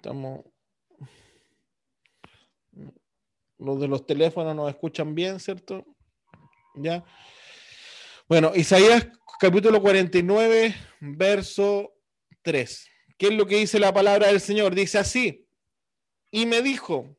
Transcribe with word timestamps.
Estamos. 0.00 0.46
Los 3.58 3.78
de 3.78 3.86
los 3.86 4.06
teléfonos 4.06 4.56
nos 4.56 4.70
escuchan 4.70 5.14
bien, 5.14 5.38
¿cierto? 5.38 5.84
Ya. 6.74 7.04
Bueno, 8.26 8.52
Isaías 8.54 9.08
capítulo 9.38 9.82
49, 9.82 10.74
verso 11.00 11.92
3. 12.40 12.88
¿Qué 13.18 13.26
es 13.26 13.34
lo 13.34 13.44
que 13.44 13.58
dice 13.58 13.78
la 13.78 13.92
palabra 13.92 14.28
del 14.28 14.40
Señor? 14.40 14.74
Dice 14.74 14.96
así. 14.96 15.46
Y 16.30 16.46
me 16.46 16.62
dijo, 16.62 17.14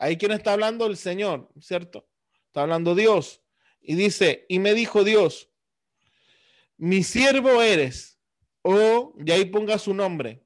ahí 0.00 0.16
quién 0.16 0.32
está 0.32 0.54
hablando 0.54 0.84
el 0.86 0.96
Señor, 0.96 1.48
¿cierto? 1.60 2.08
Está 2.46 2.62
hablando 2.62 2.96
Dios. 2.96 3.40
Y 3.80 3.94
dice, 3.94 4.46
y 4.48 4.58
me 4.58 4.74
dijo 4.74 5.04
Dios, 5.04 5.48
mi 6.76 7.04
siervo 7.04 7.62
eres, 7.62 8.18
o, 8.62 9.14
y 9.24 9.30
ahí 9.30 9.44
ponga 9.44 9.78
su 9.78 9.94
nombre, 9.94 10.43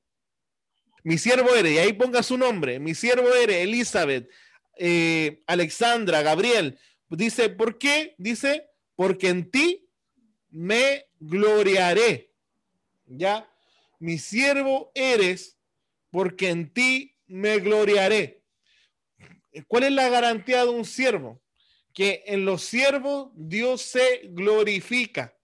mi 1.08 1.16
siervo 1.16 1.54
eres, 1.54 1.72
y 1.72 1.78
ahí 1.78 1.94
ponga 1.94 2.22
su 2.22 2.36
nombre, 2.36 2.78
mi 2.78 2.94
siervo 2.94 3.32
eres, 3.32 3.64
Elizabeth, 3.64 4.30
eh, 4.76 5.42
Alexandra, 5.46 6.20
Gabriel. 6.20 6.78
Dice, 7.08 7.48
¿por 7.48 7.78
qué? 7.78 8.14
Dice, 8.18 8.68
porque 8.94 9.30
en 9.30 9.50
ti 9.50 9.88
me 10.50 11.06
gloriaré. 11.18 12.30
Ya, 13.06 13.50
mi 13.98 14.18
siervo 14.18 14.92
eres, 14.94 15.56
porque 16.10 16.50
en 16.50 16.74
ti 16.74 17.16
me 17.26 17.58
gloriaré. 17.58 18.42
¿Cuál 19.66 19.84
es 19.84 19.92
la 19.92 20.10
garantía 20.10 20.62
de 20.64 20.68
un 20.72 20.84
siervo? 20.84 21.40
Que 21.94 22.22
en 22.26 22.44
los 22.44 22.64
siervos 22.64 23.30
Dios 23.34 23.80
se 23.80 24.24
glorifica. 24.24 25.34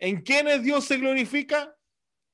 ¿En 0.00 0.22
quiénes 0.22 0.64
Dios 0.64 0.86
se 0.86 0.96
glorifica? 0.96 1.75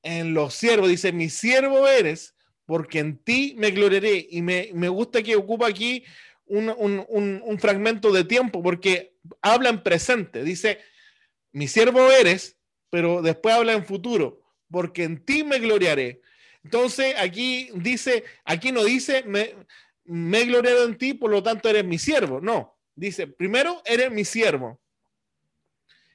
En 0.03 0.33
los 0.33 0.53
siervos. 0.53 0.89
Dice, 0.89 1.11
mi 1.11 1.29
siervo 1.29 1.87
eres, 1.87 2.35
porque 2.65 2.99
en 2.99 3.17
ti 3.17 3.55
me 3.57 3.71
gloriaré. 3.71 4.27
Y 4.29 4.41
me, 4.41 4.71
gusta 4.89 5.23
que 5.23 5.35
ocupa 5.35 5.67
aquí 5.67 6.03
un, 6.45 6.69
un, 6.69 7.59
fragmento 7.59 8.11
de 8.11 8.23
tiempo, 8.23 8.61
porque 8.61 9.15
habla 9.41 9.69
en 9.69 9.81
presente. 9.81 10.43
Dice, 10.43 10.79
mi 11.51 11.67
siervo 11.67 12.11
eres, 12.11 12.57
pero 12.89 13.21
después 13.21 13.55
habla 13.55 13.73
en 13.73 13.85
futuro, 13.85 14.41
porque 14.69 15.03
en 15.03 15.23
ti 15.23 15.43
me 15.43 15.59
gloriaré. 15.59 16.21
Entonces, 16.63 17.15
aquí 17.17 17.69
dice, 17.75 18.23
aquí 18.45 18.71
no 18.71 18.83
dice, 18.83 19.23
me, 19.23 19.55
me 20.05 20.45
gloriaré 20.45 20.83
en 20.83 20.97
ti, 20.97 21.13
por 21.13 21.31
lo 21.31 21.41
tanto 21.41 21.69
eres 21.69 21.85
mi 21.85 21.97
siervo. 21.97 22.39
No, 22.41 22.77
dice, 22.95 23.27
primero 23.27 23.81
eres 23.85 24.11
mi 24.11 24.25
siervo. 24.25 24.79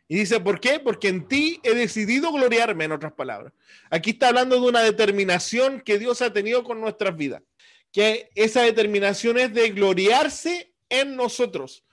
Y 0.09 0.17
dice, 0.17 0.41
¿por 0.41 0.59
qué? 0.59 0.81
Porque 0.81 1.09
en 1.09 1.29
ti 1.29 1.61
he 1.63 1.75
decidido 1.75 2.33
gloriarme, 2.33 2.85
en 2.85 2.93
otras 2.93 3.13
palabras. 3.13 3.53
Aquí 3.91 4.11
está 4.11 4.29
hablando 4.29 4.59
de 4.59 4.67
una 4.67 4.81
determinación 4.81 5.83
que 5.83 5.99
Dios 5.99 6.23
ha 6.23 6.33
tenido 6.33 6.65
con 6.65 6.81
nuestras 6.81 7.15
vidas. 7.15 7.43
Que 7.93 8.31
esa 8.35 8.63
determinación 8.63 9.39
es 9.39 9.53
de 9.53 9.69
gloriarse 9.71 10.73
en 10.89 11.15
nosotros. 11.15 11.85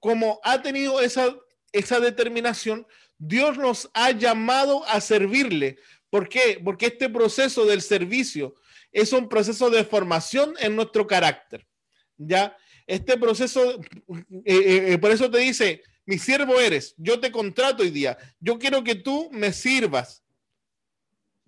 Como 0.00 0.40
ha 0.44 0.62
tenido 0.62 1.00
esa, 1.02 1.36
esa 1.72 2.00
determinación, 2.00 2.86
Dios 3.18 3.58
nos 3.58 3.90
ha 3.92 4.12
llamado 4.12 4.86
a 4.86 5.02
servirle. 5.02 5.76
¿Por 6.08 6.30
qué? 6.30 6.58
Porque 6.64 6.86
este 6.86 7.10
proceso 7.10 7.66
del 7.66 7.82
servicio 7.82 8.54
es 8.92 9.12
un 9.12 9.28
proceso 9.28 9.68
de 9.68 9.84
formación 9.84 10.54
en 10.58 10.74
nuestro 10.74 11.06
carácter. 11.06 11.66
¿Ya? 12.16 12.56
Este 12.86 13.18
proceso, 13.18 13.78
eh, 13.78 14.24
eh, 14.44 14.92
eh, 14.92 14.98
por 14.98 15.10
eso 15.10 15.30
te 15.30 15.38
dice, 15.38 15.82
mi 16.06 16.18
siervo 16.18 16.58
eres, 16.60 16.94
yo 16.96 17.20
te 17.20 17.32
contrato 17.32 17.82
hoy 17.82 17.90
día, 17.90 18.16
yo 18.40 18.58
quiero 18.58 18.82
que 18.84 18.94
tú 18.94 19.28
me 19.32 19.52
sirvas. 19.52 20.22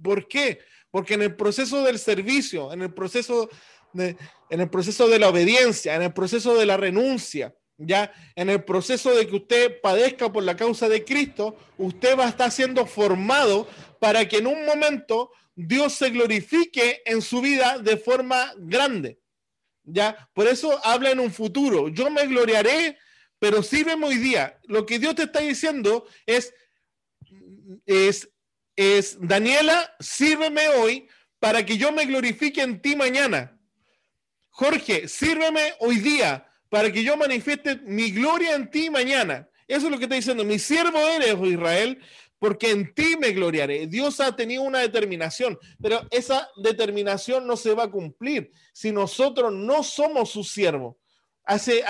¿Por 0.03 0.27
qué? 0.29 0.59
Porque 0.91 1.15
en 1.15 1.23
el 1.23 1.37
proceso 1.37 1.83
del 1.85 1.99
servicio, 1.99 2.73
en 2.73 2.83
el 2.83 2.93
proceso 2.93 3.49
de, 3.93 4.17
en 4.51 4.61
el 4.61 4.69
proceso 4.69 5.09
de 5.09 5.19
la 5.19 5.29
obediencia, 5.29 5.95
en 5.95 6.03
el 6.03 6.13
proceso 6.13 6.57
de 6.57 6.67
la 6.67 6.77
renuncia, 6.77 7.55
ya 7.77 8.13
en 8.35 8.51
el 8.51 8.65
proceso 8.65 9.15
de 9.15 9.29
que 9.29 9.37
usted 9.37 9.81
padezca 9.81 10.33
por 10.33 10.43
la 10.43 10.57
causa 10.57 10.89
de 10.89 11.05
Cristo, 11.05 11.57
usted 11.79 12.19
va 12.19 12.27
a 12.27 12.31
estar 12.31 12.51
siendo 12.51 12.85
formado 12.85 13.69
para 14.01 14.27
que 14.29 14.39
en 14.39 14.49
un 14.49 14.67
momento 14.67 15.31
Dios 15.55 15.95
se 15.95 16.11
glorifique 16.11 17.03
en 17.05 17.23
su 17.23 17.41
vida 17.41 17.79
de 17.79 17.97
forma 17.97 18.53
grande. 18.59 19.21
Ya, 19.85 20.29
por 20.35 20.47
eso 20.49 20.79
habla 20.85 21.11
en 21.11 21.21
un 21.21 21.33
futuro. 21.33 21.89
Yo 21.89 22.11
me 22.11 22.27
gloriaré 22.27 22.99
pero 23.39 23.63
sírveme 23.63 24.07
hoy 24.07 24.17
día. 24.17 24.59
Lo 24.65 24.87
que 24.87 24.99
Dios 24.99 25.15
te 25.15 25.25
está 25.25 25.41
diciendo 25.41 26.07
es, 26.27 26.55
es, 27.87 28.29
es, 28.77 29.19
Daniela, 29.21 29.95
sírveme 30.01 30.69
hoy 30.69 31.09
para 31.39 31.65
que 31.65 31.77
yo 31.77 31.93
me 31.93 32.05
glorifique 32.05 32.63
en 32.63 32.81
ti 32.81 32.97
mañana. 32.97 33.59
Jorge, 34.51 35.07
sírveme 35.09 35.75
hoy 35.81 35.99
día 35.99 36.47
para 36.69 36.93
que 36.93 37.05
yo 37.05 37.17
manifieste 37.17 37.77
mi 37.85 38.11
gloria 38.11 38.55
en 38.55 38.71
ti 38.71 38.91
mañana. 38.91 39.49
Eso 39.69 39.87
es 39.87 39.93
lo 39.93 39.99
que 39.99 40.05
está 40.05 40.17
diciendo. 40.17 40.45
Mi 40.45 40.59
siervo 40.59 40.99
eres, 40.99 41.35
oh 41.35 41.47
Israel, 41.47 41.99
porque 42.39 42.71
en 42.71 42.93
ti 42.95 43.17
me 43.21 43.33
gloriaré. 43.33 43.87
Dios 43.87 44.21
ha 44.21 44.35
tenido 44.35 44.63
una 44.63 44.81
determinación, 44.81 45.59
pero 45.81 46.07
esa 46.11 46.49
determinación 46.57 47.47
no 47.47 47.57
se 47.57 47.75
va 47.75 47.85
a 47.85 47.91
cumplir 47.91 48.51
si 48.73 48.91
nosotros 48.91 49.53
no 49.53 49.83
somos 49.83 50.31
su 50.31 50.43
siervo 50.43 50.99
hace, 51.49 51.83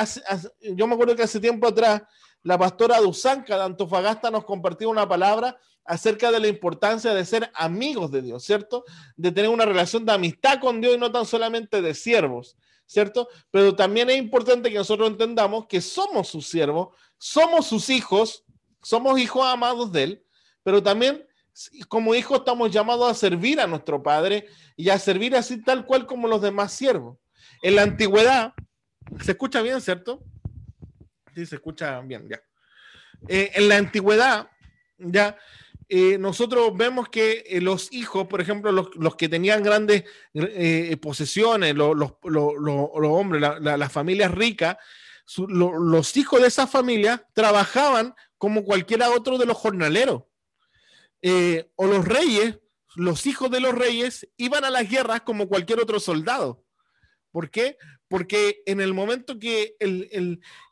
yo 0.74 0.86
me 0.86 0.94
acuerdo 0.94 1.16
que 1.16 1.24
hace 1.24 1.41
tiempo 1.41 1.66
atrás 1.66 2.02
la 2.42 2.56
pastora 2.56 3.00
Dusanca 3.00 3.56
de 3.56 3.64
Antofagasta 3.64 4.30
nos 4.30 4.44
compartió 4.44 4.88
una 4.88 5.08
palabra 5.08 5.58
acerca 5.84 6.30
de 6.30 6.38
la 6.38 6.48
importancia 6.48 7.12
de 7.12 7.24
ser 7.24 7.50
amigos 7.54 8.10
de 8.10 8.22
Dios, 8.22 8.44
¿cierto? 8.44 8.84
De 9.16 9.32
tener 9.32 9.50
una 9.50 9.64
relación 9.64 10.04
de 10.04 10.12
amistad 10.12 10.60
con 10.60 10.80
Dios 10.80 10.94
y 10.94 10.98
no 10.98 11.10
tan 11.10 11.26
solamente 11.26 11.82
de 11.82 11.94
siervos, 11.94 12.56
¿cierto? 12.86 13.28
Pero 13.50 13.74
también 13.74 14.08
es 14.10 14.16
importante 14.16 14.70
que 14.70 14.76
nosotros 14.76 15.10
entendamos 15.10 15.66
que 15.66 15.80
somos 15.80 16.28
sus 16.28 16.46
siervos, 16.46 16.94
somos 17.16 17.66
sus 17.66 17.90
hijos, 17.90 18.44
somos 18.82 19.19
hijos 19.19 19.44
amados 19.44 19.90
de 19.90 20.02
Él, 20.04 20.25
pero 20.62 20.82
también 20.82 21.26
como 21.88 22.14
hijos 22.14 22.38
estamos 22.38 22.70
llamados 22.70 23.10
a 23.10 23.14
servir 23.14 23.60
a 23.60 23.66
nuestro 23.66 24.00
Padre 24.02 24.46
y 24.76 24.90
a 24.90 24.98
servir 24.98 25.34
así 25.34 25.60
tal 25.62 25.84
cual 25.84 26.06
como 26.06 26.28
los 26.28 26.40
demás 26.40 26.72
siervos. 26.72 27.19
En 27.62 27.75
la 27.75 27.82
antigüedad, 27.82 28.52
¿Se 29.22 29.32
escucha 29.32 29.62
bien, 29.62 29.80
cierto? 29.80 30.22
Sí, 31.34 31.46
se 31.46 31.56
escucha 31.56 32.00
bien, 32.00 32.28
ya. 32.28 32.41
Eh, 33.26 33.50
en 33.54 33.69
la 33.69 33.76
antigüedad, 33.76 34.50
ya, 34.98 35.36
eh, 35.88 36.19
nosotros 36.19 36.76
vemos 36.76 37.08
que 37.08 37.44
eh, 37.46 37.60
los 37.60 37.92
hijos, 37.92 38.26
por 38.28 38.41
ejemplo, 38.41 38.70
los, 38.70 39.16
que 39.16 39.28
tenían 39.28 39.62
grandes 39.62 40.04
posesiones, 41.00 41.74
los, 41.74 42.12
hombres, 42.22 43.42
las 43.60 43.92
familias 43.92 44.30
ricas, 44.30 44.76
los 45.48 46.16
hijos 46.16 46.40
de 46.40 46.48
esa 46.48 46.66
familia 46.66 47.26
trabajaban 47.32 48.14
como 48.36 48.64
cualquiera 48.64 49.10
otro 49.10 49.38
de 49.38 49.46
los 49.46 49.56
jornaleros. 49.56 50.25
o 51.76 51.86
los 51.86 52.04
reyes, 52.04 52.58
los 52.94 53.26
hijos 53.26 53.50
de 53.50 53.60
los 53.60 53.75
reyes, 53.75 54.28
iban 54.36 54.64
a 54.64 54.70
las 54.70 54.88
guerras 54.88 55.22
como 55.22 55.48
cualquier 55.48 55.80
otro 55.80 55.98
soldado. 55.98 56.64
¿Por 57.30 57.50
qué? 57.50 57.76
Porque 58.08 58.62
en 58.64 58.80
el 58.80 58.94
momento 58.94 59.38
que 59.38 59.76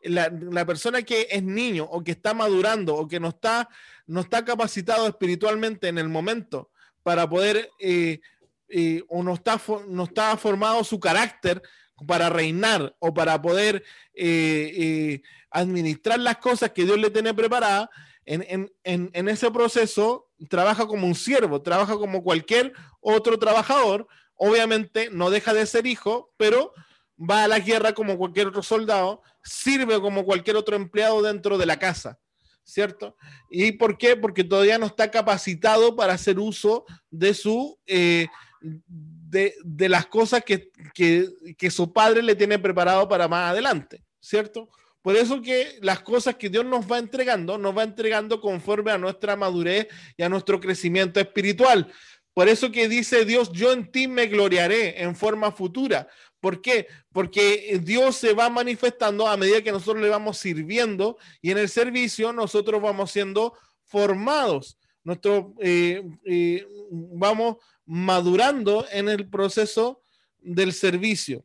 la, 0.02 0.66
persona 0.66 1.02
que 1.02 1.28
es 1.30 1.42
niño 1.42 1.84
o 1.84 2.02
que 2.02 2.12
está 2.12 2.34
madurando 2.34 2.94
o 2.94 3.06
que 3.06 3.20
no 3.20 3.28
está, 3.28 3.68
no 4.06 4.20
está 4.20 4.44
capacitado 4.44 5.06
espiritualmente 5.06 5.88
en 5.88 5.98
el 5.98 6.08
momento 6.08 6.70
para 7.02 7.28
poder 7.28 7.70
eh, 7.78 8.20
eh, 8.68 9.02
o 9.08 9.22
no 9.22 9.34
está, 9.34 9.60
no 9.88 10.04
está 10.04 10.36
formado 10.36 10.82
su 10.82 10.98
carácter 10.98 11.62
para 12.06 12.30
reinar 12.30 12.96
o 12.98 13.12
para 13.12 13.40
poder 13.40 13.84
eh, 14.14 15.20
administrar 15.50 16.18
las 16.18 16.38
cosas 16.38 16.70
que 16.72 16.84
Dios 16.84 16.98
le 16.98 17.10
tiene 17.10 17.32
preparadas, 17.32 17.88
en, 18.26 18.72
en, 18.82 19.28
ese 19.28 19.50
proceso 19.52 20.28
trabaja 20.50 20.86
como 20.86 21.06
un 21.06 21.14
siervo, 21.14 21.62
trabaja 21.62 21.94
como 21.94 22.24
cualquier 22.24 22.72
otro 23.00 23.38
trabajador, 23.38 24.08
obviamente 24.36 25.09
no 25.10 25.30
deja 25.30 25.53
de 25.54 25.66
ser 25.66 25.86
hijo, 25.86 26.33
pero 26.36 26.72
va 27.18 27.44
a 27.44 27.48
la 27.48 27.59
guerra 27.59 27.92
como 27.92 28.18
cualquier 28.18 28.48
otro 28.48 28.62
soldado, 28.62 29.22
sirve 29.42 30.00
como 30.00 30.24
cualquier 30.24 30.56
otro 30.56 30.77
empleado 30.77 31.22
dentro 31.22 31.59
de 31.59 31.66
la 31.66 31.78
casa, 31.78 32.18
¿cierto? 32.65 33.16
¿Y 33.50 33.72
por 33.72 33.97
qué? 33.97 34.16
Porque 34.16 34.44
todavía 34.44 34.78
no 34.78 34.86
está 34.86 35.10
capacitado 35.10 35.97
para 35.97 36.15
hacer 36.15 36.38
uso 36.38 36.84
de 37.10 37.34
su... 37.34 37.78
Eh, 37.86 38.27
de, 38.60 39.88
las 39.88 40.06
cosas 40.06 40.42
que, 40.44 40.71
que, 40.94 41.71
su 41.71 41.92
padre 41.92 42.22
le 42.22 42.34
tiene 42.34 42.59
preparado 42.59 43.09
para 43.09 43.28
más 43.28 43.50
adelante, 43.50 44.03
¿cierto? 44.21 44.68
Por 45.03 45.15
eso 45.15 45.41
que 45.41 45.78
las 45.83 46.00
cosas 46.00 46.36
que 46.36 46.48
Dios 46.48 46.65
nos 46.65 46.91
va 46.91 46.98
entregando, 46.98 47.59
nos 47.59 47.77
va 47.77 47.84
entregando 47.84 48.41
conforme 48.41 48.91
a 48.91 48.98
nuestra 48.98 49.36
madurez 49.36 49.88
y 50.16 50.22
a 50.22 50.28
nuestro 50.28 50.59
crecimiento 50.59 51.21
espiritual. 51.21 51.92
Por 52.36 52.50
eso 52.50 52.71
que 52.71 52.86
dice 52.86 53.24
Dios, 53.24 53.50
yo 53.50 53.72
en 53.72 53.91
ti 53.91 54.09
me 54.09 54.27
gloriaré 54.27 55.03
en 55.03 55.16
forma 55.16 55.50
futura. 55.53 56.06
¿Por 56.38 56.60
qué? 56.60 56.86
Porque 57.10 57.80
Dios 57.83 58.16
se 58.16 58.34
va 58.34 58.50
manifestando 58.50 59.27
a 59.27 59.38
medida 59.38 59.62
que 59.62 59.72
nosotros 59.72 60.03
le 60.03 60.10
vamos 60.10 60.36
sirviendo 60.36 61.16
y 61.41 61.50
en 61.50 61.56
el 61.56 61.71
servicio 61.71 62.34
nosotros 62.34 62.83
vamos 62.83 63.10
siendo 63.10 63.54
formados. 63.84 64.78
Nuestro, 65.03 65.54
eh, 65.60 66.06
eh, 66.27 66.68
vamos, 66.91 67.56
madurando 67.86 68.86
en 68.92 69.09
el 69.09 69.30
proceso 69.30 70.03
del 70.36 70.74
servicio. 70.74 71.42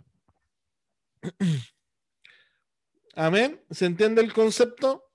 Amén. 3.15 3.63
¿Se 3.69 3.85
entiende 3.85 4.21
el 4.21 4.33
concepto? 4.33 5.09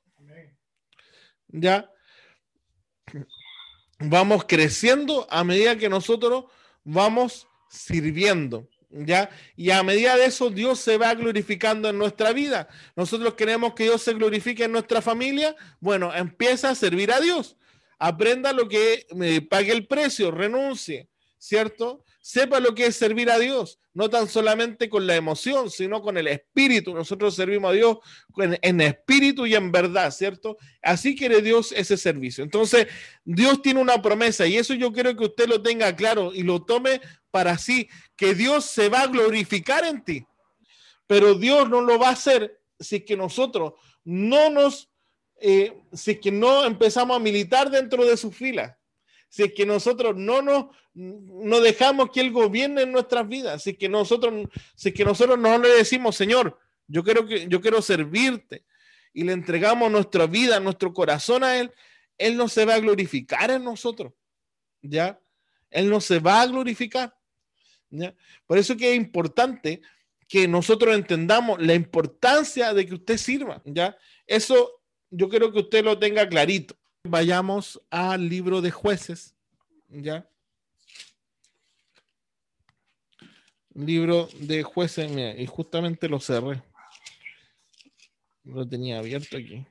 Ya. 1.49 1.91
Vamos 3.99 4.45
creciendo 4.47 5.27
a 5.31 5.45
medida 5.45 5.77
que 5.77 5.89
nosotros 5.89 6.45
vamos 6.85 7.47
sirviendo. 7.69 8.69
¿Ya? 8.89 9.29
Y 9.57 9.71
a 9.71 9.83
medida 9.83 10.17
de 10.17 10.27
eso, 10.27 10.49
Dios 10.49 10.79
se 10.79 10.97
va 10.97 11.13
glorificando 11.15 11.91
en 11.91 11.99
nuestra 11.99 12.33
vida. 12.33 12.69
Nosotros 12.95 13.35
queremos 13.35 13.75
que 13.75 13.85
Dios 13.85 14.01
se 14.01 14.15
glorifique 14.15 14.65
en 14.65 14.73
nuestra 14.73 15.03
familia. 15.03 15.55
Bueno, 15.81 16.15
empieza 16.15 16.71
a 16.71 16.75
servir 16.75 17.13
a 17.13 17.21
Dios. 17.21 17.57
Aprenda 17.99 18.53
lo 18.53 18.69
que 18.69 19.07
me 19.15 19.43
pague 19.43 19.73
el 19.73 19.87
precio, 19.87 20.31
renuncie, 20.31 21.09
¿cierto? 21.37 22.05
Sepa 22.27 22.59
lo 22.59 22.75
que 22.75 22.87
es 22.87 22.97
servir 22.97 23.31
a 23.31 23.39
Dios, 23.39 23.79
no 23.95 24.11
tan 24.11 24.29
solamente 24.29 24.89
con 24.89 25.07
la 25.07 25.15
emoción, 25.15 25.71
sino 25.71 26.03
con 26.03 26.19
el 26.19 26.27
espíritu. 26.27 26.93
Nosotros 26.93 27.37
servimos 27.37 27.71
a 27.71 27.75
Dios 27.75 27.99
en, 28.37 28.81
espíritu 28.81 29.47
y 29.47 29.55
en 29.55 29.71
verdad, 29.71 30.11
¿cierto? 30.11 30.57
Así 30.83 31.15
quiere 31.15 31.41
Dios 31.41 31.71
ese 31.71 31.97
servicio. 31.97 32.43
Entonces, 32.43 32.89
Dios 33.25 33.63
tiene 33.63 33.81
una 33.81 34.03
promesa 34.03 34.45
y 34.45 34.57
eso 34.57 34.75
yo 34.75 34.93
quiero 34.93 35.17
que 35.17 35.27
usted 35.27 35.47
lo 35.47 35.63
tenga 35.63 35.95
claro 35.95 36.35
y 36.35 36.43
lo 36.43 36.65
tome 36.65 37.01
para 37.31 37.57
sí, 37.59 37.89
que 38.17 38.35
Dios 38.35 38.65
se 38.65 38.89
va 38.89 39.03
a 39.03 39.07
glorificar 39.07 39.85
en 39.85 40.03
ti. 40.03 40.27
Pero 41.07 41.35
Dios 41.35 41.71
no 41.71 41.81
lo 41.81 41.97
va 41.97 42.09
a 42.09 42.15
hacer 42.15 42.61
si 42.81 42.97
es 42.97 43.05
que 43.05 43.17
nosotros 43.17 43.75
no 44.03 44.51
nos, 44.51 44.91
eh, 45.41 45.79
si 45.93 46.17
que 46.17 46.33
no 46.33 46.65
empezamos 46.65 47.17
a 47.17 47.21
militar 47.21 47.71
dentro 47.71 48.05
de 48.05 48.17
sus 48.17 48.35
filas 48.35 48.75
si 49.37 49.43
es 49.43 49.53
que 49.53 49.67
nosotros 49.67 50.17
no 50.17 50.41
nos 50.41 50.69
no 50.95 51.61
dejamos 51.61 52.09
que 52.11 52.23
Él 52.23 52.33
gobierne 52.33 52.81
en 52.81 52.93
nuestras 52.93 53.29
vidas, 53.29 53.63
si 53.63 53.71
es 53.71 53.77
que 53.77 53.87
nosotros, 53.87 54.49
que 54.95 55.05
nosotros 55.05 55.39
no 55.39 55.59
le 55.59 55.69
decimos, 55.69 56.17
Señor, 56.17 56.59
yo 56.89 57.05
quiero, 57.05 57.27
que, 57.27 57.47
yo 57.47 57.61
quiero 57.61 57.83
servirte 57.83 58.65
y 59.13 59.25
le 59.25 59.33
entregamos 59.33 59.91
nuestra 59.93 60.27
vida, 60.27 60.59
nuestro 60.59 60.95
corazón 60.95 61.45
a 61.45 61.59
Él, 61.59 61.71
Él 62.17 62.39
no 62.39 62.49
se 62.49 62.65
va 62.65 62.77
a 62.77 62.81
glorificar 62.81 63.51
en 63.51 63.63
nosotros, 63.63 64.15
¿ya? 64.81 65.21
Él 65.69 65.91
no 65.91 66.01
se 66.01 66.19
va 66.19 66.41
a 66.41 66.47
glorificar. 66.47 67.15
Por 68.47 68.57
eso 68.57 68.75
que 68.75 68.93
es 68.93 68.97
importante 68.97 69.83
que 70.27 70.49
nosotros 70.49 70.95
entendamos 70.95 71.61
la 71.61 71.75
importancia 71.75 72.73
de 72.73 72.87
que 72.87 72.95
usted 72.95 73.19
sirva, 73.19 73.61
¿ya? 73.67 73.99
Eso 74.27 74.81
yo 75.11 75.29
quiero 75.29 75.53
que 75.53 75.59
usted 75.59 75.85
lo 75.85 75.99
tenga 75.99 76.27
clarito 76.27 76.75
vayamos 77.07 77.81
al 77.91 78.29
libro 78.29 78.61
de 78.61 78.71
jueces, 78.71 79.35
¿ya? 79.89 80.29
Libro 83.75 84.29
de 84.41 84.63
jueces, 84.63 85.11
y 85.39 85.47
justamente 85.47 86.09
lo 86.09 86.21
cerré. 86.21 86.63
Lo 88.45 88.67
tenía 88.67 88.99
abierto 88.99 89.37
aquí. 89.37 89.67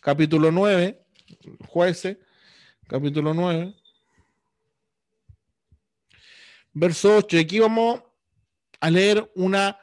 Capítulo 0.00 0.52
9, 0.52 1.04
jueces, 1.66 2.16
capítulo 2.86 3.34
9. 3.34 3.74
Verso 6.72 7.16
8. 7.16 7.38
Aquí 7.38 7.58
vamos 7.58 8.02
a 8.78 8.90
leer 8.90 9.30
una 9.34 9.78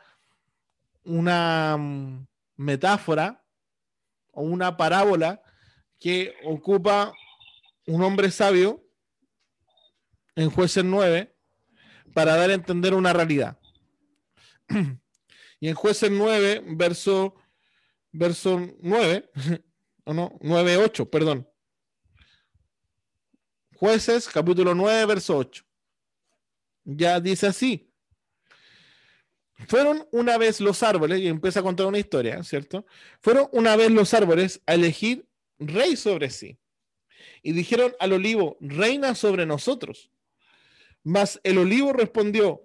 una 1.04 1.78
mm, 1.78 2.28
metáfora 2.58 3.44
o 4.32 4.42
una 4.42 4.76
parábola 4.78 5.42
que 6.00 6.36
ocupa 6.44 7.14
un 7.88 8.04
hombre 8.04 8.32
sabio 8.32 8.84
en 10.36 10.50
jueces 10.50 10.84
9 10.84 11.36
para 12.14 12.36
dar 12.36 12.50
a 12.50 12.54
entender 12.54 12.94
una 12.94 13.14
realidad. 13.14 13.60
Y 15.60 15.70
en 15.70 15.76
jueces 15.76 16.12
9, 16.12 16.62
verso, 16.76 17.36
verso 18.12 18.60
9, 18.82 19.32
o 20.04 20.14
no, 20.14 20.38
9, 20.42 20.76
8, 20.76 21.10
perdón. 21.10 21.50
Jueces, 23.78 24.28
capítulo 24.28 24.76
9, 24.76 25.06
verso 25.06 25.38
8. 25.38 25.64
Ya 26.84 27.18
dice 27.22 27.48
así. 27.48 27.93
Fueron 29.68 30.08
una 30.12 30.38
vez 30.38 30.60
los 30.60 30.84
árboles, 30.84 31.20
y 31.20 31.28
empieza 31.28 31.60
a 31.60 31.64
contar 31.64 31.86
una 31.86 32.00
historia, 32.00 32.44
¿cierto? 32.44 32.86
Fueron 33.22 33.48
una 33.52 33.76
vez 33.76 33.92
los 33.92 34.14
árboles 34.14 34.62
a 34.66 34.74
elegir 34.74 35.26
rey 35.60 35.96
sobre 35.96 36.30
sí. 36.30 36.58
Y 37.42 37.52
dijeron 37.52 37.94
al 38.00 38.14
olivo, 38.14 38.58
reina 38.60 39.16
sobre 39.16 39.46
nosotros. 39.46 40.10
Mas 41.04 41.40
el 41.44 41.58
olivo 41.58 41.94
respondió, 41.94 42.62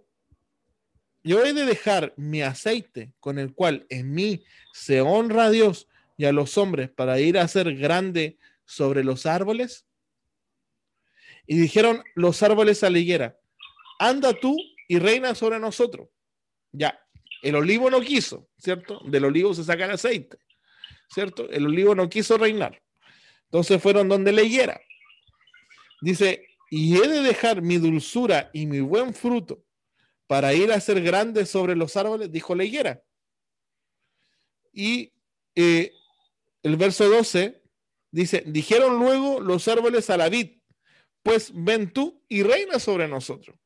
yo 1.25 1.45
he 1.45 1.53
de 1.53 1.65
dejar 1.65 2.15
mi 2.17 2.43
aceite 2.43 3.12
con 3.21 3.39
el 3.39 3.53
cual 3.53 3.87
en 3.91 4.12
mí 4.12 4.44
se 4.73 5.01
honra 5.01 5.47
a 5.47 5.51
Dios 5.51 5.89
y 6.17 6.25
a 6.25 6.33
los 6.33 6.56
hombres 6.56 6.91
para 6.91 7.19
ir 7.21 7.39
a 7.39 7.49
ser 7.49 7.75
grande 7.77 8.39
sobre 8.65 9.05
los 9.05 9.27
árboles. 9.27 9.87
Y 11.47 11.59
dijeron 11.59 12.03
los 12.15 12.43
árboles 12.43 12.85
a 12.85 12.91
la 12.91 12.99
higuera, 12.99 13.39
anda 13.99 14.33
tú 14.33 14.56
y 14.87 14.99
reina 14.99 15.35
sobre 15.35 15.59
nosotros. 15.59 16.09
Ya, 16.73 16.99
el 17.43 17.55
olivo 17.55 17.91
no 17.91 18.00
quiso, 18.00 18.49
¿cierto? 18.59 19.00
Del 19.06 19.25
olivo 19.25 19.55
se 19.55 19.65
saca 19.65 19.85
el 19.85 19.93
aceite, 19.93 20.38
¿cierto? 21.09 21.49
El 21.50 21.67
olivo 21.67 21.94
no 21.94 22.09
quiso 22.09 22.37
reinar. 22.37 22.82
Entonces 23.44 23.81
fueron 23.81 24.09
donde 24.09 24.32
leyera. 24.32 24.81
Dice, 26.00 26.47
y 26.70 26.97
he 26.97 27.09
de 27.09 27.23
dejar 27.23 27.62
mi 27.62 27.79
dulzura 27.79 28.50
y 28.53 28.67
mi 28.67 28.81
buen 28.81 29.15
fruto 29.15 29.65
para 30.26 30.53
ir 30.53 30.70
a 30.70 30.81
ser 30.81 31.03
grande 31.03 31.47
sobre 31.47 31.75
los 31.75 31.97
árboles, 31.97 32.31
dijo 32.31 32.55
la 32.55 32.65
Y 34.73 35.12
eh, 35.55 35.93
el 36.62 36.76
verso 36.76 37.09
12 37.09 37.62
dice, 38.11 38.44
dijeron 38.47 38.99
luego 38.99 39.41
los 39.41 39.67
árboles 39.69 40.11
a 40.11 40.19
la 40.19 40.29
vid, 40.29 40.59
pues 41.23 41.50
ven 41.55 41.93
tú 41.93 42.23
y 42.29 42.43
reina 42.43 42.79
sobre 42.79 43.09
nosotros. 43.09 43.56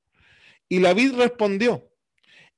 Y 0.69 0.79
la 0.79 0.95
vid 0.95 1.15
respondió, 1.15 1.92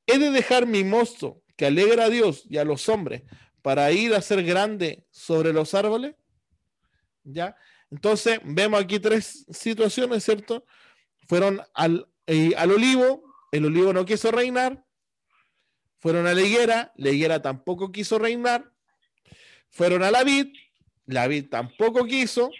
He 0.07 0.19
de 0.19 0.31
dejar 0.31 0.67
mi 0.67 0.85
mosto 0.85 1.43
que 1.57 1.67
alegra 1.67 2.07
a 2.07 2.11
Dios 2.11 2.45
y 2.49 2.59
a 2.59 2.65
los 2.65 2.89
hombres 2.89 3.23
para 3.63 3.91
ir 3.93 4.15
a 4.15 4.21
ser 4.21 4.43
grande 4.43 5.07
sobre 5.11 5.53
los 5.53 5.75
árboles. 5.75 6.15
¿Ya? 7.23 7.57
Entonces, 7.91 8.41
vemos 8.45 8.81
aquí 8.81 8.99
tres 8.99 9.47
situaciones, 9.51 10.25
¿cierto? 10.25 10.67
Fueron 11.27 11.63
al, 11.73 12.07
eh, 12.27 12.53
al 12.57 12.73
olivo, 12.73 13.23
el 13.53 13.65
olivo 13.65 13.93
no 13.93 14.05
quiso 14.05 14.31
reinar. 14.31 14.85
Fueron 16.01 16.27
a 16.27 16.35
la 16.35 16.43
higuera, 16.43 16.93
la 16.97 17.11
higuera 17.11 17.41
tampoco 17.41 17.91
quiso 17.91 18.19
reinar. 18.19 18.71
Fueron 19.71 20.03
a 20.03 20.11
la 20.11 20.23
vid, 20.23 20.49
la 21.07 21.27
vid 21.27 21.49
tampoco 21.49 22.05
quiso. 22.05 22.51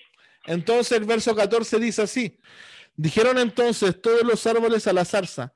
Entonces 0.47 0.97
el 0.97 1.05
verso 1.05 1.35
14 1.35 1.79
dice 1.79 2.03
así. 2.03 2.39
Dijeron 2.97 3.39
entonces 3.39 4.01
todos 4.01 4.23
los 4.23 4.47
árboles 4.47 4.87
a 4.87 4.93
la 4.93 5.05
zarza, 5.05 5.53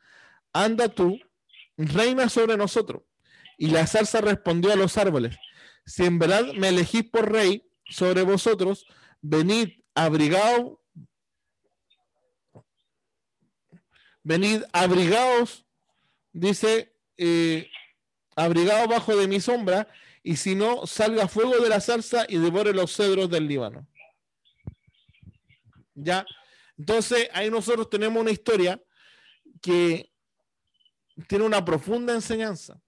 anda 0.53 0.89
tú 0.89 1.19
reina 1.79 2.29
sobre 2.29 2.57
nosotros. 2.57 3.03
Y 3.57 3.69
la 3.69 3.87
zarza 3.87 4.21
respondió 4.21 4.73
a 4.73 4.77
los 4.77 4.99
árboles, 4.99 5.37
si 5.87 6.05
en 6.05 6.19
verdad 6.19 6.53
me 6.55 6.69
elegís 6.69 7.05
por 7.05 7.33
rey 7.33 7.65
sobre 7.89 8.23
vosotros, 8.23 8.87
venid 9.23 9.71
abrigados, 9.95 10.79
venid 14.23 14.63
abrigados, 14.73 15.65
dice, 16.33 16.95
eh, 17.17 17.71
abrigados 18.37 18.89
bajo 18.89 19.17
de 19.17 19.27
mi 19.27 19.41
sombra, 19.41 19.89
y 20.23 20.37
si 20.37 20.55
no, 20.55 20.87
salga 20.87 21.27
fuego 21.27 21.59
de 21.59 21.69
la 21.69 21.81
zarza 21.81 22.27
y 22.29 22.37
devore 22.37 22.75
los 22.75 22.95
cedros 22.95 23.31
del 23.31 23.49
Líbano. 23.49 23.89
Ya, 25.95 26.27
entonces 26.77 27.29
ahí 27.33 27.51
nosotros 27.51 27.89
tenemos 27.89 28.21
una 28.21 28.31
historia 28.31 28.81
que 29.61 30.13
tiene 31.27 31.45
una 31.45 31.65
profunda 31.65 32.15
enseñanza 32.15 32.81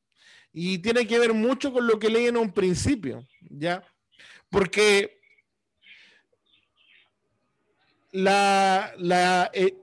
y 0.52 0.78
tiene 0.78 1.06
que 1.06 1.18
ver 1.18 1.32
mucho 1.32 1.72
con 1.72 1.87
lo 1.87 1.99
que 1.99 2.10
leí 2.10 2.26
en 2.26 2.37
un 2.37 2.52
principio, 2.52 3.26
¿ya? 3.40 3.82
Porque 4.49 5.20
la, 8.12 8.92
la, 8.99 9.50
eh, 9.52 9.76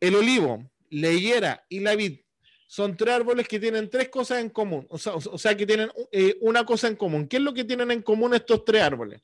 el 0.00 0.14
olivo, 0.14 0.70
la 0.90 1.10
higuera 1.10 1.64
y 1.68 1.80
la 1.80 1.94
vid 1.94 2.20
son 2.66 2.96
tres 2.96 3.14
árboles 3.14 3.48
que 3.48 3.58
tienen 3.58 3.88
tres 3.88 4.08
cosas 4.08 4.40
en 4.40 4.50
común, 4.50 4.86
o 4.90 4.98
sea, 4.98 5.14
o 5.14 5.38
sea 5.38 5.56
que 5.56 5.66
tienen 5.66 5.90
eh, 6.12 6.36
una 6.40 6.64
cosa 6.64 6.88
en 6.88 6.96
común. 6.96 7.26
¿Qué 7.26 7.38
es 7.38 7.42
lo 7.42 7.54
que 7.54 7.64
tienen 7.64 7.90
en 7.90 8.02
común 8.02 8.34
estos 8.34 8.64
tres 8.64 8.82
árboles? 8.82 9.20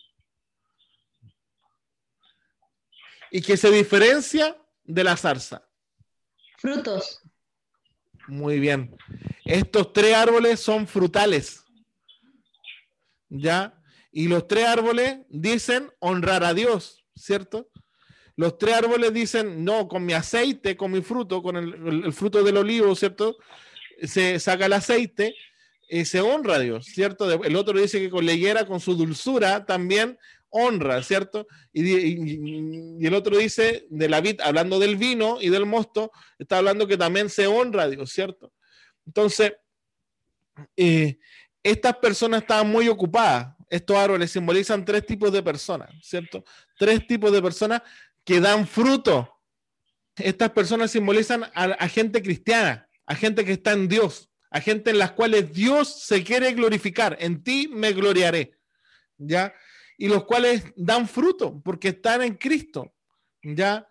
Y 3.31 3.43
que 3.43 3.57
se 3.57 3.71
diferencia 3.71 4.57
de 4.85 5.04
la 5.04 5.16
zarza. 5.16 5.69
Frutos. 6.59 7.24
Muy 8.28 8.59
bien. 8.59 8.97
Estos 9.45 9.93
tres 9.93 10.14
árboles 10.14 10.61
son 10.61 10.87
frutales. 10.87 11.64
¿Ya? 13.28 13.81
Y 14.12 14.28
los 14.28 14.47
tres 14.47 14.66
árboles 14.66 15.19
dicen 15.28 15.90
honrar 15.99 16.45
a 16.45 16.54
Dios, 16.54 17.04
¿cierto? 17.16 17.69
Los 18.37 18.59
tres 18.59 18.76
árboles 18.76 19.12
dicen, 19.12 19.64
no, 19.64 19.88
con 19.88 20.04
mi 20.04 20.12
aceite, 20.12 20.76
con 20.76 20.93
mi 20.93 21.02
fruto, 21.02 21.43
con 21.43 21.57
el, 21.57 22.12
fruto 22.12 22.43
del 22.43 22.57
olivo, 22.57 22.95
¿cierto? 22.95 23.37
Se 24.02 24.38
saca 24.38 24.66
el 24.66 24.73
aceite 24.73 25.35
y 25.88 26.04
se 26.04 26.21
honra 26.21 26.57
a 26.57 26.59
Dios, 26.61 26.87
¿cierto? 26.87 27.31
El 27.43 27.57
otro 27.57 27.78
dice 27.78 28.00
que 28.00 28.11
con 28.11 28.26
la 28.26 28.33
higuera, 28.33 28.66
con 28.66 28.81
su 28.81 28.95
dulzura, 28.95 29.66
también 29.66 30.19
honra, 30.55 31.03
¿cierto? 31.03 31.47
Y, 31.73 33.05
el 33.05 33.15
otro 33.15 33.37
dice 33.37 33.87
de 33.91 34.09
la 34.09 34.21
vid, 34.21 34.41
hablando 34.41 34.79
del 34.79 34.97
vino 34.97 35.39
y 35.41 35.51
del 35.51 35.67
mosto, 35.67 36.13
está 36.39 36.59
hablando 36.59 36.87
que 36.87 36.97
también 36.97 37.29
se 37.29 37.47
honra 37.47 37.83
a 37.83 37.89
Dios, 37.89 38.11
¿cierto? 38.13 38.53
Entonces, 39.05 39.53
eh, 40.77 41.19
estas 41.63 41.97
personas 41.97 42.43
estaban 42.43 42.69
muy 42.71 42.89
ocupadas. 42.89 43.55
Estos 43.69 43.97
árboles 43.97 44.31
simbolizan 44.31 44.85
tres 44.85 45.05
tipos 45.05 45.33
de 45.33 45.43
personas, 45.43 45.91
¿cierto? 46.03 46.45
Tres 46.79 47.05
tipos 47.07 47.33
de 47.33 47.43
personas 47.43 47.83
que 48.25 48.41
dan 48.41 48.67
fruto. 48.67 49.41
Estas 50.17 50.51
personas 50.51 50.93
simbolizan 50.93 51.51
a, 51.53 51.89
gente 51.89 52.23
cristiana, 52.23 52.89
a 53.07 53.17
gente 53.17 53.45
que 53.45 53.55
está 53.55 53.73
en 53.73 53.89
Dios, 53.89 54.31
a 54.51 54.61
gente 54.61 54.91
en 54.91 54.99
las 54.99 55.11
cuales 55.13 55.53
Dios 55.53 56.05
se 56.05 56.23
quiere 56.23 56.53
glorificar. 56.53 57.17
En 57.19 57.43
ti 57.43 57.69
me 57.69 57.93
gloriaré. 57.93 58.57
¿Ya? 59.17 59.53
Y 59.97 60.09
los 60.09 60.25
cuales 60.25 60.65
dan 60.77 61.09
fruto 61.09 61.61
porque 61.63 61.89
están 61.89 62.23
en 62.23 62.35
Cristo. 62.35 62.93
¿Ya? 63.43 63.87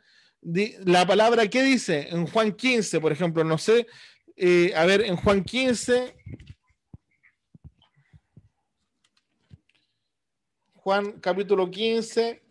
La 0.86 1.06
palabra, 1.06 1.48
¿qué 1.48 1.64
dice? 1.64 2.08
En 2.10 2.28
Juan 2.28 2.52
15, 2.52 3.00
por 3.00 3.12
ejemplo, 3.12 3.44
no 3.44 3.58
sé. 3.58 3.88
Eh, 4.36 4.74
a 4.76 4.86
ver, 4.86 5.02
en 5.02 5.16
Juan 5.16 5.44
15. 5.44 6.16
Juan 10.76 11.14
capítulo 11.22 11.70
15. 11.72 12.44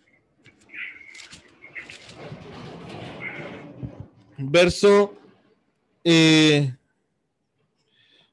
verso, 4.50 5.16
eh, 6.04 6.74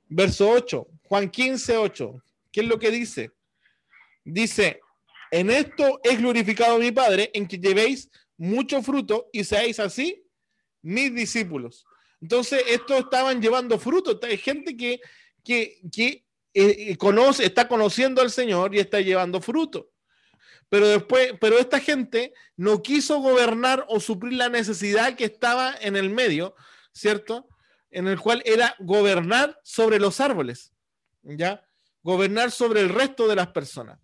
verso 0.08 0.50
8, 0.50 0.88
Juan 1.04 1.30
15, 1.30 1.78
8. 1.78 2.24
¿Qué 2.52 2.62
es 2.62 2.68
lo 2.68 2.80
que 2.80 2.92
dice? 2.92 3.32
Dice, 4.24 4.80
en 5.32 5.50
esto 5.50 6.00
es 6.04 6.18
glorificado 6.20 6.78
mi 6.80 6.92
Padre, 6.92 7.32
en 7.34 7.48
que 7.48 7.58
llevéis 7.58 8.10
mucho 8.38 8.82
fruto 8.82 9.30
y 9.32 9.44
seáis 9.44 9.80
así 9.80 10.24
mis 10.82 11.14
discípulos. 11.14 11.86
Entonces, 12.22 12.64
estos 12.68 13.00
estaban 13.00 13.42
llevando 13.42 13.80
fruto. 13.80 14.20
Hay 14.24 14.38
gente 14.38 14.76
que, 14.76 15.00
que, 15.44 15.80
que 15.92 16.26
eh, 16.54 16.98
conoce, 16.98 17.46
está 17.46 17.68
conociendo 17.68 18.22
al 18.22 18.32
Señor 18.32 18.74
y 18.74 18.80
está 18.80 19.00
llevando 19.02 19.42
fruto 19.42 19.90
pero 20.70 20.88
después, 20.88 21.34
pero 21.42 21.58
esta 21.58 21.80
gente 21.80 22.34
no 22.56 22.82
quiso 22.82 23.20
gobernar 23.20 23.86
o 23.90 24.00
suplir 24.00 24.34
la 24.34 24.50
necesidad 24.50 25.16
que 25.16 25.26
estaba 25.26 25.76
en 25.82 25.96
el 25.96 26.12
medio, 26.12 26.56
¿cierto? 26.94 27.48
En 27.90 28.08
el 28.08 28.20
cual 28.20 28.44
era 28.46 28.76
gobernar 28.80 29.60
sobre 29.64 30.00
los 30.00 30.22
árboles, 30.22 30.72
¿ya? 31.24 31.66
Gobernar 32.04 32.52
sobre 32.52 32.82
el 32.82 32.90
resto 32.90 33.28
de 33.28 33.36
las 33.36 33.48
personas. 33.48 34.00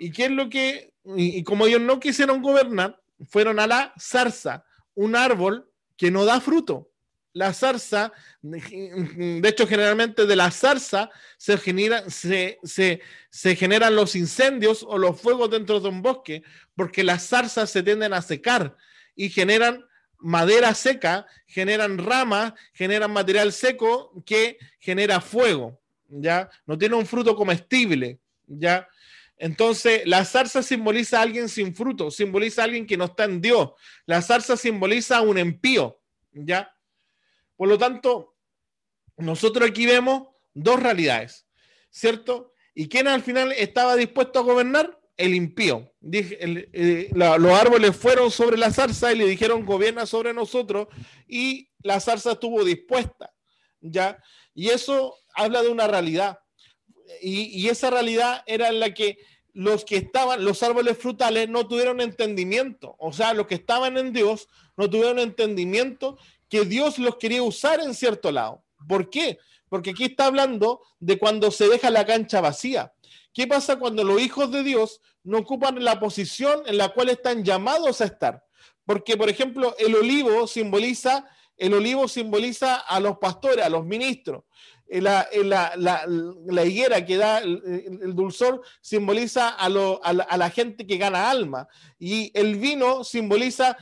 ¿Y 0.00 0.12
qué 0.12 0.24
es 0.24 0.30
lo 0.30 0.48
que, 0.48 0.94
y, 1.04 1.44
como 1.44 1.66
ellos 1.66 1.82
no 1.82 2.00
quisieron 2.00 2.40
gobernar, 2.40 2.98
fueron 3.28 3.60
a 3.60 3.66
la 3.66 3.92
zarza, 4.00 4.64
un 4.94 5.14
árbol 5.14 5.70
que 5.98 6.10
no 6.10 6.24
da 6.24 6.40
fruto, 6.40 6.90
la 7.34 7.52
zarza, 7.52 8.10
de 8.40 9.42
hecho 9.44 9.66
generalmente 9.66 10.24
de 10.24 10.36
la 10.36 10.50
zarza 10.50 11.10
se, 11.36 11.58
genera, 11.58 12.08
se, 12.08 12.58
se, 12.64 13.56
generan 13.56 13.94
los 13.94 14.16
incendios 14.16 14.82
o 14.88 14.96
los 14.96 15.20
fuegos 15.20 15.50
dentro 15.50 15.80
de 15.80 15.90
un 15.90 16.00
bosque, 16.00 16.42
porque 16.74 17.04
las 17.04 17.28
zarzas 17.28 17.70
se 17.70 17.82
tienden 17.82 18.14
a 18.14 18.22
secar 18.22 18.74
y 19.14 19.28
generan 19.28 19.84
madera 20.18 20.72
seca, 20.72 21.26
generan 21.46 21.98
ramas, 21.98 22.54
generan 22.72 23.12
material 23.12 23.52
seco 23.52 24.14
que 24.24 24.56
genera 24.78 25.20
fuego, 25.20 25.78
¿ya? 26.08 26.48
No 26.64 26.78
tiene 26.78 26.96
un 26.96 27.06
fruto 27.06 27.36
comestible, 27.36 28.18
¿ya? 28.46 28.88
Entonces, 29.42 30.02
la 30.04 30.26
zarza 30.26 30.62
simboliza 30.62 31.18
a 31.18 31.22
alguien 31.22 31.48
sin 31.48 31.74
fruto, 31.74 32.10
simboliza 32.10 32.60
a 32.60 32.64
alguien 32.66 32.86
que 32.86 32.98
no 32.98 33.06
está 33.06 33.24
en 33.24 33.40
Dios. 33.40 33.70
La 34.04 34.20
zarza 34.20 34.54
simboliza 34.54 35.16
a 35.16 35.22
un 35.22 35.38
empío, 35.38 35.98
¿ya? 36.30 36.70
Por 37.56 37.68
lo 37.68 37.78
tanto, 37.78 38.36
nosotros 39.16 39.70
aquí 39.70 39.86
vemos 39.86 40.28
dos 40.52 40.78
realidades, 40.78 41.46
¿cierto? 41.88 42.52
¿Y 42.74 42.86
quién 42.90 43.08
al 43.08 43.22
final 43.22 43.52
estaba 43.52 43.96
dispuesto 43.96 44.40
a 44.40 44.42
gobernar? 44.42 45.00
El 45.16 45.34
impío. 45.34 45.90
Eh, 46.12 47.08
los 47.14 47.58
árboles 47.58 47.96
fueron 47.96 48.30
sobre 48.30 48.58
la 48.58 48.70
zarza 48.70 49.10
y 49.10 49.16
le 49.16 49.26
dijeron, 49.26 49.64
gobierna 49.64 50.04
sobre 50.04 50.34
nosotros, 50.34 50.88
y 51.26 51.70
la 51.82 51.98
zarza 51.98 52.32
estuvo 52.32 52.62
dispuesta, 52.62 53.32
¿ya? 53.80 54.22
Y 54.52 54.68
eso 54.68 55.16
habla 55.34 55.62
de 55.62 55.70
una 55.70 55.86
realidad. 55.86 56.38
Y, 57.20 57.68
esa 57.68 57.90
realidad 57.90 58.42
era 58.46 58.72
la 58.72 58.94
que 58.94 59.18
los 59.52 59.84
que 59.84 59.96
estaban, 59.96 60.44
los 60.44 60.62
árboles 60.62 60.96
frutales 60.96 61.48
no 61.48 61.66
tuvieron 61.66 62.00
entendimiento, 62.00 62.94
o 62.98 63.12
sea, 63.12 63.34
los 63.34 63.46
que 63.46 63.56
estaban 63.56 63.98
en 63.98 64.12
Dios 64.12 64.48
no 64.76 64.88
tuvieron 64.88 65.18
entendimiento 65.18 66.18
que 66.48 66.64
Dios 66.64 66.98
los 66.98 67.16
quería 67.16 67.42
usar 67.42 67.80
en 67.80 67.94
cierto 67.94 68.30
lado. 68.30 68.62
¿Por 68.88 69.10
qué? 69.10 69.38
Porque 69.68 69.90
aquí 69.90 70.04
está 70.04 70.26
hablando 70.26 70.82
de 70.98 71.18
cuando 71.18 71.50
se 71.50 71.68
deja 71.68 71.90
la 71.90 72.06
cancha 72.06 72.40
vacía. 72.40 72.92
¿Qué 73.32 73.46
pasa 73.46 73.78
cuando 73.78 74.04
los 74.04 74.20
hijos 74.20 74.50
de 74.50 74.62
Dios 74.62 75.00
no 75.22 75.38
ocupan 75.38 75.82
la 75.82 76.00
posición 76.00 76.62
en 76.66 76.76
la 76.76 76.88
cual 76.90 77.10
están 77.10 77.44
llamados 77.44 78.00
a 78.00 78.06
estar? 78.06 78.44
Porque, 78.84 79.16
por 79.16 79.28
ejemplo, 79.28 79.76
el 79.78 79.94
olivo 79.94 80.48
simboliza, 80.48 81.28
el 81.56 81.74
olivo 81.74 82.08
simboliza 82.08 82.76
a 82.76 82.98
los 82.98 83.18
pastores, 83.18 83.64
a 83.64 83.68
los 83.68 83.84
ministros. 83.84 84.42
La, 84.90 85.28
la, 85.76 86.64
higuera 86.64 87.04
que 87.04 87.16
da 87.16 87.38
el, 87.38 88.14
dulzor 88.14 88.62
simboliza 88.80 89.50
a, 89.50 89.66
a 89.66 90.36
la 90.36 90.50
gente 90.50 90.86
que 90.86 90.96
gana 90.96 91.30
alma. 91.30 91.68
Y 91.98 92.32
el 92.34 92.56
vino 92.56 93.04
simboliza 93.04 93.76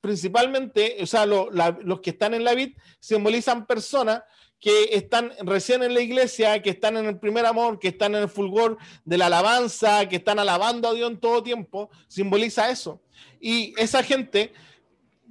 principalmente, 0.00 0.96
o 1.00 1.06
sea, 1.06 1.26
los 1.26 2.00
que 2.00 2.10
están 2.10 2.34
en 2.34 2.44
la 2.44 2.54
vid 2.54 2.76
simbolizan 3.00 3.66
personas 3.66 4.22
que 4.58 4.90
están 4.92 5.32
recién 5.40 5.82
en 5.82 5.94
la 5.94 6.00
iglesia, 6.00 6.62
que 6.62 6.70
están 6.70 6.96
en 6.96 7.06
el 7.06 7.18
primer 7.18 7.44
amor, 7.44 7.78
que 7.78 7.88
están 7.88 8.14
en 8.14 8.22
el 8.22 8.28
fulgor 8.28 8.78
de 9.04 9.18
la 9.18 9.26
alabanza, 9.26 10.08
que 10.08 10.16
están 10.16 10.38
alabando 10.38 10.88
a 10.88 10.94
Dios 10.94 11.10
en 11.10 11.20
todo 11.20 11.42
tiempo, 11.42 11.90
simboliza 12.08 12.70
eso. 12.70 13.02
Y 13.40 13.74
esa 13.76 14.02
gente 14.02 14.52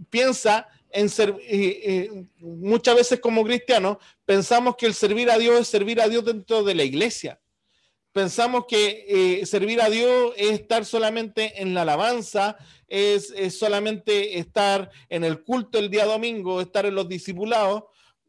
piensa 0.09 0.67
muchas 2.39 2.95
veces 2.95 3.19
como 3.19 3.43
cristianos, 3.43 3.97
pensamos 4.25 4.75
que 4.75 4.85
el 4.85 4.93
servir 4.93 5.29
a 5.29 5.37
Dios 5.37 5.59
es 5.59 5.67
servir 5.67 6.01
a 6.01 6.07
Dios 6.07 6.23
dentro 6.25 6.63
de 6.63 6.75
la 6.75 6.83
iglesia. 6.83 7.39
Pensamos 8.11 8.65
que 8.65 9.05
eh, 9.41 9.45
servir 9.45 9.81
a 9.81 9.89
Dios 9.89 10.33
es 10.37 10.51
estar 10.51 10.85
solamente 10.85 11.61
en 11.61 11.73
la 11.73 11.81
alabanza, 11.81 12.57
es, 12.87 13.33
solamente 13.57 14.39
estar 14.39 14.89
en 15.09 15.25
el 15.25 15.43
culto 15.43 15.79
el 15.79 15.89
día 15.89 16.05
domingo, 16.05 16.61
estar 16.61 16.85
en 16.85 16.95
los 16.95 17.09
discipulados, 17.09 17.83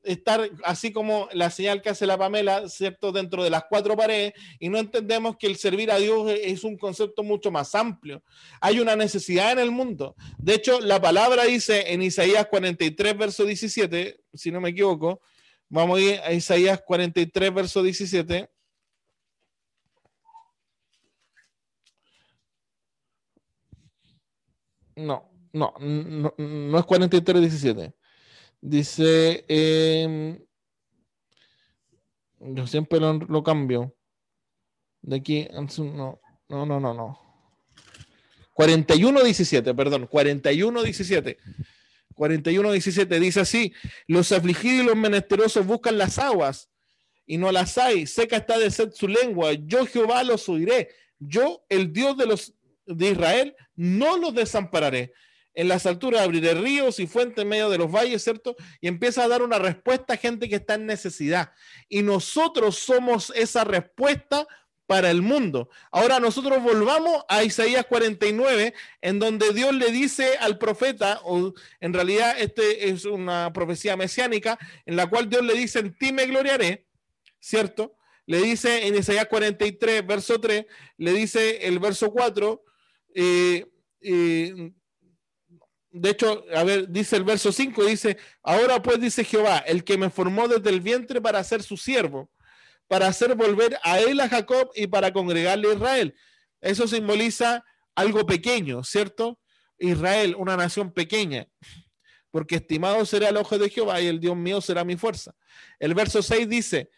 estar 0.06 0.50
así 0.64 0.92
como 0.92 1.28
la 1.32 1.50
señal 1.50 1.82
que 1.82 1.90
hace 1.90 2.06
la 2.06 2.16
Pamela, 2.16 2.68
¿cierto? 2.68 3.12
Dentro 3.12 3.44
de 3.44 3.50
las 3.50 3.64
cuatro 3.68 3.96
paredes, 3.96 4.32
y 4.58 4.68
no 4.68 4.78
entendemos 4.78 5.36
que 5.36 5.46
el 5.46 5.56
servir 5.56 5.90
a 5.90 5.98
Dios 5.98 6.30
es 6.42 6.64
un 6.64 6.78
concepto 6.78 7.22
mucho 7.22 7.50
más 7.50 7.74
amplio. 7.74 8.22
Hay 8.60 8.80
una 8.80 8.96
necesidad 8.96 9.52
en 9.52 9.58
el 9.58 9.70
mundo. 9.70 10.14
De 10.38 10.54
hecho, 10.54 10.80
la 10.80 11.00
palabra 11.00 11.44
dice 11.44 11.92
en 11.92 12.02
Isaías 12.02 12.46
43, 12.46 13.18
verso 13.18 13.44
17, 13.44 14.20
si 14.32 14.50
no 14.50 14.60
me 14.60 14.70
equivoco, 14.70 15.20
vamos 15.68 15.98
a 15.98 16.02
ir 16.02 16.20
a 16.20 16.32
Isaías 16.32 16.80
43, 16.86 17.52
verso 17.54 17.82
17. 17.82 18.48
No, 24.96 25.30
no, 25.52 25.74
no, 25.78 26.34
no 26.38 26.78
es 26.78 26.84
43-17. 26.84 27.94
Dice, 28.66 29.44
em, 29.46 30.40
yo 32.40 32.66
siempre 32.66 32.98
lo, 32.98 33.44
cambio. 33.44 33.94
De 35.02 35.18
aquí, 35.18 35.46
no, 35.52 36.20
no, 36.48 36.66
no, 36.66 36.80
no, 36.80 36.92
no. 36.92 37.20
41-17, 38.54 39.72
perdón, 39.72 40.08
41-17. 40.08 41.36
41-17 42.16 43.20
dice 43.20 43.38
así, 43.38 43.72
los 44.08 44.32
afligidos 44.32 44.82
y 44.82 44.86
los 44.88 44.96
menesterosos 44.96 45.64
buscan 45.64 45.96
las 45.96 46.18
aguas 46.18 46.68
y 47.24 47.38
no 47.38 47.52
las 47.52 47.78
hay, 47.78 48.04
seca 48.08 48.38
está 48.38 48.58
de 48.58 48.72
sed 48.72 48.90
su 48.90 49.06
lengua, 49.06 49.52
yo 49.52 49.86
Jehová 49.86 50.24
los 50.24 50.48
oiré, 50.48 50.88
yo 51.20 51.64
el 51.68 51.92
Dios 51.92 52.16
de 52.16 52.26
los 52.26 52.52
de 52.84 53.10
Israel, 53.10 53.54
no 53.76 54.16
los 54.16 54.34
desampararé. 54.34 55.12
En 55.56 55.68
las 55.68 55.86
alturas 55.86 56.20
abriré 56.20 56.54
ríos 56.54 57.00
y 57.00 57.06
fuentes 57.06 57.42
en 57.42 57.48
medio 57.48 57.70
de 57.70 57.78
los 57.78 57.90
valles, 57.90 58.22
¿cierto? 58.22 58.54
Y 58.80 58.88
empieza 58.88 59.24
a 59.24 59.28
dar 59.28 59.42
una 59.42 59.58
respuesta 59.58 60.14
a 60.14 60.16
gente 60.18 60.50
que 60.50 60.56
está 60.56 60.74
en 60.74 60.84
necesidad. 60.84 61.50
Y 61.88 62.02
nosotros 62.02 62.78
somos 62.78 63.32
esa 63.34 63.64
respuesta 63.64 64.46
para 64.86 65.10
el 65.10 65.22
mundo. 65.22 65.70
Ahora 65.90 66.20
nosotros 66.20 66.62
volvamos 66.62 67.24
a 67.28 67.42
Isaías 67.42 67.86
49, 67.86 68.74
en 69.00 69.18
donde 69.18 69.54
Dios 69.54 69.74
le 69.74 69.90
dice 69.90 70.36
al 70.38 70.58
profeta, 70.58 71.20
o 71.24 71.54
en 71.80 71.92
realidad 71.94 72.36
este 72.38 72.90
es 72.90 73.06
una 73.06 73.50
profecía 73.54 73.96
mesiánica, 73.96 74.58
en 74.84 74.96
la 74.96 75.08
cual 75.08 75.28
Dios 75.28 75.42
le 75.42 75.54
dice, 75.54 75.78
en 75.78 75.96
ti 75.96 76.12
me 76.12 76.26
gloriaré, 76.26 76.86
¿cierto? 77.40 77.96
Le 78.26 78.42
dice 78.42 78.86
en 78.86 78.94
Isaías 78.94 79.26
43, 79.26 80.06
verso 80.06 80.38
3, 80.38 80.66
le 80.98 81.12
dice 81.12 81.66
el 81.66 81.78
verso 81.78 82.12
4, 82.12 82.62
eh, 83.14 83.66
eh, 84.02 84.72
de 86.00 86.10
hecho, 86.10 86.44
a 86.54 86.64
ver, 86.64 86.88
dice 86.88 87.16
el 87.16 87.24
verso 87.24 87.52
5, 87.52 87.84
dice, 87.84 88.16
ahora 88.42 88.82
pues 88.82 89.00
dice 89.00 89.24
Jehová, 89.24 89.58
el 89.58 89.84
que 89.84 89.98
me 89.98 90.10
formó 90.10 90.48
desde 90.48 90.70
el 90.70 90.80
vientre 90.80 91.20
para 91.20 91.42
ser 91.44 91.62
su 91.62 91.76
siervo 91.76 92.30
para 92.88 93.08
hacer 93.08 93.34
volver 93.34 93.78
a 93.82 93.98
él 94.00 94.20
a 94.20 94.28
Jacob 94.28 94.70
y 94.74 94.86
para 94.86 95.12
congregarle 95.12 95.70
a 95.70 95.74
Israel. 95.74 96.14
Eso 96.60 96.86
simboliza 96.86 97.64
algo 97.94 98.26
pequeño, 98.26 98.84
¿cierto? 98.84 99.38
Israel, 99.78 100.34
una 100.38 100.56
nación 100.56 100.92
pequeña, 100.92 101.48
porque 102.30 102.56
estimado 102.56 103.04
será 103.04 103.28
el 103.28 103.36
ojo 103.36 103.58
de 103.58 103.68
Jehová 103.68 104.00
y 104.00 104.06
el 104.06 104.20
Dios 104.20 104.36
mío 104.36 104.60
será 104.60 104.84
mi 104.84 104.96
fuerza. 104.96 105.34
El 105.78 105.94
verso 105.94 106.22
6 106.22 106.48
dice, 106.48 106.90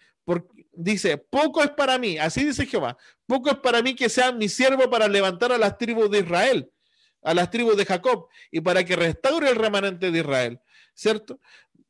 dice, 0.73 1.19
poco 1.19 1.63
es 1.63 1.71
para 1.71 1.99
mí, 1.99 2.19
así 2.19 2.45
dice 2.45 2.67
Jehová, 2.67 2.97
poco 3.27 3.51
es 3.51 3.57
para 3.57 3.83
mí 3.83 3.95
que 3.95 4.09
sea 4.09 4.31
mi 4.33 4.49
siervo 4.49 4.89
para 4.91 5.09
levantar 5.09 5.53
a 5.53 5.59
las 5.59 5.77
tribus 5.77 6.11
de 6.11 6.21
Israel, 6.21 6.71
a 7.23 7.35
las 7.35 7.51
tribus 7.51 7.77
de 7.77 7.85
Jacob, 7.85 8.29
y 8.51 8.61
para 8.61 8.85
que 8.85 8.97
restaure 8.97 9.51
el 9.51 9.57
remanente 9.57 10.11
de 10.11 10.19
Israel, 10.21 10.61
¿cierto? 10.95 11.41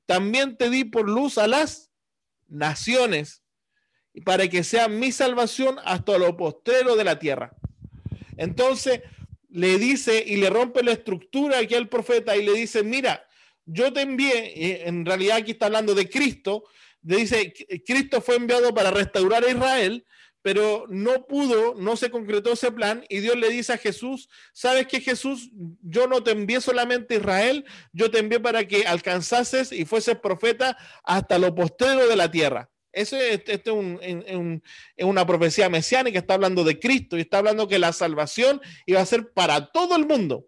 También 0.06 0.56
te 0.56 0.70
di 0.70 0.84
por 0.84 1.08
luz 1.08 1.38
a 1.38 1.46
las 1.46 1.90
naciones 2.48 3.42
para 4.24 4.48
que 4.48 4.64
sea 4.64 4.88
mi 4.88 5.12
salvación 5.12 5.78
hasta 5.84 6.18
lo 6.18 6.36
postero 6.36 6.96
de 6.96 7.04
la 7.04 7.18
tierra. 7.18 7.52
Entonces 8.36 9.02
le 9.50 9.78
dice 9.78 10.22
y 10.26 10.36
le 10.36 10.50
rompe 10.50 10.82
la 10.82 10.92
estructura 10.92 11.58
aquí 11.58 11.74
al 11.74 11.88
profeta 11.88 12.36
y 12.36 12.44
le 12.44 12.52
dice, 12.52 12.82
mira, 12.82 13.24
yo 13.64 13.92
te 13.92 14.02
envié, 14.02 14.88
en 14.88 15.04
realidad 15.04 15.38
aquí 15.38 15.52
está 15.52 15.66
hablando 15.66 15.94
de 15.94 16.08
Cristo, 16.08 16.64
le 17.02 17.16
dice, 17.16 17.52
Cristo 17.86 18.20
fue 18.20 18.36
enviado 18.36 18.74
para 18.74 18.90
restaurar 18.90 19.44
a 19.44 19.50
Israel, 19.50 20.04
pero 20.42 20.84
no 20.88 21.26
pudo, 21.26 21.74
no 21.74 21.96
se 21.96 22.10
concretó 22.10 22.52
ese 22.52 22.70
plan 22.72 23.04
y 23.08 23.20
Dios 23.20 23.36
le 23.36 23.50
dice 23.50 23.72
a 23.72 23.78
Jesús, 23.78 24.28
¿sabes 24.52 24.86
que 24.86 25.00
Jesús? 25.00 25.50
Yo 25.82 26.06
no 26.06 26.22
te 26.22 26.30
envié 26.30 26.60
solamente 26.60 27.14
a 27.14 27.18
Israel, 27.18 27.64
yo 27.92 28.10
te 28.10 28.18
envié 28.18 28.40
para 28.40 28.66
que 28.66 28.86
alcanzases 28.86 29.72
y 29.72 29.84
fueses 29.84 30.18
profeta 30.18 30.76
hasta 31.04 31.38
lo 31.38 31.54
postero 31.54 32.08
de 32.08 32.16
la 32.16 32.30
tierra. 32.30 32.70
Eso 32.92 33.16
es, 33.16 33.42
una 34.98 35.26
profecía 35.26 35.68
mesiánica, 35.68 36.18
está 36.18 36.34
hablando 36.34 36.64
de 36.64 36.80
Cristo 36.80 37.16
y 37.16 37.20
está 37.20 37.38
hablando 37.38 37.68
que 37.68 37.78
la 37.78 37.92
salvación 37.92 38.60
iba 38.86 39.00
a 39.00 39.06
ser 39.06 39.32
para 39.32 39.70
todo 39.70 39.94
el 39.94 40.06
mundo. 40.06 40.46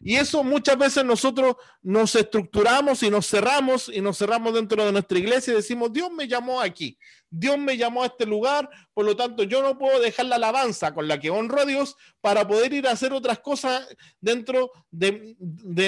Y 0.00 0.16
eso 0.16 0.44
muchas 0.44 0.78
veces 0.78 1.04
nosotros 1.04 1.56
nos 1.82 2.14
estructuramos 2.14 3.02
y 3.02 3.10
nos 3.10 3.28
cerramos 3.28 3.88
y 3.88 4.00
nos 4.00 4.18
cerramos 4.18 4.54
dentro 4.54 4.84
de 4.84 4.92
nuestra 4.92 5.18
iglesia 5.18 5.52
y 5.52 5.56
decimos, 5.56 5.92
Dios 5.92 6.10
me 6.10 6.28
llamó 6.28 6.60
aquí, 6.60 6.98
Dios 7.28 7.58
me 7.58 7.76
llamó 7.76 8.02
a 8.02 8.06
este 8.06 8.26
lugar, 8.26 8.68
por 8.92 9.04
lo 9.04 9.16
tanto 9.16 9.42
yo 9.42 9.62
no 9.62 9.78
puedo 9.78 10.00
dejar 10.00 10.26
la 10.26 10.36
alabanza 10.36 10.94
con 10.94 11.08
la 11.08 11.18
que 11.18 11.30
honro 11.30 11.60
a 11.60 11.64
Dios 11.64 11.96
para 12.20 12.46
poder 12.46 12.72
ir 12.72 12.86
a 12.86 12.92
hacer 12.92 13.12
otras 13.12 13.40
cosas 13.40 13.88
dentro 14.20 14.70
de, 14.90 15.36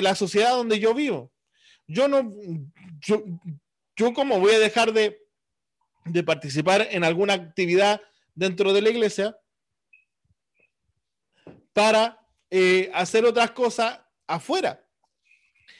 la 0.02 0.14
sociedad 0.14 0.50
donde 0.50 0.78
yo 0.78 0.94
vivo. 0.94 1.32
Yo 1.86 2.08
no, 2.08 2.32
yo, 3.00 3.22
yo 3.94 4.12
como 4.12 4.40
voy 4.40 4.54
a 4.54 4.58
dejar 4.58 4.92
de 4.92 5.26
de 6.06 6.22
participar 6.22 6.86
en 6.90 7.04
alguna 7.04 7.34
actividad 7.34 8.00
dentro 8.34 8.72
de 8.72 8.82
la 8.82 8.90
iglesia 8.90 9.36
para 11.72 12.25
eh, 12.50 12.90
hacer 12.94 13.24
otras 13.24 13.50
cosas 13.52 14.00
afuera. 14.26 14.82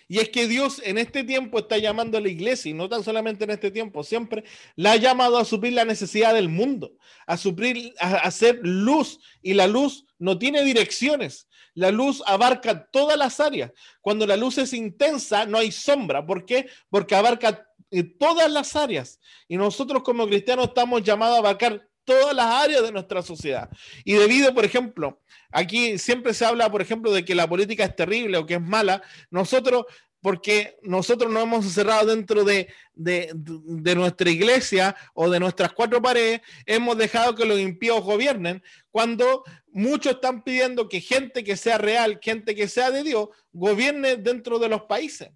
Y 0.09 0.19
es 0.19 0.29
que 0.29 0.47
Dios 0.47 0.81
en 0.85 0.99
este 0.99 1.25
tiempo 1.25 1.59
está 1.59 1.79
llamando 1.79 2.17
a 2.17 2.21
la 2.21 2.29
iglesia, 2.29 2.71
y 2.71 2.75
no 2.75 2.89
tan 2.89 3.03
solamente 3.03 3.45
en 3.45 3.51
este 3.51 3.73
tiempo, 3.73 4.05
siempre 4.05 4.45
la 4.77 4.93
ha 4.93 4.97
llamado 4.97 5.37
a 5.37 5.45
suplir 5.45 5.73
la 5.73 5.85
necesidad 5.85 6.33
del 6.35 6.49
mundo, 6.49 6.93
a 7.27 7.37
suplir, 7.37 7.93
a 7.99 8.19
hacer 8.19 8.61
luz, 8.63 9.19
y 9.43 9.55
la 9.55 9.67
luz 9.67 10.07
no 10.19 10.39
tiene 10.39 10.63
direcciones. 10.63 11.49
La 11.75 11.91
luz 11.91 12.23
abarca 12.27 12.87
todas 12.91 13.19
las 13.19 13.39
áreas. 13.39 13.73
Cuando 14.01 14.27
la 14.27 14.37
luz 14.37 14.57
es 14.59 14.73
intensa, 14.73 15.45
no 15.45 15.59
hay 15.59 15.71
sombra. 15.71 16.25
¿Por 16.25 16.47
qué? 16.47 16.69
Porque 16.89 17.15
abarca 17.15 17.69
en 17.91 18.17
todas 18.17 18.51
las 18.51 18.75
áreas. 18.77 19.21
Y 19.47 19.59
nosotros 19.59 20.03
como 20.03 20.27
cristianos 20.27 20.69
estamos 20.69 21.03
llamados 21.03 21.37
a 21.37 21.41
abarcar 21.41 21.86
todas 22.07 22.35
las 22.35 22.47
áreas 22.47 22.83
de 22.83 22.93
nuestra 22.93 23.21
sociedad. 23.21 23.69
Y 24.05 24.15
debido, 24.15 24.55
por 24.55 24.65
ejemplo, 24.65 25.21
aquí 25.51 25.99
siempre 25.99 26.33
se 26.33 26.47
habla, 26.47 26.71
por 26.71 26.81
ejemplo, 26.81 27.13
de 27.13 27.25
que 27.25 27.35
la 27.35 27.47
política 27.47 27.85
es 27.85 27.95
terrible 27.95 28.39
o 28.39 28.47
que 28.47 28.55
es 28.55 28.61
mala, 28.63 29.03
nosotros, 29.31 29.85
porque 30.23 30.79
nosotros 30.83 31.31
nos 31.31 31.43
hemos 31.43 31.65
encerrado 31.67 32.07
dentro 32.07 32.45
de, 32.45 32.73
de, 32.95 33.31
de 33.35 33.95
nuestra 33.95 34.31
iglesia 34.31 34.97
o 35.13 35.29
de 35.29 35.41
nuestras 35.41 35.73
cuatro 35.73 36.01
paredes, 36.01 36.41
hemos 36.65 36.97
dejado 36.97 37.35
que 37.35 37.45
los 37.45 37.61
impíos 37.61 38.03
gobiernen, 38.03 38.63
cuando 38.91 39.45
muchos 39.73 40.15
están 40.15 40.43
pidiendo 40.43 40.89
que 40.89 41.01
gente 41.01 41.45
que 41.45 41.57
sea 41.57 41.77
real, 41.77 42.19
gente 42.23 42.55
que 42.55 42.69
sea 42.69 42.91
de 42.91 43.03
Dios, 43.03 43.29
gobierne 43.53 44.17
dentro 44.17 44.59
de 44.59 44.69
los 44.69 44.83
países 44.83 45.31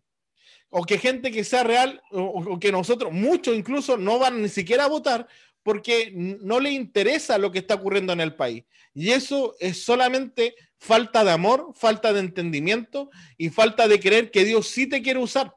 o 0.71 0.85
que 0.85 0.99
gente 0.99 1.31
que 1.31 1.45
sea 1.45 1.65
real, 1.65 2.01
o, 2.13 2.59
que 2.59 2.71
nosotros, 2.71 3.13
muchos 3.13 3.57
incluso, 3.57 3.97
no 3.97 4.19
van 4.19 4.41
ni 4.41 4.49
siquiera 4.49 4.85
a 4.85 4.89
votar 4.89 5.27
porque 5.63 6.11
no 6.15 6.61
le 6.61 6.71
interesa 6.71 7.39
lo 7.39 7.53
que 7.53 7.59
está 7.59 7.75
ocurriendo 7.75 8.13
en 8.13 8.21
el 8.21 8.35
país. 8.35 8.65
Y 8.95 9.11
eso 9.11 9.55
es 9.61 9.85
solamente 9.85 10.55
falta 10.79 11.25
de 11.25 11.31
amor, 11.31 11.73
falta 11.75 12.13
de 12.13 12.21
entendimiento 12.21 13.11
y 13.37 13.51
falta 13.51 13.87
de 13.87 14.01
creer 14.01 14.31
que 14.31 14.45
Dios 14.45 14.69
sí 14.69 14.87
te 14.87 15.03
quiere 15.03 15.21
usar. 15.21 15.55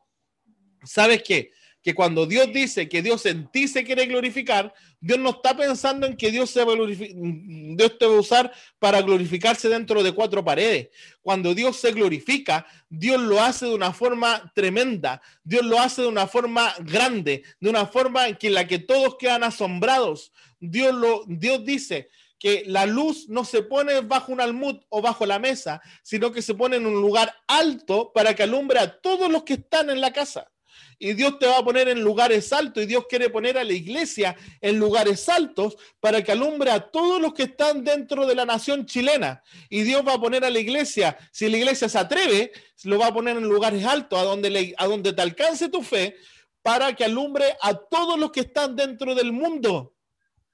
¿Sabes 0.84 1.24
qué? 1.24 1.52
Que 1.84 1.93
cuando 1.93 2.26
Dios 2.26 2.52
dice 2.54 2.88
que 2.88 3.02
Dios 3.02 3.26
en 3.26 3.52
ti 3.52 3.67
se 3.67 3.84
quiere 3.84 4.06
glorificar, 4.06 4.74
Dios 5.02 5.19
no 5.19 5.32
está 5.32 5.56
pensando 5.56 6.08
en 6.08 6.15
que 6.15 6.32
Dios, 6.32 6.50
se 6.50 6.63
Dios 6.63 7.98
te 7.98 8.06
va 8.06 8.15
a 8.15 8.19
usar 8.19 8.54
para 8.80 9.02
glorificarse 9.02 9.67
dentro 9.67 10.02
de 10.02 10.13
cuatro 10.13 10.46
paredes. 10.46 10.88
Cuando 11.22 11.54
Dios 11.54 11.76
se 11.76 11.91
glorifica, 11.91 12.65
Dios 12.89 13.19
lo 13.19 13.41
hace 13.41 13.65
de 13.65 13.76
una 13.76 13.91
forma 13.91 14.52
tremenda, 14.56 15.22
Dios 15.43 15.65
lo 15.65 15.78
hace 15.78 16.04
de 16.04 16.08
una 16.08 16.26
forma 16.26 16.74
grande, 16.80 17.43
de 17.60 17.69
una 17.69 17.86
forma 17.86 18.28
en 18.30 18.54
la 18.54 18.65
que 18.65 18.80
todos 18.80 19.17
quedan 19.17 19.43
asombrados. 19.43 20.32
Dios, 20.60 20.96
Dios 21.28 21.65
dice, 21.65 22.08
que 22.39 22.63
la 22.67 22.86
luz 22.86 23.30
no 23.30 23.46
se 23.46 23.63
pone 23.63 24.02
bajo 24.02 24.34
un 24.34 24.41
almud 24.41 24.76
o 24.89 25.02
bajo 25.02 25.26
la 25.26 25.39
mesa, 25.39 25.82
sino 26.02 26.34
que 26.34 26.41
se 26.41 26.54
pone 26.54 26.76
en 26.76 26.86
un 26.86 26.96
lugar 27.02 27.34
alto 27.48 28.12
para 28.13 28.36
que 28.36 28.43
alumbre 28.43 28.80
a 28.80 29.00
todos 29.00 29.32
los 29.32 29.43
que 29.43 29.54
están 29.54 29.89
en 29.89 30.02
la 30.02 30.12
casa 30.12 30.52
y 30.99 31.13
Dios 31.13 31.39
te 31.39 31.47
va 31.47 31.60
a 31.60 31.63
poner 31.63 31.88
en 31.88 32.01
lugares 32.01 32.51
altos 32.53 32.84
y 32.84 32.86
Dios 32.86 33.06
quiere 33.10 33.29
poner 33.29 33.58
a 33.58 33.63
la 33.63 33.73
iglesia 33.73 34.36
en 34.62 34.79
lugares 34.79 35.27
altos 35.29 35.77
para 35.99 36.23
que 36.23 36.32
alumbre 36.32 36.71
a 36.71 36.79
todos 36.79 37.21
los 37.21 37.34
que 37.34 37.43
están 37.43 37.84
dentro 37.84 38.25
de 38.25 38.36
la 38.36 38.45
nación 38.45 38.86
chilena. 38.86 39.43
Y 39.69 39.84
Dios 39.84 40.03
va 40.08 40.13
a 40.13 40.19
poner 40.21 40.45
a 40.45 40.49
la 40.49 40.60
iglesia, 40.60 41.17
si 41.32 41.49
la 41.49 41.58
iglesia 41.58 41.89
se 41.89 41.97
atreve, 41.97 42.51
lo 42.84 42.99
va 42.99 43.08
a 43.08 43.13
poner 43.13 43.38
en 43.38 43.43
lugares 43.43 43.86
altos 43.86 44.19
a 44.19 44.23
donde, 44.23 44.73
a 44.77 44.86
donde 44.88 45.13
te 45.13 45.21
alcance 45.21 45.69
tu 45.69 45.82
fe 45.82 46.15
para 46.62 46.95
que 46.95 47.06
alumbre 47.06 47.58
a 47.62 47.73
todos 47.73 48.17
los 48.17 48.32
que 48.32 48.41
están 48.41 48.75
dentro 48.75 49.13
del 49.13 49.32
mundo, 49.32 49.93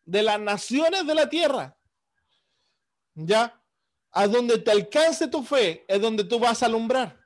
de 0.04 0.24
las 0.24 0.40
naciones 0.40 1.06
de 1.06 1.16
la 1.16 1.30
tierra. 1.30 1.78
¿Ya? 3.14 3.62
A 4.12 4.28
donde 4.28 4.58
te 4.58 4.72
alcance 4.72 5.28
tu 5.28 5.44
fe 5.44 5.86
es 5.88 6.02
donde 6.02 6.24
tú 6.24 6.40
vas 6.40 6.64
a 6.64 6.66
alumbrar. 6.66 7.20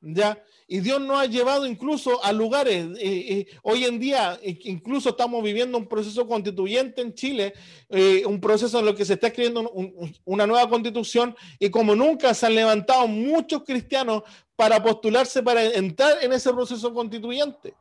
¿Ya? 0.00 0.42
Y 0.70 0.80
Dios 0.80 1.00
nos 1.00 1.18
ha 1.18 1.24
llevado 1.24 1.64
incluso 1.64 2.22
a 2.22 2.30
lugares, 2.30 2.88
eh, 2.98 2.98
eh, 3.00 3.46
hoy 3.62 3.86
en 3.86 3.98
día 3.98 4.38
incluso 4.42 5.08
estamos 5.08 5.42
viviendo 5.42 5.78
un 5.78 5.88
proceso 5.88 6.28
constituyente 6.28 7.00
en 7.00 7.14
Chile, 7.14 7.54
eh, 7.88 8.22
un 8.26 8.38
proceso 8.38 8.78
en 8.78 8.84
lo 8.84 8.94
que 8.94 9.06
se 9.06 9.14
está 9.14 9.28
escribiendo 9.28 9.72
una 10.26 10.46
nueva 10.46 10.68
constitución 10.68 11.34
y 11.58 11.70
como 11.70 11.96
nunca 11.96 12.34
se 12.34 12.44
han 12.44 12.54
levantado 12.54 13.08
muchos 13.08 13.64
cristianos 13.64 14.24
para 14.56 14.82
postularse 14.82 15.42
para 15.42 15.64
entrar 15.64 16.22
en 16.22 16.34
ese 16.34 16.52
proceso 16.52 16.92
constituyente. 16.92 17.72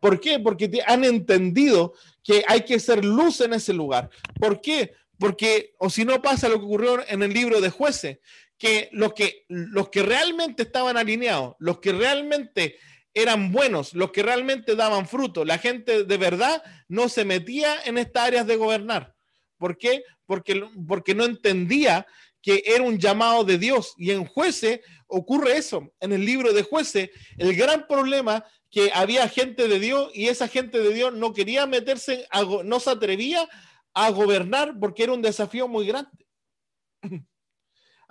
¿Por 0.00 0.18
qué? 0.18 0.40
Porque 0.40 0.82
han 0.88 1.04
entendido 1.04 1.94
que 2.20 2.42
hay 2.48 2.62
que 2.62 2.80
ser 2.80 3.04
luz 3.04 3.42
en 3.42 3.54
ese 3.54 3.72
lugar. 3.72 4.10
¿Por 4.40 4.60
qué? 4.60 4.92
Porque, 5.20 5.76
o 5.78 5.88
si 5.88 6.04
no 6.04 6.20
pasa 6.20 6.48
lo 6.48 6.58
que 6.58 6.64
ocurrió 6.64 6.98
en 7.08 7.22
el 7.22 7.32
libro 7.32 7.60
de 7.60 7.70
jueces, 7.70 8.18
que 8.58 8.88
los 8.92 9.12
que, 9.14 9.44
los 9.48 9.88
que 9.90 10.02
realmente 10.02 10.62
estaban 10.62 10.96
alineados, 10.96 11.56
los 11.58 11.80
que 11.80 11.92
realmente 11.92 12.76
eran 13.12 13.52
buenos, 13.52 13.94
los 13.94 14.10
que 14.10 14.22
realmente 14.22 14.74
daban 14.74 15.06
fruto, 15.06 15.44
la 15.44 15.58
gente 15.58 16.04
de 16.04 16.16
verdad 16.16 16.62
no 16.88 17.08
se 17.08 17.24
metía 17.24 17.76
en 17.84 17.98
estas 17.98 18.26
áreas 18.26 18.46
de 18.46 18.56
gobernar. 18.56 19.14
¿Por 19.58 19.78
qué? 19.78 20.02
Porque, 20.26 20.66
porque 20.86 21.14
no 21.14 21.24
entendía 21.24 22.06
que 22.42 22.62
era 22.66 22.82
un 22.82 22.98
llamado 22.98 23.44
de 23.44 23.56
Dios. 23.56 23.94
Y 23.96 24.10
en 24.10 24.26
jueces 24.26 24.80
ocurre 25.06 25.56
eso. 25.56 25.92
En 26.00 26.12
el 26.12 26.26
libro 26.26 26.52
de 26.52 26.62
jueces, 26.62 27.10
el 27.38 27.56
gran 27.56 27.86
problema 27.86 28.44
que 28.70 28.90
había 28.92 29.28
gente 29.28 29.68
de 29.68 29.78
Dios 29.78 30.10
y 30.12 30.28
esa 30.28 30.48
gente 30.48 30.80
de 30.80 30.92
Dios 30.92 31.14
no 31.14 31.32
quería 31.32 31.64
meterse, 31.66 32.26
no 32.64 32.80
se 32.80 32.90
atrevía 32.90 33.48
a 33.94 34.10
gobernar 34.10 34.78
porque 34.78 35.04
era 35.04 35.12
un 35.12 35.22
desafío 35.22 35.68
muy 35.68 35.86
grande. 35.86 36.26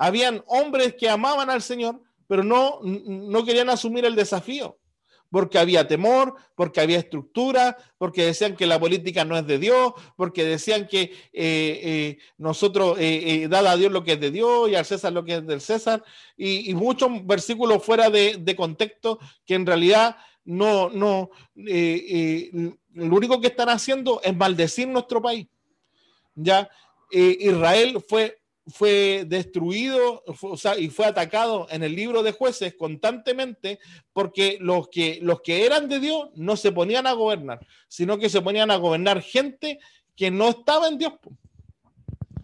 Habían 0.03 0.43
hombres 0.47 0.95
que 0.95 1.09
amaban 1.09 1.49
al 1.49 1.61
Señor, 1.61 2.01
pero 2.27 2.43
no, 2.43 2.81
no 2.83 3.45
querían 3.45 3.69
asumir 3.69 4.03
el 4.03 4.15
desafío 4.15 4.77
porque 5.29 5.57
había 5.57 5.87
temor, 5.87 6.35
porque 6.55 6.81
había 6.81 6.99
estructura, 6.99 7.77
porque 7.97 8.25
decían 8.25 8.57
que 8.57 8.65
la 8.65 8.81
política 8.81 9.23
no 9.23 9.37
es 9.37 9.47
de 9.47 9.59
Dios, 9.59 9.93
porque 10.17 10.43
decían 10.43 10.87
que 10.87 11.03
eh, 11.03 11.11
eh, 11.33 12.17
nosotros, 12.37 12.97
eh, 12.99 13.47
dada 13.49 13.71
a 13.71 13.77
Dios 13.77 13.93
lo 13.93 14.03
que 14.03 14.11
es 14.11 14.19
de 14.19 14.29
Dios 14.29 14.69
y 14.69 14.75
al 14.75 14.83
César 14.83 15.13
lo 15.13 15.23
que 15.23 15.35
es 15.35 15.47
del 15.47 15.61
César, 15.61 16.03
y, 16.35 16.73
muchos 16.73 17.09
versículos 17.25 17.81
fuera 17.81 18.09
de, 18.09 18.55
contexto 18.57 19.19
que 19.45 19.55
en 19.55 19.65
realidad 19.65 20.17
no, 20.43 20.89
no, 20.89 21.29
lo 21.55 23.15
único 23.15 23.39
que 23.39 23.47
están 23.47 23.69
haciendo 23.69 24.19
es 24.21 24.35
maldecir 24.35 24.89
nuestro 24.89 25.21
país. 25.21 25.47
Ya, 26.35 26.69
Israel 27.09 28.03
fue 28.05 28.42
fue 28.67 29.25
destruido 29.27 30.23
y 30.77 30.87
fue 30.89 31.05
atacado 31.05 31.67
en 31.69 31.83
el 31.83 31.95
libro 31.95 32.23
de 32.23 32.31
jueces 32.31 32.75
constantemente 32.75 33.79
porque 34.13 34.57
los 34.61 34.87
que, 34.89 35.19
los 35.21 35.41
que 35.41 35.65
eran 35.65 35.89
de 35.89 35.99
Dios 35.99 36.29
no 36.35 36.55
se 36.55 36.71
ponían 36.71 37.05
a 37.05 37.13
gobernar, 37.13 37.65
sino 37.87 38.17
que 38.17 38.29
se 38.29 38.41
ponían 38.41 38.71
a 38.71 38.77
gobernar 38.77 39.21
gente 39.21 39.79
que 40.15 40.31
no 40.31 40.49
estaba 40.49 40.87
en 40.87 40.97
Dios. 40.97 41.13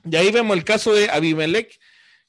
Y 0.09 0.15
ahí 0.15 0.31
vemos 0.31 0.57
el 0.57 0.63
caso 0.63 0.93
de 0.93 1.09
Abimelech, 1.09 1.79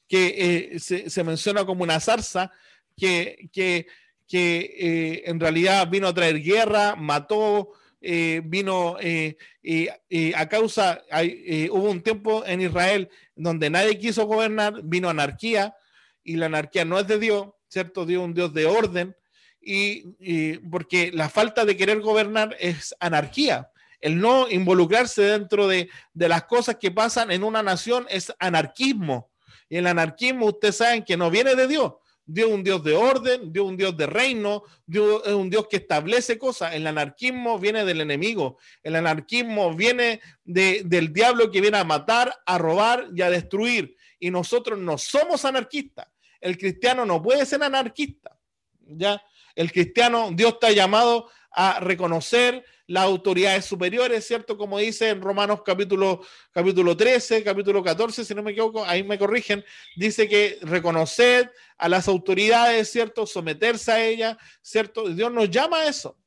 que 0.07 0.73
eh, 0.75 0.79
se, 0.79 1.23
menciona 1.23 1.65
como 1.65 1.83
una 1.83 1.99
zarza 1.99 2.51
que, 2.97 3.49
que, 3.51 3.87
eh, 4.33 5.23
en 5.25 5.39
realidad 5.39 5.89
vino 5.89 6.07
a 6.07 6.13
traer 6.13 6.41
guerra, 6.41 6.95
mató, 6.95 7.73
eh, 8.03 8.41
vino 8.43 8.97
eh, 8.99 10.33
a 10.35 10.49
causa, 10.49 11.03
eh, 11.11 11.69
hubo 11.71 11.91
un 11.91 12.01
tiempo 12.01 12.43
en 12.45 12.61
Israel 12.61 13.09
donde 13.41 13.69
nadie 13.69 13.97
quiso 13.97 14.25
gobernar, 14.25 14.81
vino 14.83 15.09
anarquía 15.09 15.75
y 16.23 16.35
la 16.35 16.45
anarquía 16.45 16.85
no 16.85 16.99
es 16.99 17.07
de 17.07 17.19
Dios, 17.19 17.47
¿cierto? 17.67 18.05
Dios 18.05 18.23
un 18.23 18.33
Dios 18.33 18.53
de 18.53 18.65
orden 18.65 19.15
y, 19.61 20.57
porque 20.69 21.11
la 21.11 21.29
falta 21.29 21.65
de 21.65 21.77
querer 21.77 22.01
gobernar 22.01 22.55
es 22.59 22.95
anarquía. 22.99 23.69
El 23.99 24.19
no 24.19 24.49
involucrarse 24.49 25.21
dentro 25.21 25.67
de, 25.67 25.89
de 26.13 26.29
las 26.29 26.43
cosas 26.43 26.77
que 26.77 26.91
pasan 26.91 27.31
en 27.31 27.43
una 27.43 27.61
nación 27.61 28.05
es 28.09 28.33
anarquismo. 28.39 29.29
Y 29.69 29.77
el 29.77 29.87
anarquismo, 29.87 30.47
ustedes 30.47 30.77
saben 30.77 31.03
que 31.03 31.17
no 31.17 31.29
viene 31.29 31.55
de 31.55 31.67
Dios, 31.67 31.93
Dios 32.25 32.49
es 32.49 32.55
un 32.55 32.63
Dios 32.63 32.83
de 32.83 32.95
orden, 32.95 33.51
Dios 33.51 33.65
es 33.65 33.69
un 33.69 33.77
Dios 33.77 33.97
de 33.97 34.05
reino, 34.05 34.63
Dios 34.85 35.21
es 35.25 35.33
un 35.33 35.49
Dios 35.49 35.67
que 35.67 35.77
establece 35.77 36.37
cosas. 36.37 36.73
El 36.73 36.87
anarquismo 36.87 37.59
viene 37.59 37.83
del 37.83 38.01
enemigo, 38.01 38.57
el 38.83 38.95
anarquismo 38.95 39.73
viene 39.73 40.21
del 40.43 41.13
diablo 41.13 41.51
que 41.51 41.61
viene 41.61 41.77
a 41.77 41.83
matar, 41.83 42.33
a 42.45 42.57
robar 42.57 43.07
y 43.13 43.21
a 43.21 43.29
destruir. 43.29 43.95
Y 44.19 44.29
nosotros 44.29 44.79
no 44.79 44.97
somos 44.97 45.45
anarquistas. 45.45 46.07
El 46.39 46.57
cristiano 46.57 47.05
no 47.05 47.21
puede 47.21 47.45
ser 47.45 47.63
anarquista. 47.63 48.37
¿ya? 48.79 49.21
El 49.55 49.71
cristiano, 49.71 50.29
Dios 50.33 50.53
está 50.53 50.71
llamado 50.71 51.29
a 51.51 51.79
reconocer 51.79 52.63
las 52.87 53.03
autoridades 53.03 53.65
superiores, 53.65 54.25
¿cierto? 54.25 54.57
Como 54.57 54.77
dice 54.77 55.09
en 55.09 55.21
Romanos 55.21 55.61
capítulo, 55.65 56.21
capítulo 56.51 56.95
13, 56.95 57.43
capítulo 57.43 57.83
14, 57.83 58.25
si 58.25 58.35
no 58.35 58.43
me 58.43 58.51
equivoco, 58.51 58.85
ahí 58.85 59.03
me 59.03 59.17
corrigen, 59.17 59.63
dice 59.95 60.27
que 60.27 60.59
reconocer 60.61 61.51
a 61.77 61.87
las 61.89 62.07
autoridades, 62.07 62.91
¿cierto? 62.91 63.25
Someterse 63.25 63.91
a 63.91 64.03
ellas, 64.03 64.37
¿cierto? 64.61 65.07
Dios 65.09 65.31
nos 65.31 65.49
llama 65.49 65.81
a 65.81 65.87
eso. 65.87 66.17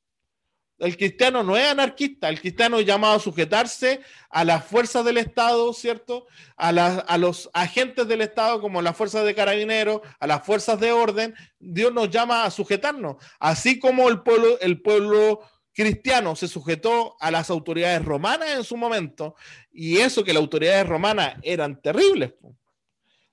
El 0.79 0.97
cristiano 0.97 1.43
no 1.43 1.57
es 1.57 1.67
anarquista, 1.67 2.29
el 2.29 2.41
cristiano 2.41 2.79
es 2.79 2.87
llamado 2.87 3.15
a 3.15 3.21
sujetarse 3.21 4.01
a 4.29 4.45
las 4.45 4.65
fuerzas 4.65 5.05
del 5.05 5.19
Estado, 5.19 5.73
¿cierto? 5.73 6.27
A, 6.57 7.17
los 7.17 7.49
agentes 7.55 8.09
del 8.09 8.23
Estado 8.23 8.61
como 8.61 8.83
las 8.83 8.97
fuerzas 8.97 9.25
de 9.25 9.35
carabineros, 9.35 10.01
a 10.19 10.27
las 10.27 10.45
fuerzas 10.45 10.81
de 10.81 10.91
orden. 10.91 11.35
Dios 11.61 11.93
nos 11.93 12.11
llama 12.11 12.45
a 12.45 12.51
sujetarnos, 12.51 13.17
así 13.39 13.79
como 13.79 14.09
el 14.09 14.23
pueblo 14.23 15.41
cristiano 15.75 16.37
se 16.37 16.49
sujetó 16.49 17.17
a 17.21 17.31
las 17.31 17.51
autoridades 17.51 18.05
romanas 18.05 18.51
en 18.51 18.65
su 18.65 18.77
momento, 18.77 19.35
y 19.73 19.99
eso 19.99 20.25
que 20.25 20.33
las 20.33 20.41
autoridades 20.41 20.87
romanas 20.87 21.37
eran 21.43 21.81
terribles. 21.81 22.33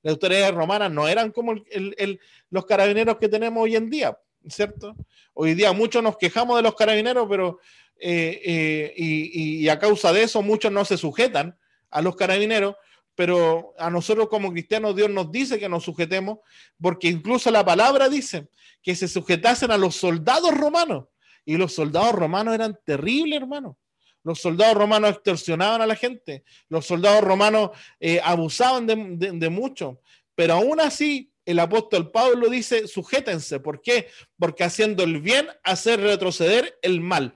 Las 0.03 0.13
autoridades 0.13 0.53
romanas 0.53 0.91
no 0.91 1.07
eran 1.07 1.31
como 1.31 1.53
los 2.49 2.65
carabineros 2.65 3.17
que 3.17 3.29
tenemos 3.29 3.63
hoy 3.63 3.75
en 3.75 3.89
día, 3.89 4.17
¿cierto? 4.49 4.95
Hoy 5.33 5.53
día 5.53 5.73
muchos 5.73 6.03
nos 6.03 6.17
quejamos 6.17 6.57
de 6.57 6.63
los 6.63 6.75
carabineros, 6.75 7.27
pero 7.29 7.59
eh, 7.99 8.41
eh, 8.43 8.93
y, 8.95 9.67
a 9.69 9.77
causa 9.77 10.11
de 10.11 10.23
eso 10.23 10.41
muchos 10.41 10.71
no 10.71 10.83
se 10.85 10.97
sujetan 10.97 11.57
a 11.89 12.01
los 12.01 12.15
carabineros, 12.15 12.75
pero 13.15 13.73
a 13.77 13.89
nosotros 13.89 14.27
como 14.29 14.51
cristianos 14.51 14.95
Dios 14.95 15.09
nos 15.09 15.31
dice 15.31 15.59
que 15.59 15.69
nos 15.69 15.83
sujetemos, 15.83 16.39
porque 16.81 17.09
incluso 17.09 17.51
la 17.51 17.63
palabra 17.63 18.09
dice 18.09 18.49
que 18.81 18.95
se 18.95 19.07
sujetasen 19.07 19.71
a 19.71 19.77
los 19.77 19.95
soldados 19.95 20.57
romanos. 20.57 21.05
Y 21.45 21.57
los 21.57 21.73
soldados 21.73 22.13
romanos 22.13 22.53
eran 22.53 22.77
terribles, 22.85 23.41
hermano. 23.41 23.77
Los 24.23 24.39
soldados 24.39 24.75
romanos 24.75 25.11
extorsionaban 25.11 25.81
a 25.81 25.87
la 25.87 25.95
gente. 25.95 26.43
Los 26.69 26.85
soldados 26.85 27.23
romanos 27.23 27.71
eh, 27.99 28.19
abusaban 28.23 28.85
de, 28.85 29.49
mucho. 29.49 29.99
Pero 30.35 30.53
aún 30.53 30.79
así, 30.79 31.30
el 31.45 31.59
apóstol 31.59 32.11
Pablo 32.11 32.49
dice, 32.49 32.87
sujétense. 32.87 33.59
¿Por 33.59 33.81
qué? 33.81 34.07
Porque 34.37 34.63
haciendo 34.63 35.03
el 35.03 35.21
bien, 35.21 35.47
hacer 35.63 35.99
retroceder 35.99 36.77
el 36.81 37.01
mal. 37.01 37.33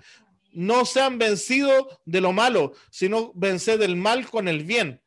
No 0.52 0.86
sean 0.86 1.18
vencidos 1.18 1.88
de 2.06 2.22
lo 2.22 2.32
malo, 2.32 2.74
sino 2.90 3.32
vencer 3.36 3.78
del 3.78 3.96
mal 3.96 4.30
con 4.30 4.48
el 4.48 4.64
bien. 4.64 5.02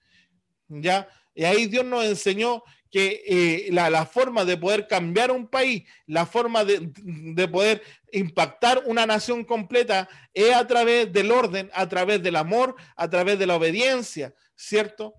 ¿Ya? 0.68 1.08
Y 1.34 1.44
ahí 1.44 1.66
Dios 1.66 1.84
nos 1.84 2.04
enseñó 2.04 2.62
que 2.90 3.22
eh, 3.26 3.68
la, 3.70 4.06
forma 4.06 4.44
de 4.44 4.56
poder 4.56 4.86
cambiar 4.86 5.30
un 5.30 5.46
país, 5.46 5.84
la 6.06 6.26
forma 6.26 6.64
de, 6.64 7.48
poder 7.48 7.82
impactar 8.12 8.82
una 8.86 9.06
nación 9.06 9.44
completa 9.44 10.08
es 10.32 10.54
a 10.54 10.66
través 10.66 11.12
del 11.12 11.30
orden, 11.30 11.70
a 11.74 11.88
través 11.88 12.22
del 12.22 12.36
amor, 12.36 12.74
a 12.96 13.08
través 13.08 13.38
de 13.38 13.46
la 13.46 13.56
obediencia, 13.56 14.34
¿cierto? 14.56 15.14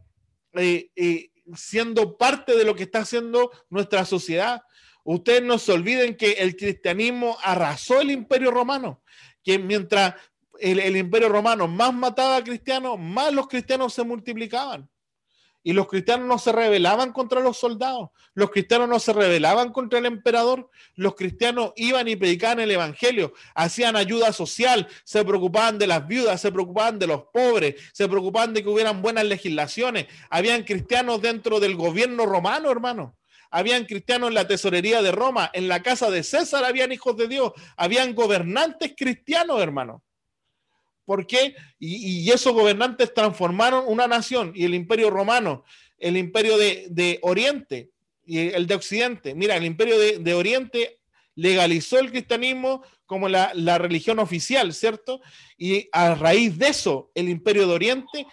Eh, 0.53 0.89
eh, 0.95 1.31
siendo 1.55 2.17
parte 2.17 2.55
de 2.55 2.63
lo 2.63 2.75
que 2.75 2.83
está 2.83 2.99
haciendo 2.99 3.51
nuestra 3.69 4.05
sociedad. 4.05 4.63
Ustedes 5.03 5.43
no 5.43 5.57
se 5.57 5.71
olviden 5.71 6.15
que 6.15 6.33
el 6.33 6.55
cristianismo 6.55 7.37
arrasó 7.43 8.01
el 8.01 8.11
imperio 8.11 8.51
romano, 8.51 9.01
que 9.43 9.57
mientras 9.57 10.15
el, 10.59 10.79
el 10.79 10.97
imperio 10.97 11.29
romano 11.29 11.67
más 11.67 11.93
mataba 11.93 12.37
a 12.37 12.43
cristianos, 12.43 12.99
más 12.99 13.33
los 13.33 13.47
cristianos 13.47 13.93
se 13.93 14.03
multiplicaban. 14.03 14.89
Y 15.61 15.73
los 15.73 15.87
cristianos 15.87 16.25
no 16.25 16.39
se 16.39 16.51
rebelaban 16.51 17.11
contra 17.11 17.41
los 17.41 17.57
soldados, 17.57 18.09
los 18.33 18.49
cristianos 18.49 18.87
no 18.87 18.99
se 18.99 19.11
rebelaban 19.11 19.71
contra 19.73 19.99
el 19.99 20.05
emperador, 20.05 20.69
los 20.95 21.15
cristianos 21.15 21.73
iban 21.75 22.07
y 22.07 22.15
predicaban 22.15 22.61
el 22.61 22.71
Evangelio, 22.71 23.33
hacían 23.55 23.97
ayuda 23.97 24.31
social, 24.31 24.87
se 25.03 25.25
preocupaban 25.25 25.77
de 25.77 25.87
las 25.87 26.07
viudas, 26.07 26.39
se 26.39 26.51
preocupaban 26.51 26.97
de 26.97 27.07
los 27.07 27.23
pobres, 27.33 27.75
se 27.91 28.07
preocupaban 28.07 28.53
de 28.53 28.63
que 28.63 28.69
hubieran 28.69 29.01
buenas 29.01 29.25
legislaciones. 29.25 30.07
Habían 30.29 30.63
cristianos 30.63 31.21
dentro 31.21 31.59
del 31.59 31.75
gobierno 31.75 32.25
romano, 32.25 32.71
hermano. 32.71 33.17
Habían 33.51 33.85
cristianos 33.85 34.29
en 34.29 34.35
la 34.35 34.47
tesorería 34.47 35.01
de 35.01 35.11
Roma, 35.11 35.49
en 35.53 35.67
la 35.67 35.81
casa 35.81 36.09
de 36.11 36.23
César 36.23 36.63
habían 36.63 36.91
hijos 36.91 37.17
de 37.17 37.27
Dios, 37.27 37.51
habían 37.75 38.13
gobernantes 38.13 38.93
cristianos, 38.95 39.59
hermano. 39.59 40.03
¿Por 41.09 41.25
qué? 41.25 41.55
Y, 41.79 42.29
esos 42.29 42.53
gobernantes 42.53 43.11
transformaron 43.15 43.83
una 43.87 44.05
nación 44.05 44.51
y 44.53 44.65
el 44.65 44.75
imperio 44.75 45.09
romano, 45.09 45.63
el 45.97 46.15
imperio 46.17 46.55
de, 46.55 47.17
Oriente 47.23 47.89
y 48.23 48.37
el 48.49 48.67
de 48.67 48.75
Occidente. 48.75 49.33
Mira, 49.33 49.55
el 49.57 49.65
imperio 49.65 49.97
de, 49.97 50.33
Oriente 50.35 50.99
legalizó 51.33 51.97
el 51.97 52.11
cristianismo 52.11 52.83
como 53.07 53.27
la, 53.27 53.77
religión 53.79 54.19
oficial, 54.19 54.71
¿cierto? 54.71 55.19
Y 55.57 55.89
a 55.93 56.13
raíz 56.13 56.59
de 56.59 56.67
eso, 56.67 57.09
el 57.15 57.27
imperio 57.27 57.65
de 57.65 57.73
Oriente 57.73 58.27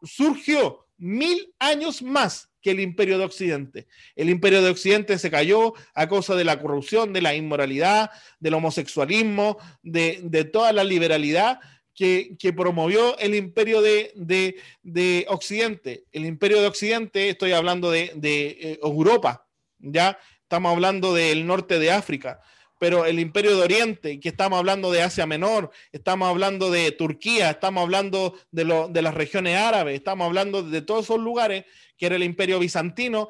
surgió 0.00 0.86
mil 0.98 1.52
años 1.58 2.00
más 2.00 2.48
que 2.62 2.70
el 2.70 2.78
imperio 2.78 3.18
de 3.18 3.24
Occidente. 3.24 3.88
El 4.14 4.30
imperio 4.30 4.62
de 4.62 4.70
Occidente 4.70 5.18
se 5.18 5.32
cayó 5.32 5.74
a 5.94 6.08
causa 6.08 6.36
de 6.36 6.44
la 6.44 6.60
corrupción, 6.60 7.12
de 7.12 7.22
la 7.22 7.34
inmoralidad, 7.34 8.12
del 8.38 8.54
homosexualismo, 8.54 9.58
de, 9.82 10.20
de 10.22 10.44
toda 10.44 10.72
la 10.72 10.84
liberalidad 10.84 11.58
que, 11.94 12.52
promovió 12.56 13.18
el 13.18 13.34
imperio 13.34 13.82
de, 13.82 15.26
Occidente. 15.28 16.04
El 16.12 16.26
imperio 16.26 16.60
de 16.60 16.66
Occidente, 16.66 17.28
estoy 17.28 17.52
hablando 17.52 17.90
de, 17.90 18.12
eh, 18.22 18.78
Europa, 18.82 19.46
ya 19.78 20.18
estamos 20.42 20.72
hablando 20.72 21.14
del 21.14 21.46
norte 21.46 21.78
de 21.78 21.90
África, 21.92 22.40
pero 22.78 23.04
el 23.04 23.20
imperio 23.20 23.56
de 23.56 23.62
Oriente, 23.62 24.20
que 24.20 24.30
estamos 24.30 24.58
hablando 24.58 24.90
de 24.90 25.02
Asia 25.02 25.26
Menor, 25.26 25.70
estamos 25.92 26.28
hablando 26.28 26.70
de 26.70 26.92
Turquía, 26.92 27.50
estamos 27.50 27.82
hablando 27.82 28.34
de, 28.50 28.88
de 28.90 29.02
las 29.02 29.14
regiones 29.14 29.56
árabes, 29.58 29.94
estamos 29.94 30.26
hablando 30.26 30.62
de 30.62 30.80
todos 30.80 31.04
esos 31.04 31.20
lugares, 31.20 31.66
que 31.98 32.06
era 32.06 32.16
el 32.16 32.22
imperio 32.22 32.58
bizantino, 32.58 33.28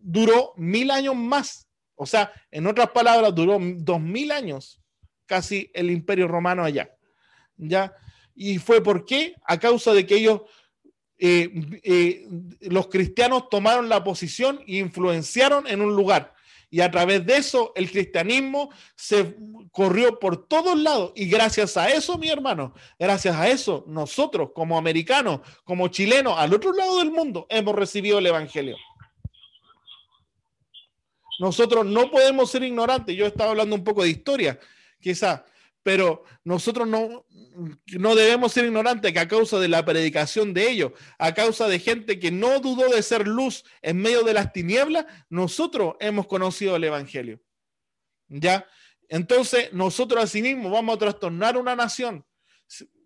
duró 0.00 0.52
mil 0.56 0.90
años 0.90 1.16
más. 1.16 1.66
O 1.94 2.06
sea, 2.06 2.30
en 2.50 2.66
otras 2.66 2.90
palabras, 2.90 3.34
duró 3.34 3.58
dos 3.60 4.00
mil 4.00 4.30
años 4.30 4.80
casi 5.26 5.70
el 5.74 5.90
imperio 5.90 6.28
romano 6.28 6.64
allá. 6.64 6.90
¿Ya? 7.58 7.92
¿Y 8.34 8.58
fue 8.58 8.82
por 8.82 9.04
qué? 9.04 9.34
A 9.44 9.58
causa 9.58 9.92
de 9.92 10.06
que 10.06 10.16
ellos, 10.16 10.42
eh, 11.18 11.50
eh, 11.82 12.26
los 12.62 12.86
cristianos 12.88 13.48
tomaron 13.50 13.88
la 13.88 14.02
posición 14.04 14.60
e 14.66 14.76
influenciaron 14.78 15.66
en 15.66 15.80
un 15.80 15.94
lugar. 15.94 16.34
Y 16.70 16.80
a 16.80 16.90
través 16.90 17.24
de 17.24 17.36
eso 17.36 17.72
el 17.74 17.90
cristianismo 17.90 18.70
se 18.94 19.36
corrió 19.72 20.18
por 20.18 20.46
todos 20.46 20.78
lados. 20.78 21.12
Y 21.16 21.26
gracias 21.26 21.76
a 21.76 21.88
eso, 21.88 22.18
mi 22.18 22.28
hermano, 22.28 22.74
gracias 22.98 23.34
a 23.34 23.48
eso, 23.48 23.84
nosotros 23.86 24.50
como 24.54 24.76
americanos, 24.76 25.40
como 25.64 25.88
chilenos, 25.88 26.34
al 26.36 26.52
otro 26.52 26.72
lado 26.72 26.98
del 26.98 27.10
mundo, 27.10 27.46
hemos 27.48 27.74
recibido 27.74 28.18
el 28.18 28.26
Evangelio. 28.26 28.76
Nosotros 31.38 31.86
no 31.86 32.10
podemos 32.10 32.50
ser 32.50 32.64
ignorantes. 32.64 33.16
Yo 33.16 33.26
estaba 33.26 33.50
hablando 33.50 33.76
un 33.76 33.84
poco 33.84 34.02
de 34.02 34.10
historia, 34.10 34.58
quizá, 35.00 35.44
pero 35.82 36.24
nosotros 36.44 36.86
no, 36.86 37.24
no 37.98 38.14
debemos 38.14 38.52
ser 38.52 38.64
ignorantes 38.64 39.12
que 39.12 39.18
a 39.18 39.28
causa 39.28 39.58
de 39.58 39.68
la 39.68 39.84
predicación 39.84 40.52
de 40.52 40.68
ellos, 40.70 40.92
a 41.18 41.32
causa 41.34 41.68
de 41.68 41.78
gente 41.78 42.18
que 42.18 42.30
no 42.30 42.60
dudó 42.60 42.88
de 42.90 43.02
ser 43.02 43.26
luz 43.26 43.64
en 43.82 43.98
medio 43.98 44.22
de 44.22 44.34
las 44.34 44.52
tinieblas, 44.52 45.06
nosotros 45.30 45.94
hemos 46.00 46.26
conocido 46.26 46.76
el 46.76 46.84
Evangelio. 46.84 47.40
¿Ya? 48.28 48.66
Entonces, 49.08 49.72
nosotros 49.72 50.22
asimismo 50.22 50.70
vamos 50.70 50.96
a 50.96 50.98
trastornar 50.98 51.56
una 51.56 51.74
nación. 51.74 52.24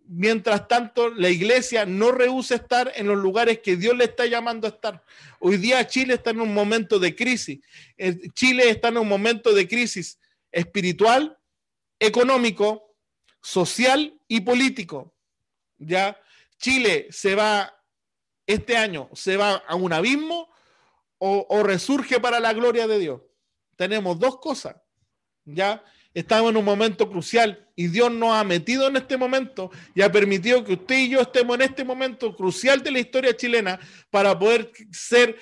Mientras 0.08 0.66
tanto, 0.66 1.10
la 1.10 1.28
iglesia 1.28 1.86
no 1.86 2.10
rehúsa 2.10 2.56
estar 2.56 2.92
en 2.96 3.06
los 3.06 3.16
lugares 3.16 3.60
que 3.60 3.76
Dios 3.76 3.96
le 3.96 4.04
está 4.04 4.26
llamando 4.26 4.66
a 4.66 4.70
estar. 4.70 5.04
Hoy 5.38 5.56
día 5.56 5.86
Chile 5.86 6.14
está 6.14 6.30
en 6.30 6.40
un 6.40 6.52
momento 6.52 6.98
de 6.98 7.14
crisis. 7.14 7.60
Chile 8.34 8.68
está 8.68 8.88
en 8.88 8.98
un 8.98 9.08
momento 9.08 9.54
de 9.54 9.68
crisis 9.68 10.18
espiritual, 10.50 11.38
económico, 12.02 12.96
social 13.40 14.20
y 14.26 14.40
político. 14.40 15.14
Ya 15.78 16.20
Chile 16.58 17.06
se 17.10 17.34
va 17.36 17.72
este 18.46 18.76
año, 18.76 19.08
se 19.14 19.36
va 19.36 19.54
a 19.54 19.76
un 19.76 19.92
abismo 19.92 20.50
o, 21.18 21.62
resurge 21.62 22.18
para 22.18 22.40
la 22.40 22.52
gloria 22.52 22.88
de 22.88 22.98
Dios. 22.98 23.20
Tenemos 23.76 24.18
dos 24.18 24.40
cosas. 24.40 24.74
Ya 25.44 25.84
estamos 26.12 26.50
en 26.50 26.56
un 26.56 26.64
momento 26.64 27.08
crucial 27.08 27.70
y 27.76 27.86
Dios 27.86 28.10
nos 28.10 28.32
ha 28.34 28.42
metido 28.42 28.88
en 28.88 28.96
este 28.96 29.16
momento 29.16 29.70
y 29.94 30.02
ha 30.02 30.10
permitido 30.10 30.64
que 30.64 30.72
usted 30.72 30.98
y 30.98 31.10
yo 31.10 31.20
estemos 31.20 31.54
en 31.54 31.62
este 31.62 31.84
momento 31.84 32.34
crucial 32.34 32.82
de 32.82 32.90
la 32.90 32.98
historia 32.98 33.36
chilena 33.36 33.78
para 34.10 34.36
poder 34.36 34.72
ser 34.90 35.38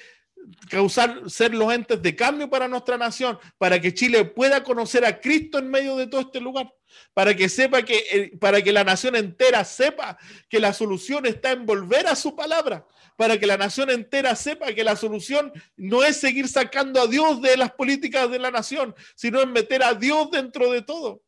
causar 0.69 1.29
ser 1.29 1.55
los 1.55 1.73
entes 1.73 2.01
de 2.03 2.17
cambio 2.17 2.49
para 2.49 2.69
nuestra 2.69 2.97
nación, 2.97 3.39
para 3.59 3.81
que 3.81 3.95
Chile 3.95 4.25
pueda 4.25 4.63
conocer 4.63 5.05
a 5.05 5.21
Cristo 5.21 5.59
en 5.59 5.71
medio 5.71 5.97
de 5.97 6.07
todo 6.07 6.21
este 6.21 6.41
lugar, 6.41 6.73
para 7.15 7.35
que 7.35 7.49
sepa 7.49 7.83
que 7.83 8.05
eh, 8.11 8.39
para 8.39 8.63
que 8.63 8.73
la 8.73 8.85
nación 8.85 9.17
entera 9.17 9.65
sepa 9.65 10.19
que 10.49 10.61
la 10.61 10.73
solución 10.73 11.27
está 11.27 11.53
en 11.53 11.67
volver 11.67 12.07
a 12.07 12.17
su 12.17 12.35
palabra, 12.35 12.87
para 13.17 13.39
que 13.39 13.47
la 13.47 13.57
nación 13.57 13.91
entera 13.91 14.35
sepa 14.37 14.73
que 14.73 14.85
la 14.85 14.97
solución 14.97 15.53
no 15.77 16.05
es 16.05 16.17
seguir 16.17 16.49
sacando 16.49 17.01
a 17.01 17.07
Dios 17.07 17.43
de 17.43 17.57
las 17.57 17.73
políticas 17.73 18.31
de 18.31 18.39
la 18.39 18.51
nación, 18.51 18.95
sino 19.15 19.41
en 19.41 19.53
meter 19.53 19.83
a 19.83 19.95
Dios 19.95 20.31
dentro 20.31 20.71
de 20.71 20.83
todo. 20.83 21.23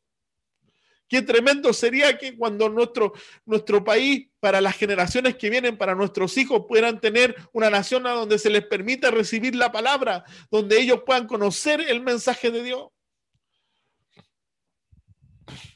Qué 1.12 1.20
tremendo 1.20 1.75
sería 1.75 2.16
que 2.16 2.35
cuando 2.35 2.70
nuestro, 2.70 3.12
nuestro 3.44 3.85
país, 3.85 4.31
para 4.40 4.62
las 4.62 4.75
generaciones 4.75 5.37
que 5.37 5.51
vienen, 5.51 5.77
para 5.77 5.94
nuestros 5.94 6.38
hijos, 6.38 6.64
puedan 6.66 7.03
tener 7.03 7.37
una 7.53 7.68
nación 7.68 8.07
a 8.07 8.12
donde 8.12 8.38
se 8.38 8.48
les 8.48 8.64
permita 8.64 9.11
recibir 9.11 9.55
la 9.55 9.70
palabra, 9.70 10.25
donde 10.51 10.81
ellos 10.81 11.03
puedan 11.05 11.27
conocer 11.27 11.83
el 11.83 12.01
mensaje 12.01 12.51
de 12.51 12.62
Dios. 12.62 12.88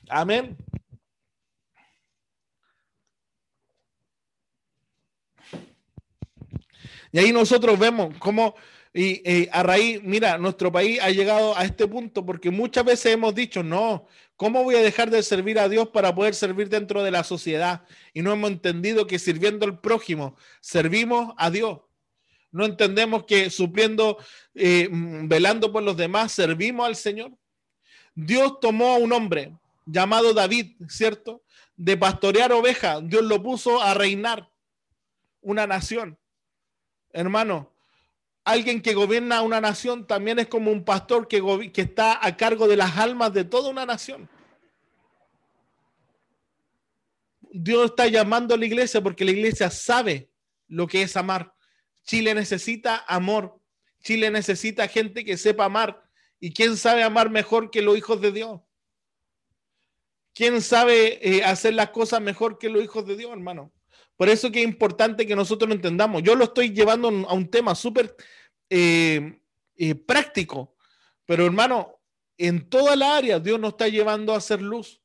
Amén. 0.08 0.56
Y 7.12 7.18
ahí 7.18 7.30
nosotros 7.30 7.78
vemos 7.78 8.14
cómo, 8.18 8.54
y, 8.98 9.48
a 9.52 9.62
raíz, 9.62 10.02
mira, 10.02 10.38
nuestro 10.38 10.72
país 10.72 10.98
ha 11.02 11.10
llegado 11.10 11.56
a 11.56 11.64
este 11.64 11.86
punto 11.86 12.24
porque 12.24 12.50
muchas 12.50 12.84
veces 12.84 13.12
hemos 13.12 13.34
dicho, 13.34 13.62
no, 13.62 14.06
¿Cómo 14.36 14.62
voy 14.62 14.74
a 14.74 14.82
dejar 14.82 15.08
de 15.08 15.22
servir 15.22 15.58
a 15.58 15.68
Dios 15.68 15.88
para 15.88 16.14
poder 16.14 16.34
servir 16.34 16.68
dentro 16.68 17.02
de 17.02 17.10
la 17.10 17.24
sociedad? 17.24 17.84
Y 18.12 18.20
no 18.20 18.32
hemos 18.32 18.50
entendido 18.50 19.06
que 19.06 19.18
sirviendo 19.18 19.64
al 19.64 19.80
prójimo, 19.80 20.36
servimos 20.60 21.34
a 21.38 21.50
Dios. 21.50 21.80
No 22.52 22.66
entendemos 22.66 23.24
que 23.24 23.48
supliendo, 23.48 24.18
eh, 24.54 24.88
velando 24.90 25.72
por 25.72 25.82
los 25.82 25.96
demás, 25.96 26.32
servimos 26.32 26.86
al 26.86 26.96
Señor. 26.96 27.32
Dios 28.14 28.60
tomó 28.60 28.94
a 28.94 28.98
un 28.98 29.12
hombre 29.12 29.56
llamado 29.86 30.34
David, 30.34 30.76
¿cierto? 30.86 31.42
De 31.74 31.96
pastorear 31.96 32.52
ovejas. 32.52 33.00
Dios 33.08 33.24
lo 33.24 33.42
puso 33.42 33.80
a 33.80 33.94
reinar 33.94 34.50
una 35.40 35.66
nación. 35.66 36.18
Hermano, 37.10 37.72
alguien 38.46 38.80
que 38.80 38.94
gobierna 38.94 39.42
una 39.42 39.60
nación 39.60 40.06
también 40.06 40.38
es 40.38 40.46
como 40.46 40.70
un 40.70 40.84
pastor 40.84 41.26
que, 41.26 41.42
está 41.74 42.24
a 42.24 42.36
cargo 42.36 42.68
de 42.68 42.76
las 42.76 42.96
almas 42.96 43.34
de 43.34 43.44
toda 43.44 43.68
una 43.68 43.84
nación. 43.84 44.30
Dios 47.50 47.86
está 47.86 48.06
llamando 48.06 48.54
a 48.54 48.56
la 48.58 48.64
iglesia 48.64 49.02
porque 49.02 49.24
la 49.24 49.32
iglesia 49.32 49.68
sabe 49.68 50.30
lo 50.68 50.86
que 50.86 51.02
es 51.02 51.16
amar. 51.16 51.54
Chile 52.04 52.34
necesita 52.34 53.04
amor. 53.08 53.60
Chile 54.00 54.30
necesita 54.30 54.86
gente 54.86 55.24
que 55.24 55.36
sepa 55.36 55.64
amar. 55.64 56.04
¿Y 56.38 56.52
quién 56.52 56.76
sabe 56.76 57.02
amar 57.02 57.30
mejor 57.30 57.68
que 57.70 57.82
los 57.82 57.98
hijos 57.98 58.20
de 58.20 58.30
Dios? 58.30 58.60
¿Quién 60.34 60.62
sabe 60.62 61.18
eh, 61.20 61.42
hacer 61.42 61.74
las 61.74 61.90
cosas 61.90 62.20
mejor 62.20 62.58
que 62.58 62.68
los 62.68 62.84
hijos 62.84 63.04
de 63.06 63.16
Dios, 63.16 63.32
hermano? 63.32 63.72
Por 64.16 64.28
eso 64.28 64.50
que 64.50 64.60
es 64.60 64.64
importante 64.64 65.26
que 65.26 65.36
nosotros 65.36 65.68
lo 65.68 65.74
entendamos. 65.74 66.22
Yo 66.22 66.34
lo 66.34 66.44
estoy 66.44 66.70
llevando 66.70 67.08
a 67.08 67.34
un 67.34 67.50
tema 67.50 67.74
súper 67.74 68.16
eh, 68.70 69.38
eh, 69.76 69.94
práctico, 69.94 70.74
pero 71.24 71.44
hermano, 71.44 72.00
en 72.38 72.68
toda 72.68 72.96
la 72.96 73.16
área 73.16 73.38
Dios 73.38 73.60
nos 73.60 73.72
está 73.72 73.88
llevando 73.88 74.32
a 74.32 74.38
hacer 74.38 74.62
luz. 74.62 75.00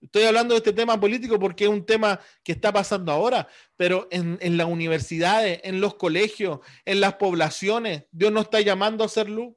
Estoy 0.00 0.24
hablando 0.24 0.54
de 0.54 0.58
este 0.58 0.72
tema 0.72 0.98
político 0.98 1.38
porque 1.40 1.64
es 1.64 1.70
un 1.70 1.84
tema 1.84 2.20
que 2.44 2.52
está 2.52 2.72
pasando 2.72 3.10
ahora, 3.10 3.48
pero 3.76 4.06
en, 4.10 4.38
en 4.40 4.56
las 4.56 4.68
universidades, 4.68 5.60
en 5.64 5.80
los 5.80 5.94
colegios, 5.94 6.60
en 6.84 7.00
las 7.00 7.14
poblaciones, 7.14 8.04
Dios 8.12 8.32
nos 8.32 8.44
está 8.44 8.60
llamando 8.60 9.02
a 9.02 9.06
hacer 9.06 9.28
luz. 9.28 9.54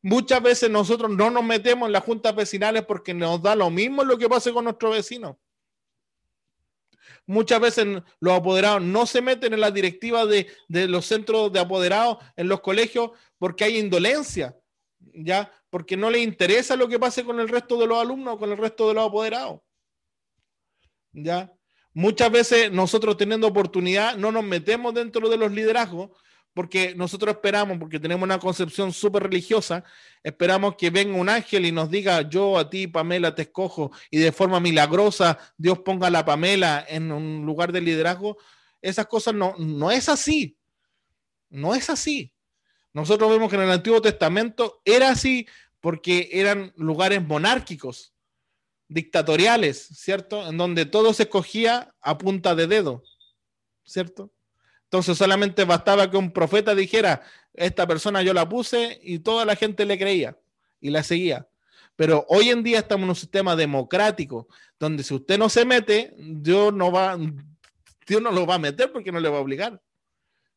Muchas 0.00 0.42
veces 0.42 0.68
nosotros 0.70 1.10
no 1.10 1.30
nos 1.30 1.44
metemos 1.44 1.86
en 1.86 1.92
las 1.92 2.04
juntas 2.04 2.34
vecinales 2.34 2.84
porque 2.84 3.14
nos 3.14 3.40
da 3.40 3.54
lo 3.54 3.70
mismo 3.70 4.04
lo 4.04 4.18
que 4.18 4.28
pase 4.28 4.52
con 4.52 4.64
nuestro 4.64 4.90
vecino. 4.90 5.38
Muchas 7.26 7.60
veces 7.60 7.86
los 8.20 8.34
apoderados 8.34 8.82
no 8.82 9.06
se 9.06 9.22
meten 9.22 9.52
en 9.52 9.60
la 9.60 9.70
directiva 9.70 10.26
de, 10.26 10.46
los 10.68 11.06
centros 11.06 11.52
de 11.52 11.60
apoderados 11.60 12.18
en 12.36 12.48
los 12.48 12.60
colegios 12.60 13.12
porque 13.38 13.64
hay 13.64 13.78
indolencia, 13.78 14.56
¿ya? 14.98 15.52
Porque 15.70 15.96
no 15.96 16.10
les 16.10 16.22
interesa 16.22 16.76
lo 16.76 16.88
que 16.88 16.98
pase 16.98 17.24
con 17.24 17.38
el 17.40 17.48
resto 17.48 17.78
de 17.78 17.86
los 17.86 17.98
alumnos, 17.98 18.38
con 18.38 18.50
el 18.50 18.58
resto 18.58 18.88
de 18.88 18.94
los 18.94 19.08
apoderados. 19.08 19.60
¿Ya? 21.12 21.52
Muchas 21.94 22.30
veces 22.30 22.72
nosotros 22.72 23.16
teniendo 23.16 23.46
oportunidad 23.46 24.16
no 24.16 24.32
nos 24.32 24.44
metemos 24.44 24.94
dentro 24.94 25.28
de 25.28 25.36
los 25.36 25.52
liderazgos 25.52 26.10
porque 26.54 26.94
nosotros 26.94 27.34
esperamos, 27.34 27.78
porque 27.78 27.98
tenemos 27.98 28.24
una 28.24 28.38
concepción 28.38 28.92
súper 28.92 29.24
religiosa, 29.24 29.84
esperamos 30.22 30.76
que 30.76 30.90
venga 30.90 31.16
un 31.16 31.28
ángel 31.28 31.66
y 31.66 31.72
nos 31.72 31.90
diga, 31.90 32.28
yo 32.28 32.58
a 32.58 32.68
ti, 32.68 32.86
Pamela, 32.86 33.34
te 33.34 33.42
escojo, 33.42 33.90
y 34.10 34.18
de 34.18 34.32
forma 34.32 34.60
milagrosa 34.60 35.38
Dios 35.56 35.78
ponga 35.80 36.08
a 36.08 36.10
la 36.10 36.24
Pamela 36.24 36.84
en 36.88 37.10
un 37.12 37.44
lugar 37.46 37.72
de 37.72 37.80
liderazgo. 37.80 38.36
Esas 38.80 39.06
cosas 39.06 39.34
no, 39.34 39.54
no 39.58 39.90
es 39.90 40.08
así. 40.08 40.56
No 41.48 41.74
es 41.74 41.88
así. 41.90 42.32
Nosotros 42.92 43.30
vemos 43.30 43.48
que 43.48 43.56
en 43.56 43.62
el 43.62 43.70
Antiguo 43.70 44.02
Testamento 44.02 44.82
era 44.84 45.10
así 45.10 45.46
porque 45.80 46.28
eran 46.32 46.72
lugares 46.76 47.26
monárquicos, 47.26 48.14
dictatoriales, 48.88 49.88
¿cierto? 49.94 50.48
En 50.48 50.58
donde 50.58 50.86
todo 50.86 51.12
se 51.14 51.24
escogía 51.24 51.94
a 52.00 52.18
punta 52.18 52.54
de 52.54 52.66
dedo, 52.66 53.02
¿cierto? 53.84 54.30
Entonces 54.92 55.16
solamente 55.16 55.64
bastaba 55.64 56.10
que 56.10 56.18
un 56.18 56.30
profeta 56.30 56.74
dijera, 56.74 57.22
esta 57.54 57.86
persona 57.86 58.20
yo 58.20 58.34
la 58.34 58.46
puse 58.46 59.00
y 59.02 59.20
toda 59.20 59.46
la 59.46 59.56
gente 59.56 59.86
le 59.86 59.98
creía 59.98 60.36
y 60.82 60.90
la 60.90 61.02
seguía. 61.02 61.48
Pero 61.96 62.26
hoy 62.28 62.50
en 62.50 62.62
día 62.62 62.80
estamos 62.80 63.04
en 63.04 63.08
un 63.08 63.16
sistema 63.16 63.56
democrático 63.56 64.48
donde 64.78 65.02
si 65.02 65.14
usted 65.14 65.38
no 65.38 65.48
se 65.48 65.64
mete, 65.64 66.14
Dios 66.18 66.74
no 66.74 66.92
va, 66.92 67.16
Dios 68.06 68.20
no 68.20 68.30
lo 68.32 68.44
va 68.44 68.56
a 68.56 68.58
meter 68.58 68.92
porque 68.92 69.10
no 69.10 69.18
le 69.18 69.30
va 69.30 69.38
a 69.38 69.40
obligar. 69.40 69.80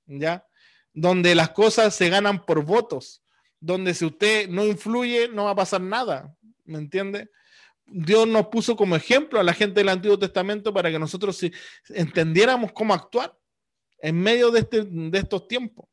¿Ya? 0.05 0.45
Donde 0.91 1.33
las 1.33 1.51
cosas 1.51 1.95
se 1.95 2.09
ganan 2.09 2.45
por 2.45 2.61
votos, 2.65 3.23
donde 3.61 3.93
si 3.93 4.03
usted 4.03 4.49
no 4.49 4.65
influye 4.65 5.29
no 5.29 5.45
va 5.45 5.51
a 5.51 5.55
pasar 5.55 5.79
nada. 5.79 6.35
¿Me 6.65 6.77
entiende? 6.77 7.29
Dios 7.85 8.27
nos 8.27 8.47
puso 8.47 8.75
como 8.75 8.97
ejemplo 8.97 9.39
a 9.39 9.43
la 9.43 9.53
gente 9.53 9.79
del 9.79 9.87
Antiguo 9.87 10.19
Testamento 10.19 10.73
para 10.73 10.91
que 10.91 10.99
nosotros 10.99 11.39
entendiéramos 11.87 12.73
cómo 12.73 12.93
actuar 12.93 13.33
en 13.99 14.19
medio 14.19 14.51
de, 14.51 14.59
este, 14.59 14.83
de 14.83 15.17
estos 15.17 15.47
tiempos. 15.47 15.87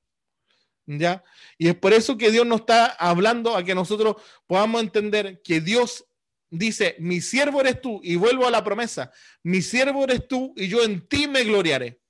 ¿Ya? 0.87 1.23
Y 1.59 1.69
es 1.69 1.77
por 1.77 1.93
eso 1.93 2.19
que 2.19 2.31
Dios 2.31 2.47
nos 2.47 2.61
está 2.61 2.87
hablando 2.87 3.57
a 3.57 3.63
que 3.63 3.75
nosotros 3.75 4.17
podamos 4.47 4.83
entender 4.83 5.41
que 5.43 5.61
Dios 5.61 6.05
dice, 6.51 6.97
mi 6.99 7.21
siervo 7.21 7.61
eres 7.61 7.81
tú, 7.81 8.01
y 8.03 8.17
vuelvo 8.17 8.47
a 8.47 8.51
la 8.51 8.63
promesa, 8.63 9.11
mi 9.43 9.63
siervo 9.63 10.05
eres 10.05 10.29
tú 10.29 10.53
y 10.57 10.69
yo 10.69 10.83
en 10.83 11.07
ti 11.09 11.27
me 11.27 11.45
gloriaré. 11.45 12.01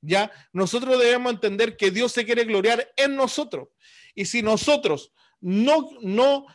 Ya, 0.00 0.30
nosotros 0.52 0.98
debemos 0.98 1.32
entender 1.32 1.76
que 1.76 1.90
Dios 1.90 2.12
se 2.12 2.24
quiere 2.24 2.44
gloriar 2.44 2.92
en 2.96 3.16
nosotros. 3.16 3.68
Y 4.14 4.24
si 4.24 4.42
nosotros 4.42 5.12
no, 5.40 5.90
no, 6.00 6.46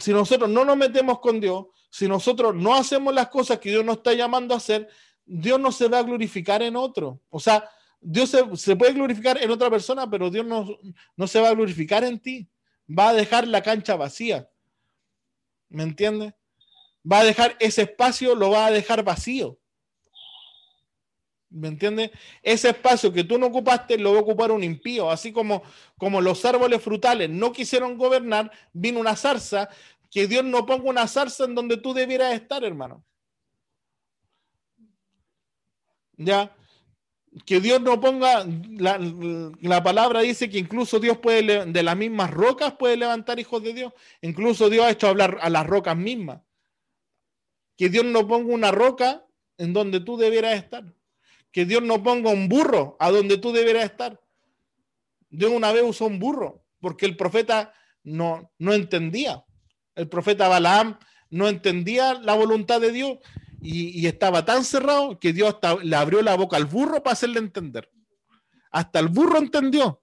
si 0.00 0.12
nosotros 0.12 0.48
no 0.48 0.64
nos 0.64 0.76
metemos 0.76 1.20
con 1.20 1.40
Dios, 1.40 1.66
si 1.90 2.06
nosotros 2.06 2.54
no 2.54 2.74
hacemos 2.74 3.12
las 3.12 3.28
cosas 3.28 3.58
que 3.58 3.70
Dios 3.70 3.84
nos 3.84 3.98
está 3.98 4.14
llamando 4.14 4.54
a 4.54 4.58
hacer, 4.58 4.88
Dios 5.24 5.60
no 5.60 5.72
se 5.72 5.88
va 5.88 5.98
a 5.98 6.04
glorificar 6.04 6.62
en 6.62 6.76
otro. 6.76 7.20
O 7.28 7.40
sea, 7.40 7.68
Dios 8.00 8.34
se, 8.54 8.76
puede 8.76 8.94
glorificar 8.94 9.42
en 9.42 9.50
otra 9.50 9.68
persona, 9.68 10.08
pero 10.08 10.30
Dios 10.30 10.46
no, 10.46 10.66
no 11.16 11.26
se 11.26 11.40
va 11.40 11.50
a 11.50 11.54
glorificar 11.54 12.02
en 12.04 12.18
ti. 12.18 12.48
Va 12.88 13.10
a 13.10 13.14
dejar 13.14 13.46
la 13.46 13.62
cancha 13.62 13.94
vacía. 13.94 14.48
¿Me 15.68 15.82
entiendes? 15.82 16.34
Va 17.10 17.20
a 17.20 17.24
dejar 17.24 17.56
ese 17.60 17.82
espacio, 17.82 18.34
lo 18.34 18.50
va 18.50 18.66
a 18.66 18.70
dejar 18.70 19.04
vacío. 19.04 19.58
¿Me 21.50 21.66
entiendes? 21.68 22.10
Ese 22.42 22.70
espacio 22.70 23.12
que 23.12 23.24
tú 23.24 23.36
no 23.36 23.46
ocupaste 23.46 23.98
lo 23.98 24.12
va 24.12 24.18
a 24.18 24.22
ocupar 24.22 24.52
un 24.52 24.62
impío. 24.62 25.10
Así 25.10 25.32
como, 25.32 25.62
como 25.98 26.20
los 26.20 26.44
árboles 26.44 26.80
frutales 26.80 27.28
no 27.28 27.52
quisieron 27.52 27.98
gobernar, 27.98 28.50
vino 28.72 29.00
una 29.00 29.16
zarza. 29.16 29.68
Que 30.10 30.26
Dios 30.26 30.44
no 30.44 30.64
ponga 30.64 30.88
una 30.88 31.06
zarza 31.06 31.44
en 31.44 31.54
donde 31.54 31.76
tú 31.76 31.92
debieras 31.92 32.34
estar, 32.34 32.64
hermano. 32.64 33.04
Ya. 36.16 36.54
Que 37.46 37.60
Dios 37.60 37.80
no 37.80 38.00
ponga, 38.00 38.44
la, 38.70 38.98
la, 39.60 39.82
palabra 39.84 40.20
dice 40.20 40.50
que 40.50 40.58
incluso 40.58 40.98
Dios 40.98 41.18
puede, 41.18 41.64
de 41.66 41.82
las 41.84 41.96
mismas 41.96 42.30
rocas 42.30 42.74
puede 42.74 42.96
levantar 42.96 43.38
hijos 43.38 43.62
de 43.62 43.72
Dios. 43.72 43.92
Incluso 44.20 44.68
Dios 44.68 44.84
ha 44.84 44.90
hecho 44.90 45.06
hablar 45.06 45.38
a 45.40 45.48
las 45.48 45.64
rocas 45.64 45.96
mismas. 45.96 46.40
Que 47.76 47.88
Dios 47.88 48.04
no 48.04 48.26
ponga 48.26 48.52
una 48.52 48.72
roca 48.72 49.24
en 49.58 49.72
donde 49.72 50.00
tú 50.00 50.16
debieras 50.16 50.56
estar. 50.56 50.92
Que 51.52 51.64
Dios 51.64 51.82
no 51.82 52.02
ponga 52.02 52.30
un 52.30 52.48
burro 52.48 52.96
a 52.98 53.10
donde 53.10 53.38
tú 53.38 53.52
debieras 53.52 53.84
estar. 53.84 54.20
Dios 55.30 55.52
una 55.52 55.72
vez 55.72 55.84
usó 55.84 56.06
un 56.06 56.18
burro 56.18 56.64
porque 56.80 57.06
el 57.06 57.16
profeta 57.16 57.72
no, 58.02 58.50
no 58.58 58.72
entendía. 58.72 59.44
El 59.94 60.08
profeta 60.08 60.48
Balaam 60.48 60.98
no 61.30 61.48
entendía 61.48 62.14
la 62.14 62.34
voluntad 62.34 62.80
de 62.80 62.90
Dios 62.90 63.18
y, 63.60 64.06
estaba 64.06 64.44
tan 64.44 64.64
cerrado 64.64 65.18
que 65.18 65.32
Dios 65.32 65.56
le 65.82 65.96
abrió 65.96 66.22
la 66.22 66.36
boca 66.36 66.56
al 66.56 66.64
burro 66.64 67.02
para 67.02 67.12
hacerle 67.12 67.38
entender. 67.38 67.90
Hasta 68.70 68.98
el 68.98 69.08
burro 69.08 69.38
entendió 69.38 70.02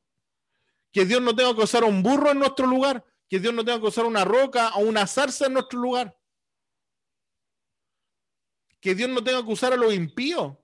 que 0.91 1.05
Dios 1.05 1.21
no 1.21 1.35
tenga 1.35 1.55
que 1.55 1.63
usar 1.63 1.83
un 1.83 2.03
burro 2.03 2.31
en 2.31 2.39
nuestro 2.39 2.67
lugar, 2.67 3.03
que 3.29 3.39
Dios 3.39 3.53
no 3.53 3.63
tenga 3.65 3.79
que 3.79 3.87
usar 3.87 4.05
una 4.05 4.25
roca 4.25 4.69
o 4.75 4.79
una 4.79 5.07
zarza 5.07 5.47
en 5.47 5.53
nuestro 5.53 5.79
lugar. 5.79 6.17
Que 8.79 8.93
Dios 8.93 9.09
no 9.09 9.23
tenga 9.23 9.43
que 9.43 9.51
usar 9.51 9.73
a 9.73 9.77
los 9.77 9.93
impíos. 9.93 10.55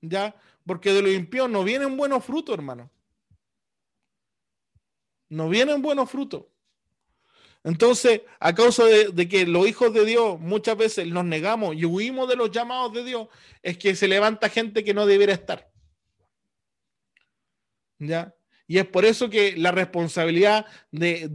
¿Ya? 0.00 0.34
Porque 0.64 0.92
de 0.92 1.02
los 1.02 1.12
impíos 1.12 1.50
no 1.50 1.64
vienen 1.64 1.96
buenos 1.96 2.24
frutos, 2.24 2.54
hermano. 2.54 2.90
No 5.28 5.48
vienen 5.48 5.82
buenos 5.82 6.10
frutos. 6.10 6.46
Entonces, 7.62 8.22
a 8.38 8.54
causa 8.54 8.84
de, 8.86 9.28
que 9.28 9.46
los 9.46 9.68
hijos 9.68 9.92
de 9.92 10.06
Dios 10.06 10.40
muchas 10.40 10.76
veces 10.76 11.06
nos 11.06 11.24
negamos 11.24 11.76
y 11.76 11.84
huimos 11.84 12.28
de 12.28 12.36
los 12.36 12.50
llamados 12.50 12.92
de 12.94 13.04
Dios, 13.04 13.28
es 13.62 13.76
que 13.76 13.94
se 13.94 14.08
levanta 14.08 14.48
gente 14.48 14.82
que 14.82 14.94
no 14.94 15.06
debiera 15.06 15.34
estar. 15.34 15.70
¿Ya? 17.98 18.34
Y 18.66 18.78
es 18.78 18.86
por 18.86 19.04
eso 19.04 19.28
que 19.28 19.56
la 19.56 19.72
responsabilidad 19.72 20.64
de, 20.90 21.28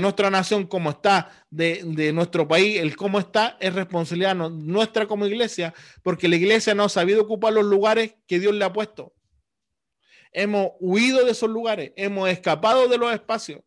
nuestra 0.00 0.30
nación 0.30 0.66
como 0.66 0.90
está, 0.90 1.46
de, 1.50 2.12
nuestro 2.12 2.46
país, 2.46 2.78
el 2.78 2.94
cómo 2.94 3.18
está, 3.18 3.56
es 3.60 3.74
responsabilidad 3.74 4.36
nuestra 4.36 5.06
como 5.08 5.26
iglesia, 5.26 5.74
porque 6.02 6.28
la 6.28 6.36
iglesia 6.36 6.74
no 6.74 6.84
ha 6.84 6.88
sabido 6.88 7.22
ocupar 7.22 7.54
los 7.54 7.64
lugares 7.64 8.14
que 8.28 8.38
Dios 8.38 8.54
le 8.54 8.64
ha 8.64 8.72
puesto. 8.72 9.14
Hemos 10.32 10.72
huido 10.78 11.24
de 11.24 11.32
esos 11.32 11.50
lugares, 11.50 11.92
hemos 11.96 12.28
escapado 12.28 12.86
de 12.86 12.98
los 12.98 13.12
espacios 13.12 13.62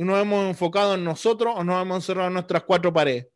y 0.00 0.02
nos 0.02 0.18
hemos 0.18 0.46
enfocado 0.46 0.94
en 0.94 1.04
nosotros 1.04 1.52
o 1.54 1.62
nos 1.62 1.82
hemos 1.82 1.96
encerrado 1.96 2.28
en 2.28 2.32
nuestras 2.32 2.62
cuatro 2.62 2.90
paredes. 2.90 3.28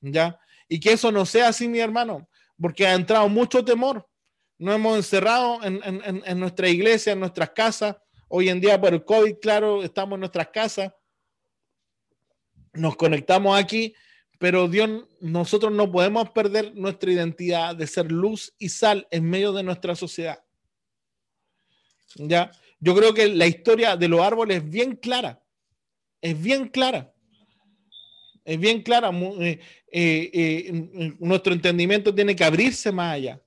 ¿Ya? 0.00 0.36
Y 0.68 0.80
que 0.80 0.90
eso 0.90 1.12
no 1.12 1.24
sea 1.24 1.46
así, 1.50 1.68
mi 1.68 1.78
hermano, 1.78 2.28
porque 2.60 2.84
ha 2.84 2.94
entrado 2.94 3.28
mucho 3.28 3.64
temor. 3.64 4.04
Nos 4.58 4.74
hemos 4.74 4.96
encerrado 4.96 5.62
en, 5.62 5.80
en, 5.84 6.20
en 6.26 6.40
nuestra 6.40 6.68
iglesia, 6.68 7.12
en 7.12 7.20
nuestras 7.20 7.50
casas. 7.50 7.94
Hoy 8.26 8.48
en 8.48 8.60
día 8.60 8.80
por 8.80 8.92
el 8.92 9.04
COVID, 9.04 9.36
claro, 9.40 9.84
estamos 9.84 10.16
en 10.16 10.20
nuestras 10.20 10.48
casas. 10.48 10.92
Nos 12.72 12.96
conectamos 12.96 13.56
aquí, 13.56 13.94
pero 14.40 14.66
Dios, 14.66 15.04
nosotros 15.20 15.70
no 15.70 15.92
podemos 15.92 16.28
perder 16.30 16.74
nuestra 16.74 17.12
identidad 17.12 17.76
de 17.76 17.86
ser 17.86 18.10
luz 18.10 18.52
y 18.58 18.68
sal 18.68 19.06
en 19.12 19.30
medio 19.30 19.52
de 19.52 19.62
nuestra 19.62 19.94
sociedad. 19.94 20.42
¿Ya? 22.16 22.50
Yo 22.80 22.96
creo 22.96 23.14
que 23.14 23.28
la 23.28 23.46
historia 23.46 23.96
de 23.96 24.08
los 24.08 24.20
árboles 24.20 24.56
es 24.56 24.68
bien 24.68 24.96
clara 24.96 25.40
es 26.20 26.40
bien 26.40 26.68
clara. 26.68 27.12
Es 28.44 28.58
bien 28.58 28.82
clara. 28.82 29.10
Eh, 29.10 29.60
eh, 29.92 30.30
eh, 30.32 31.14
nuestro 31.18 31.52
entendimiento 31.52 32.14
tiene 32.14 32.34
que 32.34 32.44
abrirse 32.44 32.90
más 32.90 33.14
allá. 33.14 33.42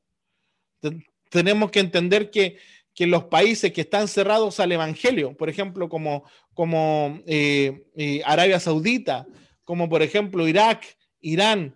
Tenemos 1.29 1.71
que 1.71 1.79
entender 1.79 2.29
que, 2.29 2.57
los 2.99 3.23
países 3.23 3.73
que 3.73 3.81
están 3.81 4.07
cerrados 4.07 4.59
al 4.59 4.71
Evangelio, 4.71 5.35
por 5.35 5.49
ejemplo, 5.49 5.89
como, 5.89 6.23
como 6.53 7.19
Arabia 8.25 8.59
Saudita, 8.59 9.25
como 9.63 9.89
por 9.89 10.03
ejemplo 10.03 10.47
Irak, 10.47 10.85
Irán, 11.19 11.75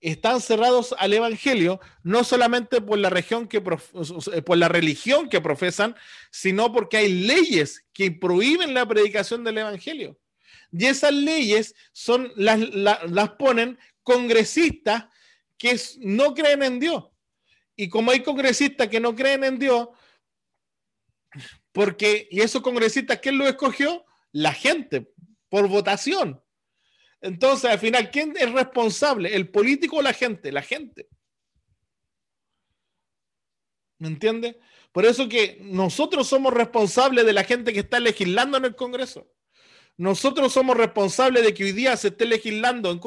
están 0.00 0.40
cerrados 0.40 0.94
al 0.98 1.12
evangelio 1.14 1.80
no 2.02 2.24
solamente 2.24 2.80
por 2.80 2.98
la 2.98 3.10
región 3.10 3.46
que 3.46 3.60
por 3.60 4.56
la 4.56 4.68
religión 4.68 5.28
que 5.28 5.40
profesan, 5.40 5.94
sino 6.30 6.72
porque 6.72 6.98
hay 6.98 7.12
leyes 7.12 7.86
que 7.92 8.10
prohíben 8.10 8.74
la 8.74 8.86
predicación 8.86 9.44
del 9.44 9.58
evangelio. 9.58 10.19
Y 10.72 10.86
esas 10.86 11.12
leyes 11.12 11.74
son 11.92 12.32
las, 12.36 12.60
las, 12.60 13.30
ponen 13.38 13.78
congresistas 14.02 15.06
que 15.58 15.78
no 16.00 16.34
creen 16.34 16.62
en 16.62 16.78
Dios. 16.78 17.04
Y 17.76 17.88
como 17.88 18.10
hay 18.10 18.22
congresistas 18.22 18.88
que 18.88 19.00
no 19.00 19.14
creen 19.14 19.44
en 19.44 19.58
Dios, 19.58 19.88
porque, 21.72 22.28
y 22.30 22.40
esos 22.40 22.62
congresistas, 22.62 23.18
¿quién 23.20 23.38
lo 23.38 23.46
escogió? 23.46 24.04
La 24.32 24.52
gente, 24.52 25.12
por 25.48 25.68
votación. 25.68 26.42
Entonces, 27.20 27.70
al 27.70 27.78
final, 27.78 28.10
¿quién 28.10 28.34
es 28.36 28.50
responsable? 28.52 29.34
¿El 29.34 29.50
político 29.50 29.96
o 29.96 30.02
la 30.02 30.12
gente? 30.12 30.52
La 30.52 30.62
gente. 30.62 31.08
¿Me 33.98 34.08
entiende? 34.08 34.58
Por 34.92 35.04
eso 35.04 35.28
que 35.28 35.58
nosotros 35.60 36.26
somos 36.26 36.52
responsables 36.52 37.24
de 37.24 37.32
la 37.32 37.44
gente 37.44 37.72
que 37.72 37.80
está 37.80 38.00
legislando 38.00 38.56
en 38.56 38.64
el 38.64 38.74
Congreso. 38.74 39.30
Nosotros 39.96 40.52
somos 40.52 40.76
responsables 40.76 41.44
de 41.44 41.52
que 41.52 41.64
hoy 41.64 41.72
día 41.72 41.96
se 41.96 42.08
esté 42.08 42.24
legislando, 42.24 42.98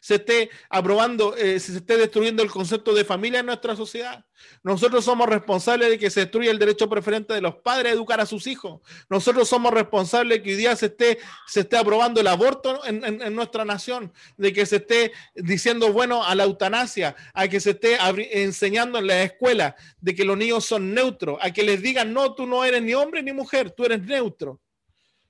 se 0.00 0.14
esté 0.14 0.50
aprobando, 0.70 1.36
eh, 1.36 1.60
se 1.60 1.76
esté 1.76 1.98
destruyendo 1.98 2.42
el 2.42 2.50
concepto 2.50 2.94
de 2.94 3.04
familia 3.04 3.40
en 3.40 3.46
nuestra 3.46 3.76
sociedad. 3.76 4.24
Nosotros 4.62 5.04
somos 5.04 5.28
responsables 5.28 5.90
de 5.90 5.98
que 5.98 6.10
se 6.10 6.20
destruya 6.20 6.50
el 6.50 6.58
derecho 6.58 6.88
preferente 6.88 7.34
de 7.34 7.40
los 7.40 7.56
padres 7.56 7.92
a 7.92 7.94
educar 7.94 8.20
a 8.20 8.26
sus 8.26 8.46
hijos. 8.46 8.80
Nosotros 9.10 9.48
somos 9.48 9.72
responsables 9.72 10.38
de 10.38 10.42
que 10.42 10.50
hoy 10.50 10.56
día 10.56 10.74
se 10.74 10.86
esté, 10.86 11.18
se 11.46 11.60
esté 11.60 11.76
aprobando 11.76 12.20
el 12.20 12.26
aborto 12.26 12.84
en, 12.86 13.04
en 13.04 13.34
nuestra 13.34 13.64
nación, 13.64 14.12
de 14.36 14.52
que 14.52 14.64
se 14.64 14.76
esté 14.76 15.12
diciendo 15.34 15.92
bueno 15.92 16.24
a 16.24 16.34
la 16.34 16.44
eutanasia, 16.44 17.14
a 17.34 17.48
que 17.48 17.60
se 17.60 17.70
esté 17.70 17.98
enseñando 18.42 18.98
en 18.98 19.06
la 19.06 19.22
escuela 19.22 19.76
de 20.00 20.14
que 20.14 20.24
los 20.24 20.38
niños 20.38 20.64
son 20.64 20.94
neutros, 20.94 21.38
a 21.42 21.50
que 21.52 21.62
les 21.62 21.82
digan 21.82 22.12
no, 22.12 22.34
tú 22.34 22.46
no 22.46 22.64
eres 22.64 22.82
ni 22.82 22.94
hombre 22.94 23.22
ni 23.22 23.32
mujer, 23.32 23.70
tú 23.70 23.84
eres 23.84 24.02
neutro. 24.02 24.60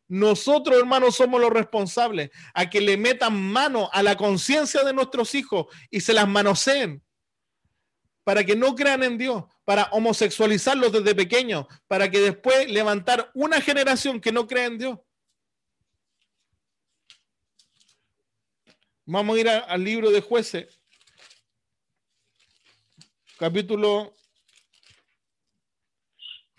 Nosotros, 0.08 0.78
hermanos, 0.78 1.16
somos 1.16 1.38
los 1.38 1.50
responsables 1.50 2.30
a 2.54 2.68
que 2.70 2.80
le 2.80 2.96
metan 2.96 3.38
mano 3.40 3.90
a 3.92 4.02
la 4.02 4.16
conciencia 4.16 4.82
de 4.82 4.94
nuestros 4.94 5.34
hijos 5.34 5.66
y 5.90 6.00
se 6.00 6.14
las 6.14 6.26
manoseen 6.26 7.02
para 8.24 8.44
que 8.44 8.56
no 8.56 8.74
crean 8.74 9.02
en 9.02 9.16
Dios, 9.16 9.44
para 9.64 9.84
homosexualizarlos 9.84 10.92
desde 10.92 11.14
pequeños, 11.14 11.66
para 11.86 12.10
que 12.10 12.20
después 12.20 12.70
levantar 12.70 13.30
una 13.34 13.60
generación 13.60 14.20
que 14.20 14.32
no 14.32 14.46
cree 14.46 14.66
en 14.66 14.78
Dios. 14.78 14.98
Vamos 19.04 19.36
a 19.36 19.40
ir 19.40 19.48
al 19.48 19.82
libro 19.82 20.10
de 20.10 20.20
jueces, 20.20 20.78
capítulo, 23.38 24.14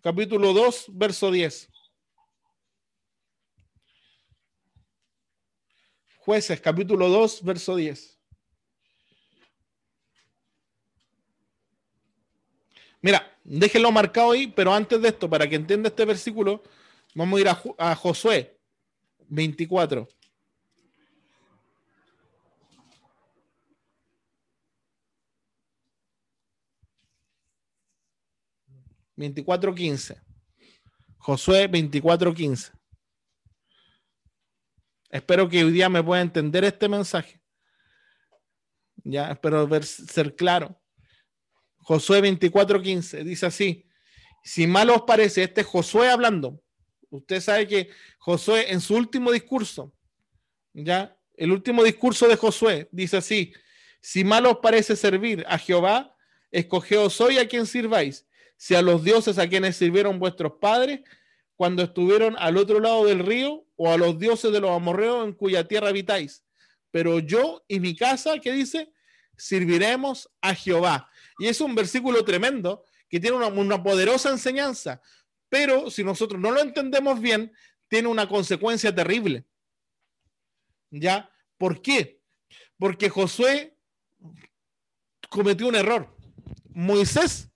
capítulo 0.02 0.54
2, 0.54 0.86
verso 0.90 1.30
10. 1.30 1.70
Jueces, 6.30 6.62
capítulo 6.62 7.10
2, 7.10 7.44
verso 7.44 7.76
10. 7.76 8.20
Mira, 13.02 13.36
déjenlo 13.44 13.92
marcado 13.92 14.34
ahí, 14.34 14.46
pero 14.46 14.72
antes 14.72 15.02
de 15.02 15.08
esto, 15.08 15.28
para 15.28 15.50
que 15.50 15.56
entienda 15.56 15.90
este 15.90 16.06
versículo, 16.06 16.62
vamos 17.16 17.40
a 17.40 17.42
ir 17.42 17.50
a, 17.50 17.60
a 17.80 17.96
Josué 17.96 18.60
24. 19.28 20.08
Veinticuatro 29.16 29.74
quince. 29.74 30.22
Josué 31.18 31.68
24:15. 31.68 32.79
Espero 35.10 35.50
que 35.50 35.64
hoy 35.64 35.72
día 35.72 35.90
me 35.90 36.04
pueda 36.04 36.22
entender 36.22 36.64
este 36.64 36.88
mensaje. 36.88 37.42
Ya, 39.04 39.32
espero 39.32 39.68
ver, 39.68 39.84
ser 39.86 40.36
claro. 40.36 40.80
Josué 41.78 42.22
24:15 42.22 43.24
dice 43.24 43.48
así: 43.48 43.88
Si 44.44 44.68
mal 44.68 44.90
os 44.92 45.04
parece, 45.04 45.44
este 45.44 45.62
es 45.62 45.68
Josué 45.68 46.10
hablando. 46.10 46.62
Usted 47.10 47.42
sabe 47.42 47.68
que 47.68 47.90
Josué 48.20 48.72
en 48.72 48.82
su 48.82 48.96
último 48.96 49.32
discurso, 49.32 49.94
ya, 50.74 51.18
el 51.36 51.52
último 51.52 51.84
discurso 51.84 52.28
de 52.28 52.36
Josué 52.36 52.88
dice 52.92 53.18
así: 53.18 53.52
Si 54.02 54.24
mal 54.24 54.46
os 54.46 54.58
parece 54.58 54.96
servir 54.96 55.44
a 55.48 55.58
Jehová, 55.58 56.16
escogeos 56.52 57.20
hoy 57.20 57.40
a 57.40 57.48
quien 57.48 57.66
sirváis, 57.66 58.28
si 58.58 58.76
a 58.76 58.82
los 58.84 59.04
dioses 59.04 59.40
a 59.40 59.48
quienes 59.48 59.78
sirvieron 59.78 60.20
vuestros 60.20 60.54
padres 60.60 61.00
cuando 61.60 61.84
estuvieron 61.84 62.38
al 62.40 62.56
otro 62.56 62.80
lado 62.80 63.04
del 63.06 63.20
río 63.20 63.66
o 63.76 63.92
a 63.92 63.98
los 63.98 64.18
dioses 64.18 64.54
de 64.54 64.62
los 64.62 64.72
amorreos 64.72 65.26
en 65.26 65.34
cuya 65.34 65.68
tierra 65.68 65.90
habitáis. 65.90 66.42
Pero 66.90 67.20
yo 67.20 67.66
y 67.68 67.82
mi 67.82 67.98
casa, 67.98 68.40
¿qué 68.40 68.54
dice? 68.54 68.94
Serviremos 69.36 70.30
a 70.40 70.56
Jehová. 70.56 71.12
Y 71.38 71.48
es 71.48 71.60
un 71.60 71.76
versículo 71.76 72.24
tremendo 72.24 72.86
que 73.10 73.20
tiene 73.20 73.36
una, 73.36 73.48
una 73.48 73.84
poderosa 73.84 74.30
enseñanza, 74.30 75.02
pero 75.50 75.92
si 75.92 76.02
nosotros 76.02 76.40
no 76.40 76.50
lo 76.52 76.62
entendemos 76.62 77.20
bien, 77.20 77.52
tiene 77.90 78.08
una 78.08 78.30
consecuencia 78.30 78.96
terrible. 78.96 79.44
¿Ya? 80.90 81.30
¿Por 81.58 81.82
qué? 81.82 82.22
Porque 82.78 83.10
Josué 83.10 83.78
cometió 85.30 85.68
un 85.68 85.76
error. 85.76 86.16
Moisés, 86.70 87.50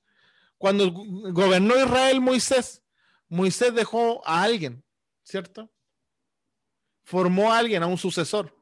cuando 0.57 0.91
gobernó 0.91 1.81
Israel, 1.81 2.19
Moisés, 2.19 2.82
Moisés 3.33 3.73
dejó 3.73 4.21
a 4.27 4.43
alguien, 4.43 4.85
¿cierto? 5.23 5.67
Formó 7.03 7.51
a 7.51 7.57
alguien, 7.57 7.81
a 7.81 7.87
un 7.87 7.97
sucesor. 7.97 8.55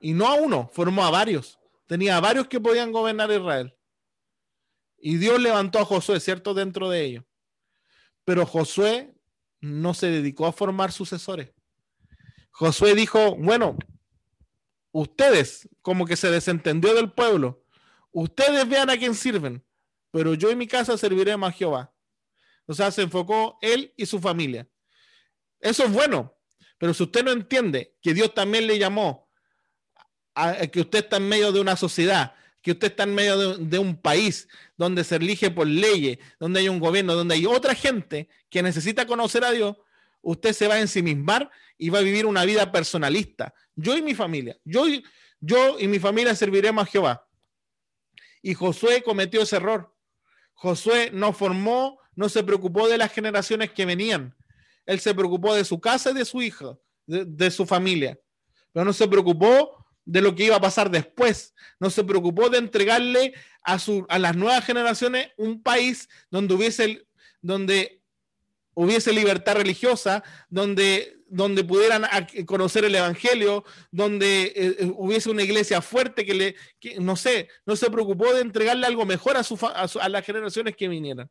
Y 0.00 0.14
no 0.14 0.26
a 0.26 0.32
uno, 0.32 0.70
formó 0.72 1.04
a 1.04 1.10
varios. 1.10 1.58
Tenía 1.86 2.16
a 2.16 2.20
varios 2.20 2.48
que 2.48 2.58
podían 2.58 2.90
gobernar 2.90 3.30
Israel. 3.30 3.76
Y 4.96 5.18
Dios 5.18 5.38
levantó 5.42 5.78
a 5.78 5.84
Josué, 5.84 6.20
¿cierto? 6.20 6.54
Dentro 6.54 6.88
de 6.88 7.04
ellos. 7.04 7.24
Pero 8.24 8.46
Josué 8.46 9.14
no 9.60 9.92
se 9.92 10.06
dedicó 10.06 10.46
a 10.46 10.54
formar 10.54 10.90
sucesores. 10.90 11.50
Josué 12.50 12.94
dijo, 12.94 13.36
bueno, 13.36 13.76
ustedes, 14.90 15.68
como 15.82 16.06
que 16.06 16.16
se 16.16 16.30
desentendió 16.30 16.94
del 16.94 17.12
pueblo, 17.12 17.62
ustedes 18.10 18.66
vean 18.66 18.88
a 18.88 18.96
quién 18.96 19.14
sirven, 19.14 19.62
pero 20.10 20.32
yo 20.32 20.50
y 20.50 20.56
mi 20.56 20.66
casa 20.66 20.96
serviremos 20.96 21.46
a 21.46 21.52
Jehová. 21.52 21.91
O 22.66 22.74
sea, 22.74 22.90
se 22.90 23.02
enfocó 23.02 23.58
él 23.60 23.92
y 23.96 24.06
su 24.06 24.20
familia. 24.20 24.68
Eso 25.60 25.84
es 25.84 25.92
bueno, 25.92 26.36
pero 26.78 26.94
si 26.94 27.04
usted 27.04 27.24
no 27.24 27.30
entiende 27.30 27.96
que 28.02 28.14
Dios 28.14 28.34
también 28.34 28.66
le 28.66 28.78
llamó 28.78 29.30
a, 30.34 30.66
que 30.66 30.80
usted 30.80 31.00
está 31.00 31.18
en 31.18 31.28
medio 31.28 31.52
de 31.52 31.60
una 31.60 31.76
sociedad, 31.76 32.34
que 32.60 32.72
usted 32.72 32.88
está 32.88 33.02
en 33.02 33.14
medio 33.14 33.56
de, 33.56 33.78
un 33.78 33.96
país 33.96 34.48
donde 34.76 35.04
se 35.04 35.16
elige 35.16 35.50
por 35.50 35.66
leyes, 35.66 36.18
donde 36.38 36.60
hay 36.60 36.68
un 36.68 36.78
gobierno, 36.78 37.14
donde 37.14 37.34
hay 37.34 37.46
otra 37.46 37.74
gente 37.74 38.28
que 38.48 38.62
necesita 38.62 39.06
conocer 39.06 39.44
a 39.44 39.50
Dios, 39.50 39.76
usted 40.22 40.52
se 40.52 40.68
va 40.68 40.74
a 40.74 40.80
ensimismar 40.80 41.50
y 41.76 41.90
va 41.90 41.98
a 41.98 42.02
vivir 42.02 42.26
una 42.26 42.44
vida 42.44 42.70
personalista. 42.70 43.52
Yo 43.74 43.96
y 43.96 44.02
mi 44.02 44.14
familia, 44.14 44.56
yo, 44.64 44.86
yo 45.40 45.78
y 45.78 45.88
mi 45.88 45.98
familia 45.98 46.34
serviremos 46.34 46.82
a 46.82 46.90
Jehová. 46.90 47.28
Y 48.42 48.54
Josué 48.54 49.02
cometió 49.02 49.42
ese 49.42 49.56
error. 49.56 49.91
Josué 50.62 51.10
no 51.12 51.32
formó 51.32 51.98
no 52.14 52.28
se 52.28 52.44
preocupó 52.44 52.88
de 52.88 52.98
las 52.98 53.12
generaciones 53.12 53.72
que 53.72 53.84
venían. 53.84 54.32
Él 54.86 55.00
se 55.00 55.12
preocupó 55.12 55.54
de 55.54 55.64
su 55.64 55.80
casa 55.80 56.10
y 56.10 56.14
de 56.14 56.24
su 56.24 56.40
hijo, 56.40 56.80
de, 57.04 57.50
su 57.50 57.66
familia. 57.66 58.16
Pero 58.72 58.84
no 58.84 58.92
se 58.92 59.08
preocupó 59.08 59.84
de 60.04 60.20
lo 60.20 60.34
que 60.34 60.44
iba 60.44 60.56
a 60.56 60.60
pasar 60.60 60.88
después. 60.88 61.52
No 61.80 61.90
se 61.90 62.04
preocupó 62.04 62.48
de 62.48 62.58
entregarle 62.58 63.34
a, 63.64 63.78
su, 63.78 64.06
a 64.08 64.20
las 64.20 64.36
nuevas 64.36 64.64
generaciones 64.64 65.30
un 65.36 65.62
país 65.62 66.08
donde 66.30 66.54
hubiese, 66.54 67.06
donde 67.40 68.01
hubiese 68.74 69.12
libertad 69.12 69.56
religiosa, 69.56 70.22
donde, 70.48 71.18
donde 71.26 71.64
pudieran 71.64 72.04
conocer 72.46 72.84
el 72.84 72.94
Evangelio, 72.94 73.64
donde 73.90 74.44
eh, 74.44 74.76
eh, 74.78 74.92
hubiese 74.96 75.30
una 75.30 75.42
iglesia 75.42 75.80
fuerte 75.82 76.24
que 76.24 76.34
le, 76.34 76.56
no 77.00 77.16
sé, 77.16 77.48
no 77.66 77.76
se 77.76 77.90
preocupó 77.90 78.32
de 78.32 78.40
entregarle 78.40 78.86
algo 78.86 79.04
mejor 79.04 79.36
a, 79.36 79.42
a 79.42 80.08
las 80.08 80.24
generaciones 80.24 80.76
que 80.76 80.88
vinieran. 80.88 81.30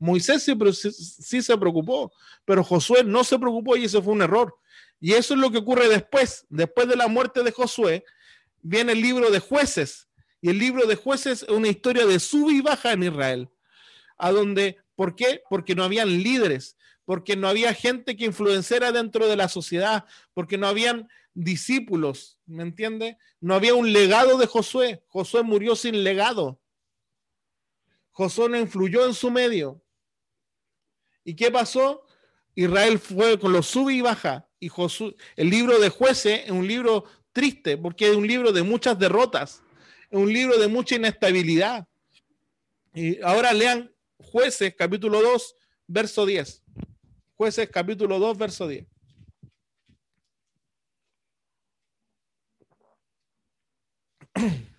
Moisés 0.00 0.42
sí, 0.42 1.42
se 1.42 1.58
preocupó, 1.58 2.10
pero 2.46 2.64
Josué 2.64 3.04
no 3.04 3.22
se 3.22 3.38
preocupó 3.38 3.76
y 3.76 3.84
ese 3.84 4.00
fue 4.00 4.14
un 4.14 4.22
error. 4.22 4.56
Y 4.98 5.12
eso 5.12 5.34
es 5.34 5.40
lo 5.40 5.50
que 5.50 5.58
ocurre 5.58 5.88
después. 5.88 6.46
Después 6.48 6.88
de 6.88 6.96
la 6.96 7.06
muerte 7.06 7.42
de 7.42 7.52
Josué, 7.52 8.04
viene 8.62 8.92
el 8.92 9.02
libro 9.02 9.30
de 9.30 9.40
jueces. 9.40 10.08
Y 10.40 10.48
el 10.48 10.58
libro 10.58 10.86
de 10.86 10.96
jueces 10.96 11.42
es 11.42 11.48
una 11.50 11.68
historia 11.68 12.06
de 12.06 12.18
sub 12.18 12.50
y 12.50 12.62
baja 12.62 12.92
en 12.92 13.02
Israel. 13.02 13.50
A 14.16 14.32
donde, 14.32 14.78
¿por 15.00 15.16
qué? 15.16 15.42
Porque 15.48 15.74
no 15.74 15.82
habían 15.82 16.22
líderes, 16.22 16.76
porque 17.06 17.34
no 17.34 17.48
había 17.48 17.72
gente 17.72 18.18
que 18.18 18.26
influenciara 18.26 18.92
dentro 18.92 19.28
de 19.28 19.34
la 19.34 19.48
sociedad, 19.48 20.04
porque 20.34 20.58
no 20.58 20.66
habían 20.66 21.08
discípulos, 21.32 22.38
¿me 22.44 22.64
entiende? 22.64 23.16
No 23.40 23.54
había 23.54 23.74
un 23.74 23.94
legado 23.94 24.36
de 24.36 24.44
Josué. 24.46 25.02
Josué 25.08 25.42
murió 25.42 25.74
sin 25.74 26.04
legado. 26.04 26.60
Josué 28.10 28.50
no 28.50 28.58
influyó 28.58 29.06
en 29.06 29.14
su 29.14 29.30
medio. 29.30 29.82
¿Y 31.24 31.34
qué 31.34 31.50
pasó? 31.50 32.04
Israel 32.54 32.98
fue 32.98 33.38
con 33.38 33.54
lo 33.54 33.62
sube 33.62 33.94
y 33.94 34.02
baja. 34.02 34.50
Y 34.58 34.68
Josué, 34.68 35.16
el 35.34 35.48
libro 35.48 35.78
de 35.78 35.88
jueces 35.88 36.42
es 36.44 36.50
un 36.50 36.68
libro 36.68 37.06
triste 37.32 37.78
porque 37.78 38.10
es 38.10 38.16
un 38.18 38.26
libro 38.26 38.52
de 38.52 38.62
muchas 38.62 38.98
derrotas, 38.98 39.62
es 40.10 40.18
un 40.18 40.30
libro 40.30 40.58
de 40.58 40.68
mucha 40.68 40.96
inestabilidad. 40.96 41.88
Y 42.92 43.18
ahora 43.22 43.54
lean 43.54 43.89
jueces 44.30 44.74
capítulo 44.76 45.20
2, 45.22 45.56
verso 45.88 46.24
10. 46.24 46.62
Jueces 47.34 47.68
capítulo 47.70 48.18
2, 48.18 48.38
verso 48.38 48.68
10. 48.68 48.86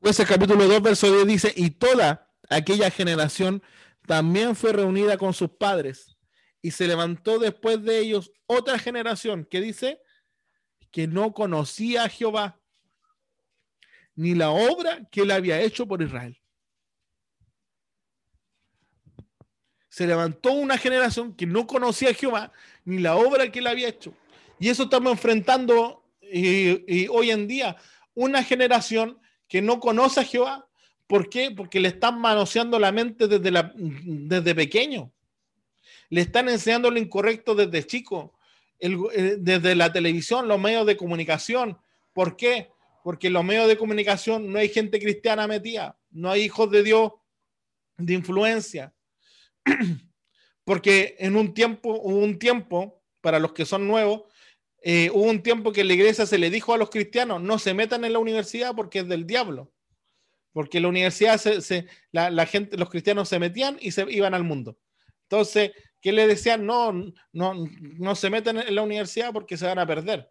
Jueces 0.00 0.26
capítulo 0.26 0.66
2, 0.66 0.82
verso 0.82 1.10
10 1.12 1.26
dice, 1.26 1.52
y 1.56 1.70
toda 1.70 2.30
aquella 2.50 2.90
generación 2.90 3.62
también 4.06 4.54
fue 4.56 4.72
reunida 4.72 5.16
con 5.16 5.32
sus 5.32 5.50
padres 5.50 6.16
y 6.60 6.72
se 6.72 6.86
levantó 6.86 7.38
después 7.38 7.82
de 7.82 8.00
ellos 8.00 8.32
otra 8.46 8.78
generación 8.78 9.46
que 9.50 9.60
dice 9.60 10.00
que 10.90 11.06
no 11.06 11.32
conocía 11.32 12.04
a 12.04 12.08
Jehová 12.08 12.60
ni 14.14 14.34
la 14.34 14.50
obra 14.50 15.08
que 15.10 15.22
él 15.22 15.30
había 15.30 15.60
hecho 15.60 15.86
por 15.86 16.02
Israel. 16.02 16.38
Se 19.94 20.06
levantó 20.06 20.52
una 20.52 20.76
generación 20.76 21.34
que 21.34 21.46
no 21.46 21.66
conocía 21.66 22.10
a 22.10 22.14
Jehová 22.14 22.52
ni 22.84 22.98
la 22.98 23.16
obra 23.16 23.50
que 23.52 23.60
él 23.60 23.66
había 23.68 23.88
hecho. 23.88 24.12
Y 24.58 24.68
eso 24.68 24.84
estamos 24.84 25.12
enfrentando 25.12 26.02
hoy 27.10 27.30
en 27.30 27.46
día, 27.46 27.76
una 28.14 28.42
generación 28.42 29.18
que 29.46 29.62
no 29.62 29.78
conoce 29.78 30.20
a 30.20 30.24
Jehová, 30.24 30.66
¿Por 31.06 31.28
qué? 31.28 31.50
Porque 31.50 31.80
le 31.80 31.88
están 31.88 32.18
manoseando 32.18 32.78
la 32.78 32.92
mente 32.92 33.28
desde, 33.28 33.50
la, 33.50 33.72
desde 33.76 34.54
pequeño. 34.54 35.12
Le 36.08 36.22
están 36.22 36.48
enseñando 36.48 36.90
lo 36.90 36.98
incorrecto 36.98 37.54
desde 37.54 37.86
chico, 37.86 38.38
eh, 38.78 39.36
desde 39.38 39.74
la 39.74 39.92
televisión, 39.92 40.48
los 40.48 40.60
medios 40.60 40.86
de 40.86 40.96
comunicación. 40.96 41.78
¿Por 42.12 42.36
qué? 42.36 42.70
Porque 43.02 43.26
en 43.26 43.34
los 43.34 43.44
medios 43.44 43.68
de 43.68 43.76
comunicación 43.76 44.50
no 44.50 44.58
hay 44.58 44.68
gente 44.68 44.98
cristiana 44.98 45.46
metida, 45.46 45.98
no 46.10 46.30
hay 46.30 46.42
hijos 46.42 46.70
de 46.70 46.82
Dios 46.82 47.12
de 47.98 48.14
influencia. 48.14 48.93
Porque 50.64 51.16
en 51.18 51.36
un 51.36 51.54
tiempo, 51.54 52.00
hubo 52.00 52.18
un 52.18 52.38
tiempo, 52.38 53.02
para 53.20 53.38
los 53.38 53.52
que 53.52 53.66
son 53.66 53.86
nuevos, 53.86 54.22
eh, 54.82 55.10
hubo 55.12 55.24
un 55.24 55.42
tiempo 55.42 55.72
que 55.72 55.84
la 55.84 55.94
iglesia 55.94 56.26
se 56.26 56.38
le 56.38 56.50
dijo 56.50 56.74
a 56.74 56.78
los 56.78 56.90
cristianos, 56.90 57.40
no 57.40 57.58
se 57.58 57.74
metan 57.74 58.04
en 58.04 58.12
la 58.12 58.18
universidad 58.18 58.74
porque 58.74 59.00
es 59.00 59.08
del 59.08 59.26
diablo 59.26 59.74
porque 60.54 60.80
la 60.80 60.88
universidad, 60.88 61.38
la, 62.12 62.46
gente, 62.46 62.78
los 62.78 62.88
cristianos 62.88 63.28
se 63.28 63.40
metían 63.40 63.76
y 63.80 63.90
se 63.90 64.06
iban 64.08 64.34
al 64.34 64.44
mundo. 64.44 64.78
Entonces, 65.22 65.72
¿qué 66.00 66.12
le 66.12 66.28
decían? 66.28 66.64
No, 66.64 66.92
no, 67.32 67.54
no 67.80 68.14
se 68.14 68.30
meten 68.30 68.58
en 68.58 68.74
la 68.74 68.82
universidad 68.82 69.32
porque 69.32 69.56
se 69.56 69.66
van 69.66 69.80
a 69.80 69.86
perder. 69.86 70.30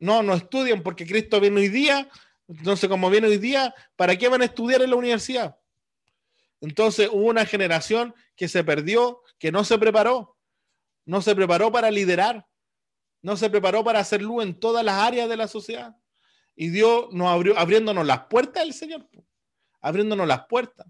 No, 0.00 0.24
no 0.24 0.34
estudian 0.34 0.82
porque 0.82 1.06
Cristo 1.06 1.40
viene 1.40 1.60
hoy 1.60 1.68
día. 1.68 2.08
Entonces, 2.48 2.88
como 2.88 3.08
viene 3.10 3.28
hoy 3.28 3.38
día, 3.38 3.72
¿para 3.94 4.16
qué 4.16 4.26
van 4.26 4.42
a 4.42 4.46
estudiar 4.46 4.82
en 4.82 4.90
la 4.90 4.96
universidad? 4.96 5.56
Entonces, 6.60 7.08
hubo 7.10 7.26
una 7.26 7.46
generación 7.46 8.14
que 8.36 8.48
se 8.48 8.64
perdió, 8.64 9.22
que 9.38 9.52
no 9.52 9.64
se 9.64 9.78
preparó. 9.78 10.36
No 11.04 11.22
se 11.22 11.34
preparó 11.34 11.70
para 11.70 11.90
liderar. 11.90 12.46
No 13.22 13.36
se 13.36 13.50
preparó 13.50 13.84
para 13.84 14.00
hacer 14.00 14.22
luz 14.22 14.44
en 14.44 14.58
todas 14.58 14.84
las 14.84 14.96
áreas 14.96 15.28
de 15.28 15.36
la 15.36 15.48
sociedad. 15.48 15.96
Y 16.54 16.68
Dios 16.68 17.06
nos 17.12 17.28
abrió, 17.28 17.58
abriéndonos 17.58 18.06
las 18.06 18.26
puertas 18.26 18.64
del 18.64 18.74
Señor 18.74 19.08
abriéndonos 19.80 20.26
las 20.26 20.46
puertas. 20.46 20.86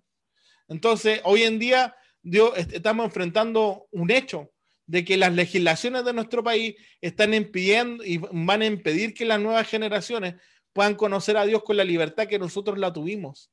Entonces, 0.69 1.21
hoy 1.25 1.43
en 1.43 1.59
día, 1.59 1.97
Dios, 2.23 2.53
estamos 2.57 3.07
enfrentando 3.07 3.87
un 3.91 4.11
hecho 4.11 4.51
de 4.87 5.05
que 5.05 5.17
las 5.17 5.33
legislaciones 5.33 6.05
de 6.05 6.13
nuestro 6.13 6.43
país 6.43 6.75
están 7.01 7.35
impidiendo 7.35 8.05
y 8.05 8.19
van 8.19 8.63
a 8.63 8.67
impedir 8.67 9.15
que 9.15 9.25
las 9.25 9.41
nuevas 9.41 9.69
generaciones 9.69 10.35
puedan 10.73 10.95
conocer 10.95 11.37
a 11.37 11.45
Dios 11.45 11.63
con 11.63 11.77
la 11.77 11.85
libertad 11.85 12.27
que 12.27 12.39
nosotros 12.39 12.79
la 12.79 12.93
tuvimos. 12.93 13.51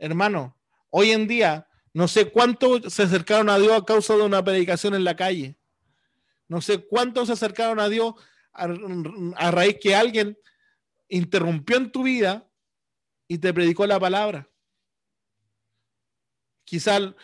Hermano, 0.00 0.58
hoy 0.88 1.12
en 1.12 1.28
día, 1.28 1.68
no 1.92 2.08
sé 2.08 2.30
cuántos 2.30 2.92
se 2.92 3.04
acercaron 3.04 3.48
a 3.50 3.58
Dios 3.58 3.72
a 3.72 3.84
causa 3.84 4.16
de 4.16 4.22
una 4.22 4.42
predicación 4.42 4.94
en 4.94 5.04
la 5.04 5.14
calle. 5.14 5.56
No 6.48 6.60
sé 6.60 6.84
cuántos 6.84 7.28
se 7.28 7.34
acercaron 7.34 7.78
a 7.78 7.88
Dios 7.88 8.14
a, 8.52 8.66
a 9.36 9.50
raíz 9.52 9.76
que 9.80 9.94
alguien 9.94 10.36
interrumpió 11.08 11.76
en 11.76 11.92
tu 11.92 12.02
vida 12.02 12.50
y 13.28 13.38
te 13.38 13.54
predicó 13.54 13.86
la 13.86 14.00
palabra. 14.00 14.50
Quizás 16.64 17.14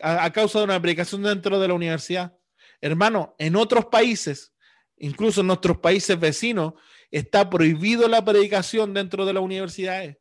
a, 0.00 0.32
causa 0.32 0.58
de 0.58 0.64
una 0.64 0.80
predicación 0.80 1.22
dentro 1.22 1.58
de 1.58 1.68
la 1.68 1.74
universidad. 1.74 2.36
Hermano, 2.80 3.34
en 3.38 3.56
otros 3.56 3.86
países, 3.86 4.54
incluso 4.96 5.40
en 5.40 5.48
nuestros 5.48 5.78
países 5.78 6.18
vecinos, 6.18 6.74
está 7.10 7.50
prohibido 7.50 8.08
la 8.08 8.24
predicación 8.24 8.94
dentro 8.94 9.24
de 9.24 9.32
las 9.32 9.42
universidades. 9.42 10.16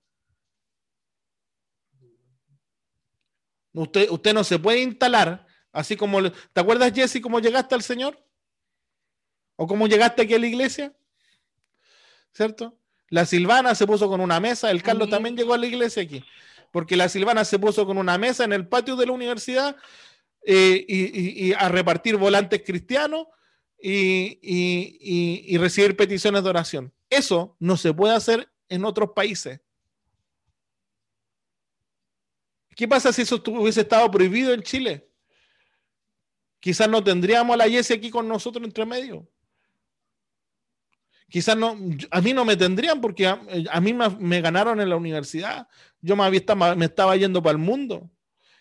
Usted, 3.74 4.09
usted 4.09 4.34
no 4.34 4.43
se 4.43 4.59
puede 4.59 4.82
instalar, 4.82 5.45
así 5.72 5.95
como, 5.95 6.32
¿te 6.32 6.59
acuerdas 6.59 6.93
Jesse 6.93 7.22
cómo 7.22 7.39
llegaste 7.39 7.76
al 7.76 7.84
Señor? 7.84 8.22
¿O 9.55 9.67
cómo 9.67 9.88
llegaste 9.88 10.24
aquí 10.24 10.34
a 10.34 10.39
la 10.39 10.47
iglesia? 10.47 10.93
¿Cierto? 12.34 12.78
La 13.09 13.26
Silvana 13.26 13.76
se 13.76 13.86
puso 13.86 14.07
con 14.07 14.22
una 14.22 14.39
mesa, 14.39 14.72
el 14.72 14.84
Carlos 14.84 15.09
también 15.09 15.36
llegó 15.36 15.53
a 15.53 15.57
la 15.57 15.67
iglesia 15.67 16.03
aquí 16.03 16.24
porque 16.72 16.95
la 16.95 17.09
Silvana 17.09 17.45
se 17.45 17.59
puso 17.59 17.86
con 17.86 17.97
una 17.97 18.17
mesa 18.17 18.45
en 18.45 18.53
el 18.53 18.67
patio 18.67 18.95
de 18.95 19.05
la 19.05 19.11
universidad 19.11 19.76
eh, 20.43 20.86
y, 20.88 21.53
a 21.53 21.69
repartir 21.69 22.17
volantes 22.17 22.63
cristianos 22.65 23.28
y, 23.80 25.57
recibir 25.57 25.95
peticiones 25.95 26.43
de 26.43 26.49
oración. 26.49 26.93
Eso 27.09 27.55
no 27.59 27.78
se 27.78 27.93
puede 27.93 28.15
hacer 28.15 28.49
en 28.69 28.86
otros 28.86 29.11
países. 29.13 29.59
¿Qué 32.76 32.88
pasa 32.88 33.11
si 33.11 33.24
eso 33.24 33.41
hubiese 33.47 33.82
estado 33.82 34.09
prohibido 34.09 34.53
en 34.53 34.61
Chile? 34.61 35.09
Quizás 36.59 36.88
no 36.88 37.03
tendríamos 37.03 37.53
a 37.55 37.57
la 37.57 37.67
Yesi 37.67 37.93
aquí 37.93 38.09
con 38.09 38.28
nosotros 38.28 38.63
entre 38.63 38.86
medio. 38.86 39.28
Quizás 41.28 41.55
no, 41.55 41.78
a 42.11 42.22
mí 42.22 42.34
no 42.34 42.43
me 42.45 42.57
tendrían 42.57 42.99
porque 42.99 43.26
a, 43.26 43.82
mí 43.82 43.93
me, 43.93 44.41
ganaron 44.41 44.82
en 44.82 44.89
la 44.89 44.97
universidad. 44.97 45.67
Yo 46.01 46.15
me, 46.15 46.24
había, 46.24 46.43
me 46.76 46.86
estaba 46.86 47.15
yendo 47.15 47.41
para 47.41 47.53
el 47.53 47.57
mundo. 47.57 48.11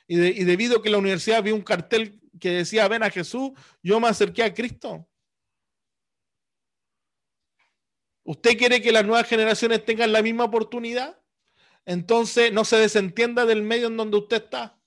Y, 0.06 0.16
debido 0.16 0.78
a 0.78 0.82
que 0.82 0.88
la 0.88 0.98
universidad 0.98 1.42
vi 1.42 1.52
un 1.52 1.62
cartel 1.62 2.20
que 2.40 2.50
decía 2.50 2.88
ven 2.88 3.02
a 3.02 3.10
Jesús, 3.10 3.50
yo 3.82 4.00
me 4.00 4.08
acerqué 4.08 4.44
a 4.44 4.54
Cristo. 4.54 5.06
¿Usted 8.24 8.56
quiere 8.56 8.80
que 8.80 8.92
las 8.92 9.04
nuevas 9.04 9.28
generaciones 9.28 9.84
tengan 9.84 10.12
la 10.12 10.22
misma 10.22 10.44
oportunidad? 10.44 11.19
Entonces 11.84 12.52
no 12.52 12.64
se 12.64 12.76
desentienda 12.76 13.46
del 13.46 13.62
medio 13.62 13.88
en 13.88 13.96
donde 13.96 14.18
usted 14.18 14.44
está. 14.44 14.78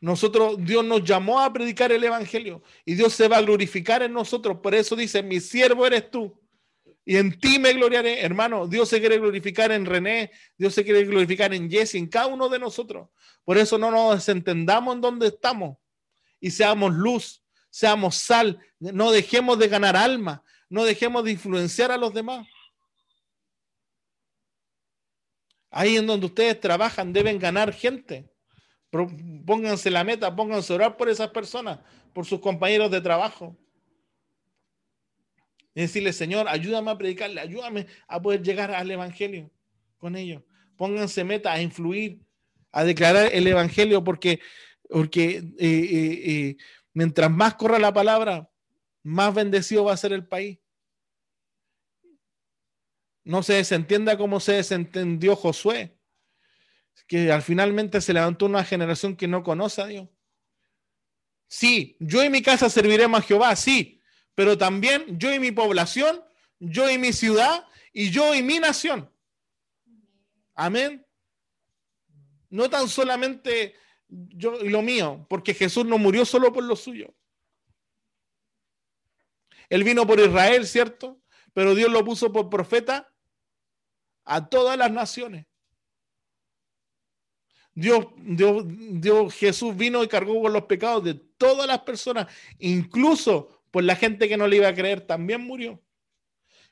Nosotros, 0.00 0.56
Dios 0.58 0.84
nos 0.84 1.02
llamó 1.02 1.40
a 1.40 1.50
predicar 1.50 1.90
el 1.90 2.04
Evangelio 2.04 2.62
y 2.84 2.94
Dios 2.94 3.14
se 3.14 3.26
va 3.26 3.38
a 3.38 3.42
glorificar 3.42 4.02
en 4.02 4.12
nosotros. 4.12 4.58
Por 4.62 4.74
eso 4.74 4.94
dice, 4.94 5.22
mi 5.22 5.40
siervo 5.40 5.86
eres 5.86 6.10
tú 6.10 6.38
y 7.06 7.16
en 7.16 7.38
ti 7.38 7.58
me 7.58 7.72
gloriaré. 7.72 8.20
Hermano, 8.20 8.66
Dios 8.66 8.88
se 8.88 9.00
quiere 9.00 9.18
glorificar 9.18 9.72
en 9.72 9.86
René, 9.86 10.30
Dios 10.56 10.74
se 10.74 10.84
quiere 10.84 11.04
glorificar 11.04 11.54
en 11.54 11.70
Jesse, 11.70 11.94
en 11.94 12.06
cada 12.06 12.26
uno 12.26 12.48
de 12.48 12.58
nosotros. 12.58 13.08
Por 13.44 13.58
eso 13.58 13.78
no 13.78 13.90
nos 13.90 14.16
desentendamos 14.16 14.94
en 14.94 15.00
donde 15.00 15.28
estamos 15.28 15.78
y 16.40 16.50
seamos 16.50 16.92
luz, 16.92 17.42
seamos 17.70 18.16
sal, 18.16 18.58
no 18.78 19.10
dejemos 19.10 19.58
de 19.58 19.68
ganar 19.68 19.96
alma, 19.96 20.44
no 20.68 20.84
dejemos 20.84 21.24
de 21.24 21.32
influenciar 21.32 21.90
a 21.90 21.96
los 21.96 22.12
demás. 22.12 22.46
Ahí 25.76 25.96
en 25.96 26.06
donde 26.06 26.26
ustedes 26.26 26.60
trabajan 26.60 27.12
deben 27.12 27.36
ganar 27.36 27.72
gente. 27.72 28.30
Pónganse 29.44 29.90
la 29.90 30.04
meta, 30.04 30.34
pónganse 30.34 30.72
a 30.72 30.76
orar 30.76 30.96
por 30.96 31.08
esas 31.08 31.30
personas, 31.30 31.80
por 32.12 32.24
sus 32.24 32.38
compañeros 32.38 32.92
de 32.92 33.00
trabajo. 33.00 33.56
Y 35.74 35.80
decirle, 35.80 36.12
Señor, 36.12 36.46
ayúdame 36.48 36.92
a 36.92 36.96
predicarle, 36.96 37.40
ayúdame 37.40 37.88
a 38.06 38.22
poder 38.22 38.40
llegar 38.40 38.70
al 38.70 38.88
Evangelio 38.88 39.50
con 39.98 40.14
ellos. 40.14 40.44
Pónganse 40.76 41.24
meta 41.24 41.52
a 41.52 41.60
influir, 41.60 42.20
a 42.70 42.84
declarar 42.84 43.30
el 43.32 43.44
Evangelio, 43.44 44.04
porque, 44.04 44.38
porque 44.88 45.38
eh, 45.38 45.44
eh, 45.58 46.22
eh, 46.30 46.56
mientras 46.92 47.28
más 47.32 47.56
corra 47.56 47.80
la 47.80 47.92
palabra, 47.92 48.48
más 49.02 49.34
bendecido 49.34 49.86
va 49.86 49.94
a 49.94 49.96
ser 49.96 50.12
el 50.12 50.24
país. 50.24 50.56
No 53.24 53.42
se 53.42 53.54
desentienda 53.54 54.16
como 54.16 54.38
se 54.38 54.52
desentendió 54.52 55.34
Josué 55.34 55.96
que 57.06 57.30
al 57.30 57.42
finalmente 57.42 58.00
se 58.00 58.12
levantó 58.12 58.46
una 58.46 58.64
generación 58.64 59.16
que 59.16 59.28
no 59.28 59.42
conoce 59.42 59.82
a 59.82 59.86
Dios. 59.86 60.08
Sí, 61.46 61.96
yo 62.00 62.24
y 62.24 62.30
mi 62.30 62.42
casa 62.42 62.70
serviremos 62.70 63.20
a 63.20 63.22
Jehová, 63.22 63.54
sí, 63.56 64.00
pero 64.34 64.56
también 64.56 65.18
yo 65.18 65.32
y 65.32 65.38
mi 65.38 65.52
población, 65.52 66.22
yo 66.58 66.90
y 66.90 66.98
mi 66.98 67.12
ciudad 67.12 67.66
y 67.92 68.10
yo 68.10 68.34
y 68.34 68.42
mi 68.42 68.58
nación. 68.58 69.10
Amén. 70.54 71.06
No 72.48 72.70
tan 72.70 72.88
solamente 72.88 73.74
yo 74.08 74.60
y 74.60 74.68
lo 74.68 74.82
mío, 74.82 75.26
porque 75.28 75.54
Jesús 75.54 75.84
no 75.84 75.98
murió 75.98 76.24
solo 76.24 76.52
por 76.52 76.64
lo 76.64 76.76
suyo. 76.76 77.14
Él 79.68 79.84
vino 79.84 80.06
por 80.06 80.20
Israel, 80.20 80.66
¿cierto? 80.66 81.20
Pero 81.52 81.74
Dios 81.74 81.90
lo 81.90 82.04
puso 82.04 82.32
por 82.32 82.50
profeta 82.50 83.13
a 84.24 84.48
todas 84.48 84.76
las 84.78 84.90
naciones. 84.90 85.46
Dios, 87.74 88.06
Dios, 88.16 88.64
Dios, 88.66 89.34
Jesús 89.34 89.76
vino 89.76 90.02
y 90.04 90.08
cargó 90.08 90.40
con 90.40 90.52
los 90.52 90.64
pecados 90.64 91.02
de 91.04 91.14
todas 91.14 91.66
las 91.66 91.80
personas, 91.80 92.28
incluso 92.58 93.62
por 93.70 93.82
la 93.82 93.96
gente 93.96 94.28
que 94.28 94.36
no 94.36 94.46
le 94.46 94.56
iba 94.56 94.68
a 94.68 94.74
creer, 94.74 95.00
también 95.00 95.40
murió. 95.40 95.82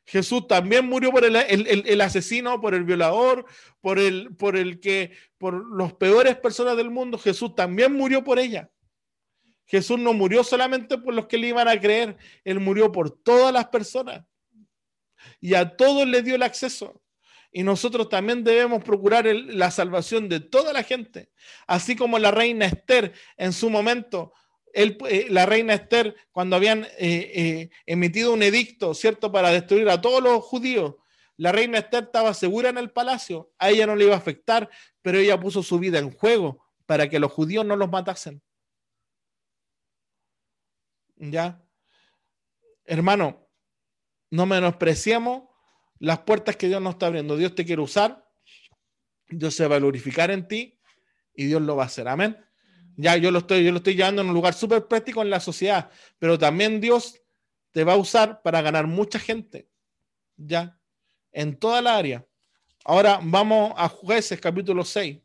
Jesús 0.05 0.47
también 0.49 0.87
murió 0.87 1.11
por 1.11 1.25
el, 1.25 1.37
el, 1.37 2.01
asesino, 2.01 2.61
por 2.61 2.75
el 2.75 2.85
violador, 2.85 3.45
por 3.81 3.99
el, 3.99 4.35
por 4.37 4.57
el 4.57 4.81
que, 4.81 5.13
por 5.39 5.55
los 5.55 5.93
peores 5.95 6.37
personas 6.37 6.77
del 6.77 6.91
mundo. 6.91 7.19
Jesús 7.19 7.55
también 7.55 7.93
murió 7.93 8.25
por 8.25 8.39
ella. 8.39 8.71
Jesús 9.65 9.99
no 9.99 10.13
murió 10.13 10.43
solamente 10.43 10.99
por 10.99 11.15
los 11.15 11.27
que 11.27 11.39
le 11.39 11.49
iban 11.49 11.69
a 11.69 11.81
creer, 11.81 12.17
él 12.45 12.61
murió 12.61 12.91
por 12.91 13.11
todas 13.11 13.53
las 13.53 13.69
personas. 13.69 14.25
Y 15.41 15.55
a 15.55 15.77
todos 15.77 16.07
le 16.07 16.23
dio 16.23 16.35
el 16.35 16.43
acceso 16.43 17.02
y 17.53 17.63
nosotros 17.63 18.09
también 18.09 18.43
debemos 18.43 18.83
procurar 18.83 19.27
la 19.27 19.71
salvación 19.71 20.29
de 20.29 20.41
toda 20.41 20.73
la 20.73 20.83
gente, 20.83 21.31
así 21.67 21.95
como 21.95 22.19
la 22.19 22.31
reina 22.31 22.65
Esther 22.65 23.13
en 23.37 23.53
su 23.53 23.69
momento. 23.69 24.33
Eh, 24.73 25.27
la 25.29 25.45
reina 25.45 25.75
Esther, 25.75 26.17
cuando 26.33 26.57
habían 26.57 26.85
eh, 26.85 26.89
eh, 26.99 27.71
emitido 27.85 28.33
un 28.33 28.43
edicto, 28.43 28.95
¿cierto?, 28.95 29.31
para 29.31 29.51
destruir 29.51 29.91
a 29.91 30.01
todos 30.01 30.23
los 30.23 30.43
judíos, 30.43 30.95
la 31.37 31.53
reina 31.53 31.79
Esther 31.79 32.05
estaba 32.05 32.33
segura 32.33 32.71
en 32.71 32.79
el 32.79 32.91
palacio, 32.91 33.53
a 33.59 33.69
ella 33.69 33.87
no 33.87 33.97
le 33.97 34.05
iba 34.05 34.15
a 34.15 34.19
afectar, 34.19 34.71
pero 35.03 35.19
ella 35.19 35.39
puso 35.39 35.63
su 35.63 35.79
vida 35.79 35.99
en 35.99 36.11
juego 36.11 36.65
para 36.87 37.11
que 37.11 37.19
los 37.19 37.31
judíos 37.31 37.67
no 37.67 37.77
los 37.77 37.91
matasen. 37.91 38.43
¿Ya? 41.17 41.63
Hermano, 42.87 43.47
no 44.31 44.47
menospreciemos 44.47 45.52
las 46.03 46.19
puertas 46.19 46.57
que 46.57 46.67
Dios 46.67 46.83
nos 46.83 46.95
está 46.95 47.07
abriendo. 47.07 47.37
Dios 47.37 47.55
te 47.55 47.65
quiere 47.65 47.81
usar, 47.81 48.29
Dios 49.29 49.55
se 49.55 49.69
va 49.69 49.77
a 49.77 49.79
glorificar 49.79 50.33
en 50.33 50.49
ti 50.49 50.77
y 51.33 51.47
Dios 51.47 51.63
lo 51.63 51.77
va 51.77 51.85
a 51.85 51.87
hacer. 51.87 52.09
Amén. 52.09 52.37
Ya 52.97 53.17
yo 53.17 53.31
lo 53.31 53.39
estoy, 53.39 53.65
yo 53.65 53.71
lo 53.71 53.77
estoy 53.77 53.95
llevando 53.95 54.21
en 54.21 54.29
un 54.29 54.35
lugar 54.35 54.53
súper 54.53 54.89
práctico 54.89 55.23
en 55.23 55.31
la 55.31 55.39
sociedad, 55.39 55.91
pero 56.19 56.37
también 56.37 56.81
Dios 56.81 57.23
te 57.71 57.85
va 57.85 57.93
a 57.93 57.97
usar 57.97 58.43
para 58.43 58.61
ganar 58.63 58.89
mucha 58.89 59.21
gente. 59.21 59.69
Ya, 60.37 60.77
en 61.31 61.57
toda 61.57 61.81
la 61.81 61.97
área. 61.97 62.27
Ahora 62.85 63.21
vamos 63.23 63.73
a 63.77 63.89
Jueces 63.89 64.41
capítulo 64.41 64.85
6. 64.85 65.21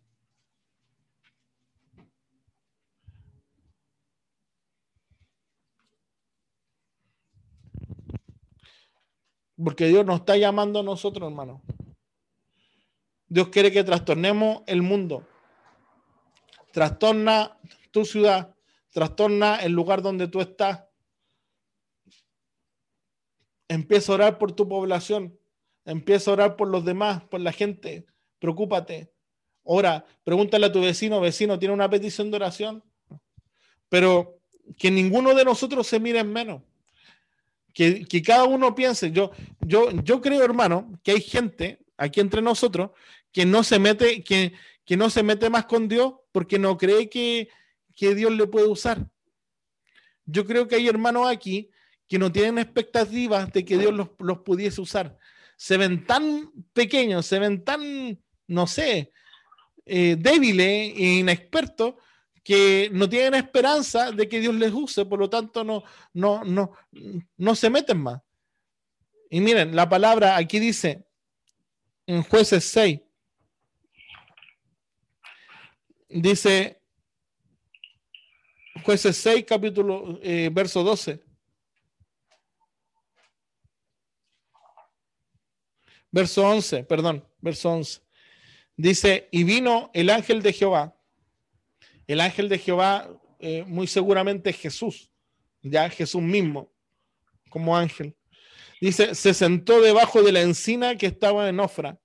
Porque 9.63 9.87
Dios 9.87 10.05
nos 10.05 10.19
está 10.19 10.37
llamando 10.37 10.79
a 10.79 10.83
nosotros, 10.83 11.27
hermano. 11.29 11.61
Dios 13.27 13.49
quiere 13.49 13.71
que 13.71 13.83
trastornemos 13.83 14.61
el 14.67 14.81
mundo. 14.81 15.27
Trastorna 16.71 17.57
tu 17.91 18.05
ciudad. 18.05 18.55
Trastorna 18.91 19.57
el 19.57 19.73
lugar 19.73 20.01
donde 20.01 20.27
tú 20.27 20.41
estás. 20.41 20.83
Empieza 23.67 24.11
a 24.11 24.15
orar 24.15 24.37
por 24.37 24.53
tu 24.53 24.67
población. 24.67 25.37
empieza 25.85 26.29
a 26.29 26.33
orar 26.33 26.55
por 26.57 26.67
los 26.67 26.83
demás, 26.83 27.23
por 27.23 27.39
la 27.39 27.53
gente, 27.53 28.05
preocúpate. 28.39 29.13
Ora, 29.63 30.05
pregúntale 30.23 30.65
a 30.65 30.71
tu 30.71 30.81
vecino, 30.81 31.21
vecino, 31.21 31.57
¿tiene 31.57 31.73
una 31.73 31.89
petición 31.89 32.29
de 32.29 32.35
oración? 32.35 32.83
Pero 33.87 34.39
que 34.77 34.91
ninguno 34.91 35.33
de 35.33 35.45
nosotros 35.45 35.87
se 35.87 35.99
mire 35.99 36.19
en 36.19 36.31
menos. 36.31 36.61
Que, 37.77 38.23
cada 38.23 38.45
uno 38.45 38.73
piense, 38.73 39.11
yo, 39.11 39.29
yo, 39.59 39.91
yo 40.01 40.19
creo, 40.19 40.43
hermano, 40.43 40.99
que 41.03 41.11
hay 41.11 41.21
gente 41.21 41.77
aquí 41.95 42.19
entre 42.21 42.41
nosotros 42.41 42.89
que 43.31 43.45
no 43.45 43.63
se 43.63 43.77
mete, 43.77 44.23
que, 44.23 44.53
que 44.83 44.97
no 44.97 45.11
se 45.11 45.21
mete 45.21 45.47
más 45.51 45.65
con 45.65 45.87
Dios 45.87 46.15
porque 46.31 46.57
no 46.57 46.75
cree 46.75 47.07
que, 47.07 47.49
que 47.93 48.15
Dios 48.15 48.31
le 48.31 48.47
puede 48.47 48.65
usar. 48.65 49.07
Yo 50.25 50.43
creo 50.47 50.67
que 50.67 50.73
hay 50.73 50.87
hermanos 50.87 51.27
aquí 51.27 51.69
que 52.07 52.17
no 52.17 52.31
tienen 52.31 52.57
expectativas 52.57 53.53
de 53.53 53.63
que 53.63 53.77
Dios 53.77 53.93
los, 53.93 54.09
los 54.17 54.39
pudiese 54.39 54.81
usar. 54.81 55.15
Se 55.55 55.77
ven 55.77 56.03
tan 56.07 56.51
pequeños, 56.73 57.27
se 57.27 57.37
ven 57.37 57.63
tan, 57.63 58.19
no 58.47 58.65
sé, 58.65 59.11
eh, 59.85 60.15
débiles 60.17 60.93
e 60.97 61.19
inexpertos 61.19 61.93
que 62.47 62.89
no 62.93 63.09
tienen 63.09 63.33
esperanza 63.33 64.09
de 64.13 64.29
que 64.29 64.39
Dios 64.39 64.55
les 64.55 64.71
use, 64.71 65.03
por 65.03 65.19
lo 65.19 65.29
tanto 65.29 65.65
no, 65.65 65.83
no, 66.13 66.45
no, 66.45 66.71
no 67.35 67.55
se 67.55 67.69
meten 67.69 67.97
más. 67.97 68.21
Y 69.29 69.41
miren, 69.41 69.75
la 69.75 69.89
palabra 69.89 70.37
aquí 70.37 70.57
dice 70.57 71.05
en 72.05 72.23
jueces 72.23 72.63
6, 72.63 73.01
dice 76.07 76.81
jueces 78.85 79.17
6, 79.17 79.43
capítulo, 79.45 80.17
eh, 80.23 80.49
verso 80.49 80.83
12. 80.83 81.21
Verso 86.11 86.47
11, 86.47 86.85
perdón, 86.85 87.27
verso 87.39 87.71
11. 87.71 88.01
Dice, 88.77 89.27
y 89.33 89.43
vino 89.43 89.91
el 89.93 90.09
ángel 90.09 90.41
de 90.41 90.53
Jehová 90.53 90.96
el 92.07 92.21
ángel 92.21 92.49
de 92.49 92.57
Jehová 92.57 93.09
eh, 93.39 93.63
muy 93.67 93.87
seguramente 93.87 94.49
es 94.49 94.57
Jesús, 94.57 95.11
ya 95.61 95.89
Jesús 95.89 96.21
mismo, 96.21 96.73
como 97.49 97.77
ángel. 97.77 98.15
Dice, 98.81 99.15
se 99.15 99.33
sentó 99.33 99.81
debajo 99.81 100.23
de 100.23 100.31
la 100.31 100.41
encina 100.41 100.95
que 100.95 101.07
estaba 101.07 101.49
en 101.49 101.59
Ofra, 101.59 101.99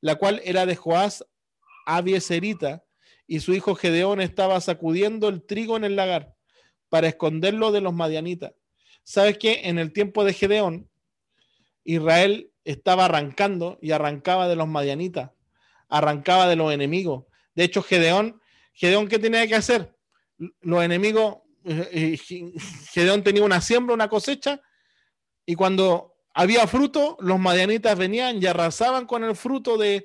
la 0.00 0.16
cual 0.16 0.40
era 0.44 0.66
de 0.66 0.76
Joás 0.76 1.24
Abieserita, 1.86 2.84
y 3.26 3.40
su 3.40 3.54
hijo 3.54 3.74
Gedeón 3.74 4.20
estaba 4.20 4.60
sacudiendo 4.60 5.28
el 5.28 5.44
trigo 5.44 5.76
en 5.76 5.84
el 5.84 5.96
lagar 5.96 6.34
para 6.88 7.08
esconderlo 7.08 7.72
de 7.72 7.80
los 7.80 7.94
madianitas. 7.94 8.52
¿Sabes 9.04 9.38
qué? 9.38 9.62
En 9.64 9.78
el 9.78 9.92
tiempo 9.92 10.24
de 10.24 10.34
Gedeón, 10.34 10.90
Israel 11.84 12.52
estaba 12.64 13.06
arrancando 13.06 13.78
y 13.80 13.92
arrancaba 13.92 14.48
de 14.48 14.56
los 14.56 14.68
madianitas, 14.68 15.30
arrancaba 15.88 16.48
de 16.48 16.56
los 16.56 16.72
enemigos. 16.72 17.24
De 17.54 17.64
hecho, 17.64 17.82
Gedeón 17.82 18.41
Gedeón, 18.72 19.08
¿qué 19.08 19.18
tenía 19.18 19.46
que 19.46 19.54
hacer? 19.54 19.94
Los 20.60 20.82
enemigos, 20.82 21.38
eh, 21.64 22.18
eh, 22.30 22.52
Gedeón 22.90 23.22
tenía 23.22 23.44
una 23.44 23.60
siembra, 23.60 23.94
una 23.94 24.08
cosecha, 24.08 24.60
y 25.44 25.54
cuando 25.54 26.14
había 26.34 26.66
fruto, 26.66 27.16
los 27.20 27.38
madianitas 27.38 27.96
venían 27.98 28.42
y 28.42 28.46
arrasaban 28.46 29.06
con 29.06 29.24
el 29.24 29.36
fruto 29.36 29.76
de 29.76 30.04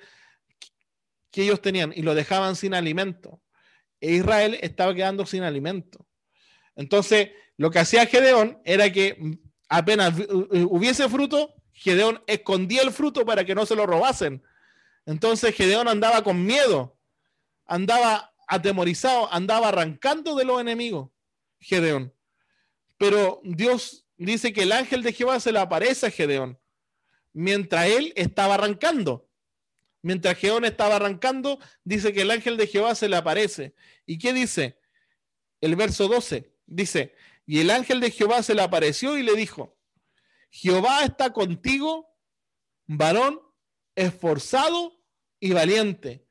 que 1.31 1.43
ellos 1.43 1.61
tenían 1.61 1.93
y 1.95 2.01
lo 2.01 2.15
dejaban 2.15 2.55
sin 2.55 2.73
alimento. 2.73 3.41
E 3.99 4.13
Israel 4.13 4.57
estaba 4.61 4.93
quedando 4.93 5.25
sin 5.25 5.43
alimento. 5.43 6.05
Entonces, 6.75 7.29
lo 7.57 7.71
que 7.71 7.79
hacía 7.79 8.05
Gedeón 8.05 8.61
era 8.65 8.91
que 8.91 9.39
apenas 9.69 10.13
hubiese 10.69 11.09
fruto, 11.09 11.55
Gedeón 11.73 12.23
escondía 12.27 12.81
el 12.81 12.91
fruto 12.91 13.25
para 13.25 13.45
que 13.45 13.55
no 13.55 13.65
se 13.65 13.75
lo 13.75 13.85
robasen. 13.85 14.43
Entonces 15.05 15.55
Gedeón 15.55 15.87
andaba 15.87 16.23
con 16.23 16.45
miedo, 16.45 16.97
andaba 17.65 18.33
atemorizado, 18.47 19.31
andaba 19.31 19.67
arrancando 19.67 20.35
de 20.35 20.45
los 20.45 20.59
enemigos, 20.59 21.09
Gedeón. 21.59 22.13
Pero 22.97 23.41
Dios 23.43 24.07
dice 24.17 24.53
que 24.53 24.63
el 24.63 24.71
ángel 24.71 25.03
de 25.03 25.13
Jehová 25.13 25.39
se 25.39 25.51
le 25.51 25.59
aparece 25.59 26.07
a 26.07 26.11
Gedeón 26.11 26.59
mientras 27.33 27.85
él 27.85 28.13
estaba 28.15 28.55
arrancando. 28.55 29.29
Mientras 30.01 30.37
Gedeón 30.37 30.65
estaba 30.65 30.95
arrancando, 30.95 31.59
dice 31.83 32.13
que 32.13 32.21
el 32.21 32.31
ángel 32.31 32.57
de 32.57 32.67
Jehová 32.67 32.95
se 32.95 33.09
le 33.09 33.15
aparece. 33.15 33.75
¿Y 34.05 34.17
qué 34.17 34.33
dice? 34.33 34.79
El 35.61 35.75
verso 35.75 36.07
12 36.07 36.51
dice, 36.65 37.13
y 37.45 37.59
el 37.59 37.69
ángel 37.69 37.99
de 37.99 38.11
Jehová 38.11 38.41
se 38.41 38.55
le 38.55 38.61
apareció 38.61 39.17
y 39.17 39.23
le 39.23 39.35
dijo, 39.35 39.77
Jehová 40.49 41.03
está 41.03 41.31
contigo, 41.33 42.07
varón 42.85 43.41
esforzado 43.95 44.99
y 45.39 45.51
valiente 45.53 46.26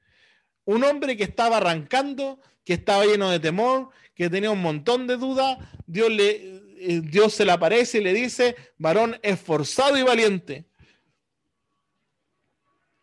un 0.67 0.85
hombre 0.85 1.17
que 1.17 1.25
estaba 1.25 1.57
arrancando, 1.57 2.41
que 2.65 2.75
estaba 2.75 3.07
lleno 3.07 3.31
de 3.31 3.41
temor, 3.41 3.89
que 4.15 4.29
tenía 4.29 4.51
un 4.51 4.61
montón 4.61 5.07
de 5.07 5.17
dudas, 5.17 5.59
Dios, 5.87 6.11
le, 6.11 6.31
eh, 6.79 7.01
Dios 7.03 7.33
se 7.33 7.45
le 7.45 7.53
aparece 7.53 7.99
y 7.99 8.03
le 8.03 8.13
dice, 8.13 8.57
varón 8.77 9.19
esforzado 9.23 9.97
y 9.97 10.03
valiente. 10.03 10.67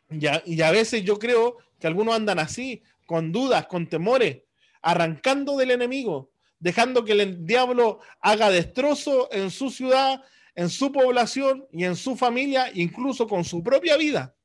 Y 0.10 0.28
a, 0.28 0.44
a 0.68 0.72
veces 0.72 1.04
yo 1.04 1.18
creo 1.18 1.58
que 1.80 1.88
algunos 1.88 2.16
andan 2.16 2.40
así, 2.40 2.84
con 3.06 3.32
dudas, 3.32 3.66
con 3.68 3.88
temores, 3.88 4.44
arrancando 4.82 5.58
del 5.58 5.72
enemigo, 5.72 6.32
dejando 6.60 7.06
que 7.06 7.14
el 7.14 7.46
diablo 7.46 8.00
haga 8.20 8.50
destrozo 8.50 9.30
en 9.32 9.50
su 9.50 9.70
ciudad, 9.70 10.22
en 10.56 10.70
su 10.70 10.92
población 10.92 11.66
y 11.72 11.86
en 11.86 11.96
su 11.96 12.16
familia, 12.18 12.70
incluso 12.74 13.28
con 13.28 13.46
su 13.46 13.64
propia 13.64 13.98
vida. 13.98 14.36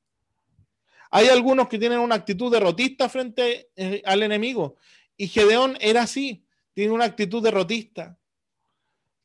Hay 1.10 1.28
algunos 1.28 1.68
que 1.68 1.78
tienen 1.78 2.00
una 2.00 2.16
actitud 2.16 2.52
derrotista 2.52 3.08
frente 3.08 3.70
eh, 3.76 4.02
al 4.04 4.22
enemigo. 4.22 4.76
Y 5.16 5.28
Gedeón 5.28 5.76
era 5.80 6.02
así, 6.02 6.44
tiene 6.74 6.92
una 6.92 7.04
actitud 7.04 7.42
derrotista. 7.42 8.18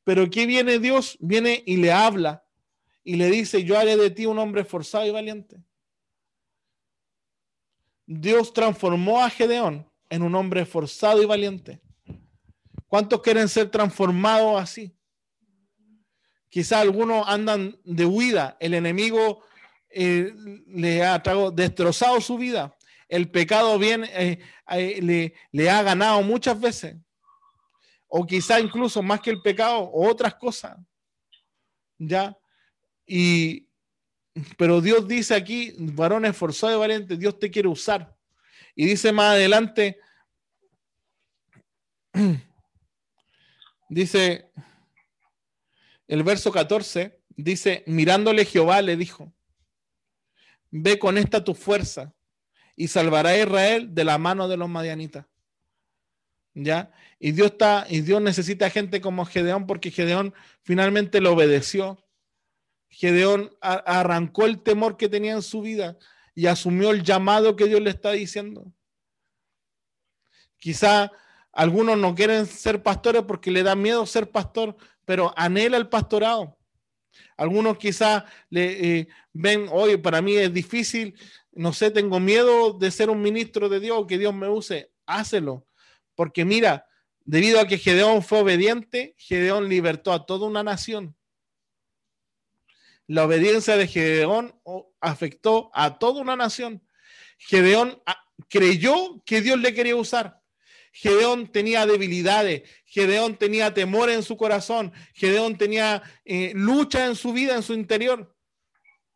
Pero 0.03 0.29
¿qué 0.29 0.45
viene 0.45 0.79
Dios? 0.79 1.17
Viene 1.19 1.63
y 1.65 1.77
le 1.77 1.91
habla 1.91 2.45
y 3.03 3.15
le 3.15 3.29
dice, 3.29 3.63
yo 3.63 3.77
haré 3.77 3.97
de 3.97 4.09
ti 4.09 4.25
un 4.25 4.39
hombre 4.39 4.61
esforzado 4.61 5.05
y 5.05 5.11
valiente. 5.11 5.61
Dios 8.05 8.53
transformó 8.53 9.21
a 9.23 9.29
Gedeón 9.29 9.89
en 10.09 10.23
un 10.23 10.35
hombre 10.35 10.61
esforzado 10.61 11.21
y 11.21 11.25
valiente. 11.25 11.81
¿Cuántos 12.87 13.21
quieren 13.21 13.49
ser 13.49 13.69
transformados 13.69 14.61
así? 14.61 14.95
Quizá 16.49 16.81
algunos 16.81 17.27
andan 17.27 17.77
de 17.83 18.05
huida. 18.05 18.57
El 18.59 18.75
enemigo 18.75 19.41
eh, 19.93 20.33
le 20.67 21.03
ha 21.03 21.21
destrozado 21.53 22.19
su 22.19 22.37
vida. 22.37 22.75
El 23.07 23.29
pecado 23.29 23.77
bien 23.77 24.05
eh, 24.05 24.39
eh, 24.69 24.99
le, 25.01 25.33
le, 25.51 25.69
ha 25.69 25.83
ganado 25.83 26.21
muchas 26.21 26.59
veces. 26.59 26.95
O 28.07 28.25
quizá 28.25 28.59
incluso 28.59 29.03
más 29.03 29.21
que 29.21 29.29
el 29.29 29.41
pecado, 29.41 29.89
otras 29.93 30.35
cosas. 30.35 30.77
¿Ya? 31.97 32.35
Y, 33.05 33.67
pero 34.57 34.81
Dios 34.81 35.07
dice 35.07 35.35
aquí, 35.35 35.73
varón 35.77 36.25
esforzado 36.25 36.75
y 36.75 36.79
valiente, 36.79 37.17
Dios 37.17 37.37
te 37.37 37.51
quiere 37.51 37.67
usar. 37.67 38.15
Y 38.75 38.85
dice 38.85 39.11
más 39.11 39.33
adelante, 39.33 39.99
dice 43.89 44.49
el 46.07 46.23
verso 46.23 46.51
14, 46.51 47.19
dice, 47.29 47.83
mirándole 47.85 48.45
Jehová 48.45 48.81
le 48.81 48.97
dijo, 48.97 49.31
ve 50.75 50.97
con 50.97 51.19
esta 51.19 51.43
tu 51.43 51.53
fuerza 51.53 52.11
y 52.75 52.87
salvará 52.87 53.29
a 53.29 53.37
Israel 53.37 53.93
de 53.93 54.03
la 54.03 54.17
mano 54.17 54.47
de 54.47 54.57
los 54.57 54.67
madianitas. 54.67 55.25
¿Ya? 56.55 56.91
Y 57.19 57.31
Dios 57.31 57.51
está, 57.51 57.85
y 57.87 58.01
Dios 58.01 58.21
necesita 58.21 58.69
gente 58.71 58.99
como 58.99 59.25
Gedeón 59.25 59.67
porque 59.67 59.91
Gedeón 59.91 60.33
finalmente 60.63 61.21
lo 61.21 61.33
obedeció. 61.33 62.03
Gedeón 62.89 63.55
arrancó 63.61 64.45
el 64.45 64.61
temor 64.61 64.97
que 64.97 65.09
tenía 65.09 65.33
en 65.33 65.43
su 65.43 65.61
vida 65.61 65.97
y 66.33 66.47
asumió 66.47 66.89
el 66.89 67.03
llamado 67.03 67.55
que 67.55 67.65
Dios 67.65 67.81
le 67.81 67.91
está 67.91 68.11
diciendo. 68.11 68.71
Quizá 70.57 71.11
algunos 71.51 71.99
no 71.99 72.15
quieren 72.15 72.47
ser 72.47 72.81
pastores 72.81 73.23
porque 73.23 73.51
le 73.51 73.61
da 73.61 73.75
miedo 73.75 74.05
ser 74.07 74.31
pastor, 74.31 74.75
pero 75.05 75.33
anhela 75.37 75.77
el 75.77 75.87
pastorado. 75.87 76.57
Algunos 77.37 77.77
quizás 77.77 78.23
le 78.49 78.99
eh, 78.99 79.07
ven, 79.33 79.67
oye, 79.71 79.97
para 79.97 80.21
mí 80.21 80.35
es 80.35 80.53
difícil, 80.53 81.15
no 81.51 81.73
sé, 81.73 81.91
tengo 81.91 82.19
miedo 82.19 82.73
de 82.73 82.91
ser 82.91 83.09
un 83.09 83.21
ministro 83.21 83.69
de 83.69 83.79
Dios, 83.79 84.05
que 84.07 84.17
Dios 84.17 84.33
me 84.33 84.49
use. 84.49 84.91
Hácelo. 85.05 85.65
Porque 86.15 86.45
mira, 86.45 86.87
debido 87.25 87.59
a 87.59 87.67
que 87.67 87.77
Gedeón 87.77 88.23
fue 88.23 88.39
obediente, 88.39 89.15
Gedeón 89.17 89.69
libertó 89.69 90.11
a 90.13 90.25
toda 90.25 90.47
una 90.47 90.63
nación. 90.63 91.15
La 93.07 93.25
obediencia 93.25 93.75
de 93.75 93.87
Gedeón 93.87 94.55
afectó 95.01 95.69
a 95.73 95.99
toda 95.99 96.21
una 96.21 96.35
nación. 96.35 96.81
Gedeón 97.37 98.01
ah, 98.05 98.23
creyó 98.49 99.21
que 99.25 99.41
Dios 99.41 99.59
le 99.59 99.73
quería 99.73 99.95
usar. 99.95 100.41
Gedeón 100.95 101.51
tenía 101.51 101.87
debilidades, 101.87 102.69
Gedeón 102.85 103.35
tenía 103.35 103.73
temor 103.73 104.11
en 104.11 104.21
su 104.21 104.37
corazón, 104.37 104.93
Gedeón 105.15 105.57
tenía 105.57 106.03
eh, 106.23 106.51
lucha 106.53 107.07
en 107.07 107.15
su 107.15 107.33
vida, 107.33 107.55
en 107.55 107.63
su 107.63 107.73
interior. 107.73 108.35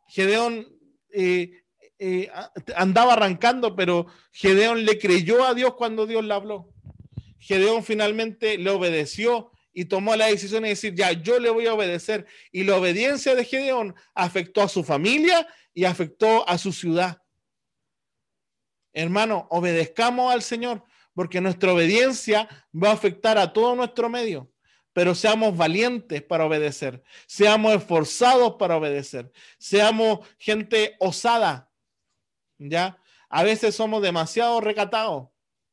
Gedeón 0.07 0.67
eh, 1.11 1.51
eh, 1.99 2.31
andaba 2.75 3.13
arrancando, 3.13 3.75
pero 3.75 4.07
Gedeón 4.31 4.85
le 4.85 4.97
creyó 4.97 5.45
a 5.45 5.53
Dios 5.53 5.75
cuando 5.75 6.07
Dios 6.07 6.25
le 6.25 6.33
habló. 6.33 6.73
Gedeón 7.37 7.83
finalmente 7.83 8.57
le 8.57 8.71
obedeció 8.71 9.51
y 9.71 9.85
tomó 9.85 10.15
la 10.15 10.25
decisión 10.25 10.63
de 10.63 10.69
decir, 10.69 10.95
ya, 10.95 11.11
yo 11.11 11.39
le 11.39 11.51
voy 11.51 11.67
a 11.67 11.75
obedecer. 11.75 12.25
Y 12.51 12.63
la 12.63 12.77
obediencia 12.77 13.35
de 13.35 13.45
Gedeón 13.45 13.93
afectó 14.15 14.63
a 14.63 14.67
su 14.67 14.83
familia 14.83 15.47
y 15.75 15.85
afectó 15.85 16.49
a 16.49 16.57
su 16.57 16.73
ciudad. 16.73 17.21
Hermano, 18.93 19.45
obedezcamos 19.51 20.33
al 20.33 20.41
Señor, 20.41 20.83
porque 21.17 21.41
nuestra 21.41 21.73
obediencia 21.73 22.47
va 22.71 22.91
a 22.91 22.93
afectar 22.93 23.39
a 23.39 23.51
todo 23.51 23.75
nuestro 23.75 24.07
medio. 24.07 24.51
Pero 24.93 25.15
seamos 25.15 25.57
valientes 25.57 26.21
para 26.21 26.45
obedecer, 26.45 27.01
seamos 27.25 27.73
esforzados 27.73 28.53
para 28.59 28.77
obedecer, 28.77 29.31
seamos 29.57 30.19
gente 30.37 30.95
osada. 30.99 31.71
¿Ya? 32.59 32.99
A 33.29 33.41
veces 33.41 33.73
somos 33.73 34.03
demasiado 34.03 34.61
recatados 34.61 35.29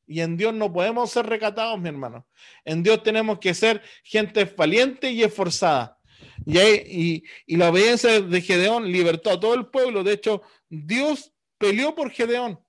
y 0.07 0.21
en 0.21 0.35
Dios 0.35 0.51
no 0.51 0.73
podemos 0.73 1.11
ser 1.11 1.27
recatados, 1.27 1.79
mi 1.79 1.89
hermano. 1.89 2.27
En 2.63 2.81
Dios 2.81 3.03
tenemos 3.03 3.37
que 3.37 3.53
ser 3.53 3.83
gente 4.03 4.45
valiente 4.45 5.11
y 5.11 5.21
esforzada. 5.21 5.99
Y, 6.43 7.23
y, 7.45 7.55
la 7.55 7.69
obediencia 7.69 8.19
de 8.19 8.41
Gedeón 8.41 8.91
libertó 8.91 9.29
a 9.29 9.39
todo 9.39 9.53
el 9.53 9.67
pueblo. 9.67 10.03
De 10.03 10.13
hecho, 10.13 10.41
Dios 10.69 11.31
peleó 11.59 11.93
por 11.93 12.09
Gedeón. 12.09 12.59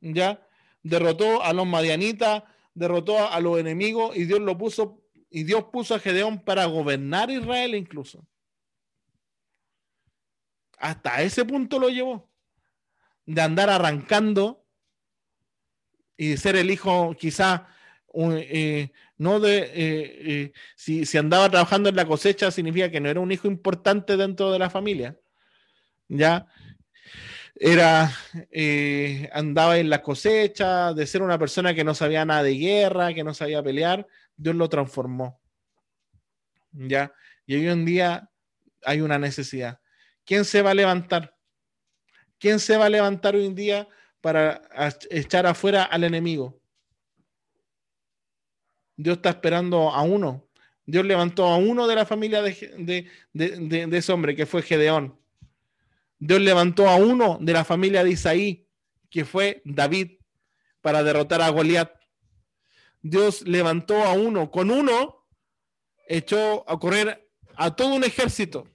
¿Ya? 0.00 0.44
Derrotó 0.82 1.42
a 1.42 1.52
los 1.52 1.66
madianitas, 1.66 2.44
derrotó 2.74 3.30
a 3.30 3.40
los 3.40 3.58
enemigos 3.58 4.16
y 4.16 4.24
Dios 4.24 4.40
lo 4.40 4.56
puso, 4.56 5.02
y 5.30 5.44
Dios 5.44 5.64
puso 5.72 5.94
a 5.94 5.98
Gedeón 5.98 6.40
para 6.44 6.64
gobernar 6.66 7.30
Israel 7.30 7.74
incluso. 7.74 8.26
Hasta 10.78 11.22
ese 11.22 11.44
punto 11.44 11.78
lo 11.78 11.88
llevó. 11.88 12.28
De 13.26 13.42
andar 13.42 13.68
arrancando 13.68 14.64
y 16.16 16.36
ser 16.36 16.56
el 16.56 16.70
hijo 16.70 17.14
quizá 17.18 17.68
eh, 18.14 18.90
no 19.18 19.38
de 19.38 19.58
eh, 19.58 19.72
eh, 19.74 20.52
si, 20.74 21.04
si, 21.04 21.18
andaba 21.18 21.50
trabajando 21.50 21.88
en 21.88 21.96
la 21.96 22.06
cosecha 22.06 22.50
significa 22.50 22.90
que 22.90 23.00
no 23.00 23.08
era 23.08 23.20
un 23.20 23.30
hijo 23.30 23.46
importante 23.46 24.16
dentro 24.16 24.50
de 24.50 24.58
la 24.58 24.70
familia 24.70 25.16
ya 26.08 26.46
era 27.60 28.12
andaba 29.32 29.78
en 29.78 29.90
la 29.90 30.02
cosecha 30.02 30.92
de 30.92 31.06
ser 31.06 31.22
una 31.22 31.38
persona 31.38 31.74
que 31.74 31.84
no 31.84 31.94
sabía 31.94 32.24
nada 32.24 32.42
de 32.42 32.54
guerra 32.54 33.12
que 33.14 33.24
no 33.24 33.34
sabía 33.34 33.62
pelear 33.62 34.06
Dios 34.36 34.54
lo 34.54 34.68
transformó 34.68 35.40
ya 36.72 37.12
y 37.46 37.56
hoy 37.56 37.68
en 37.68 37.84
día 37.84 38.30
hay 38.84 39.00
una 39.00 39.18
necesidad 39.18 39.80
quién 40.24 40.44
se 40.44 40.62
va 40.62 40.70
a 40.70 40.74
levantar 40.74 41.34
quién 42.38 42.60
se 42.60 42.76
va 42.76 42.86
a 42.86 42.90
levantar 42.90 43.34
hoy 43.34 43.46
en 43.46 43.54
día 43.54 43.88
para 44.20 44.62
echar 45.10 45.46
afuera 45.46 45.84
al 45.84 46.04
enemigo. 46.04 46.60
Dios 48.96 49.16
está 49.16 49.30
esperando 49.30 49.90
a 49.90 50.02
uno. 50.02 50.48
Dios 50.84 51.04
levantó 51.04 51.46
a 51.46 51.56
uno 51.56 51.86
de 51.86 51.94
la 51.94 52.06
familia 52.06 52.42
de, 52.42 53.06
ese 53.34 54.12
hombre, 54.12 54.34
que 54.34 54.46
fue 54.46 54.62
Gedeón. 54.62 55.18
Dios 56.18 56.40
levantó 56.40 56.88
a 56.88 56.96
uno 56.96 57.38
de 57.40 57.52
la 57.52 57.64
familia 57.64 58.02
de 58.02 58.10
Isaí, 58.10 58.68
que 59.10 59.24
fue 59.24 59.62
David, 59.64 60.18
para 60.80 61.02
derrotar 61.02 61.42
a 61.42 61.48
Goliat. 61.48 61.92
Dios 63.02 63.42
levantó 63.42 64.04
a 64.04 64.12
uno. 64.12 64.50
Con 64.50 64.70
uno 64.70 65.26
echó 66.08 66.68
a 66.68 66.78
correr 66.78 67.30
a 67.56 67.74
todo 67.74 67.94
un 67.94 68.04
ejército. 68.04 68.68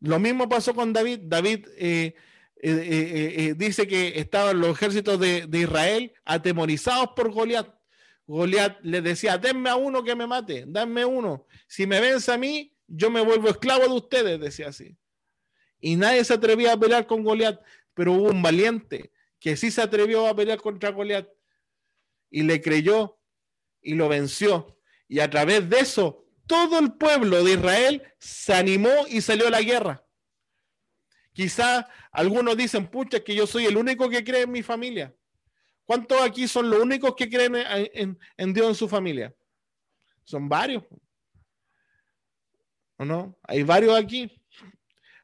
Lo 0.00 0.18
mismo 0.18 0.48
pasó 0.48 0.74
con 0.74 0.92
David. 0.92 1.20
David 1.24 1.66
eh, 1.76 2.14
eh, 2.62 3.34
eh, 3.36 3.54
dice 3.56 3.86
que 3.86 4.18
estaban 4.18 4.60
los 4.60 4.76
ejércitos 4.76 5.18
de, 5.18 5.48
Israel 5.52 6.12
atemorizados 6.24 7.10
por 7.14 7.30
Goliat. 7.30 7.68
Goliat 8.26 8.78
le 8.82 9.02
decía, 9.02 9.38
denme 9.38 9.70
a 9.70 9.76
uno 9.76 10.02
que 10.02 10.14
me 10.14 10.26
mate, 10.26 10.64
denme 10.66 11.04
uno. 11.04 11.46
Si 11.66 11.86
me 11.86 12.00
vence 12.00 12.32
a 12.32 12.38
mí, 12.38 12.75
yo 12.86 13.10
me 13.10 13.20
vuelvo 13.20 13.48
esclavo 13.48 13.84
de 13.84 13.94
ustedes, 13.94 14.40
decía 14.40 14.68
así. 14.68 14.96
Y 15.80 15.96
nadie 15.96 16.24
se 16.24 16.34
atrevía 16.34 16.72
a 16.72 16.78
pelear 16.78 17.06
con 17.06 17.22
Goliat, 17.22 17.60
pero 17.94 18.12
hubo 18.12 18.30
un 18.30 18.42
valiente 18.42 19.12
que 19.38 19.56
sí 19.56 19.70
se 19.70 19.82
atrevió 19.82 20.26
a 20.26 20.34
pelear 20.34 20.60
contra 20.60 20.90
Goliat 20.90 21.28
y 22.30 22.42
le 22.42 22.60
creyó 22.60 23.18
y 23.82 23.94
lo 23.94 24.08
venció. 24.08 24.78
Y 25.08 25.20
a 25.20 25.30
través 25.30 25.68
de 25.68 25.80
eso, 25.80 26.24
todo 26.46 26.78
el 26.78 26.94
pueblo 26.94 27.44
de 27.44 27.52
Israel 27.52 28.02
se 28.18 28.54
animó 28.54 28.90
y 29.08 29.20
salió 29.20 29.48
a 29.48 29.50
la 29.50 29.62
guerra. 29.62 30.04
Quizá 31.32 31.88
algunos 32.10 32.56
dicen, 32.56 32.88
pucha, 32.88 33.22
que 33.22 33.34
yo 33.34 33.46
soy 33.46 33.66
el 33.66 33.76
único 33.76 34.08
que 34.08 34.24
cree 34.24 34.42
en 34.42 34.52
mi 34.52 34.62
familia. 34.62 35.14
¿Cuántos 35.84 36.20
aquí 36.22 36.48
son 36.48 36.70
los 36.70 36.80
únicos 36.80 37.14
que 37.14 37.28
creen 37.28 37.54
en, 37.56 38.52
Dios 38.52 38.68
en 38.68 38.74
su 38.74 38.88
familia? 38.88 39.34
Son 40.24 40.48
varios. 40.48 40.82
¿O 42.98 43.04
no? 43.04 43.38
Hay 43.42 43.62
varios 43.62 43.98
aquí. 43.98 44.30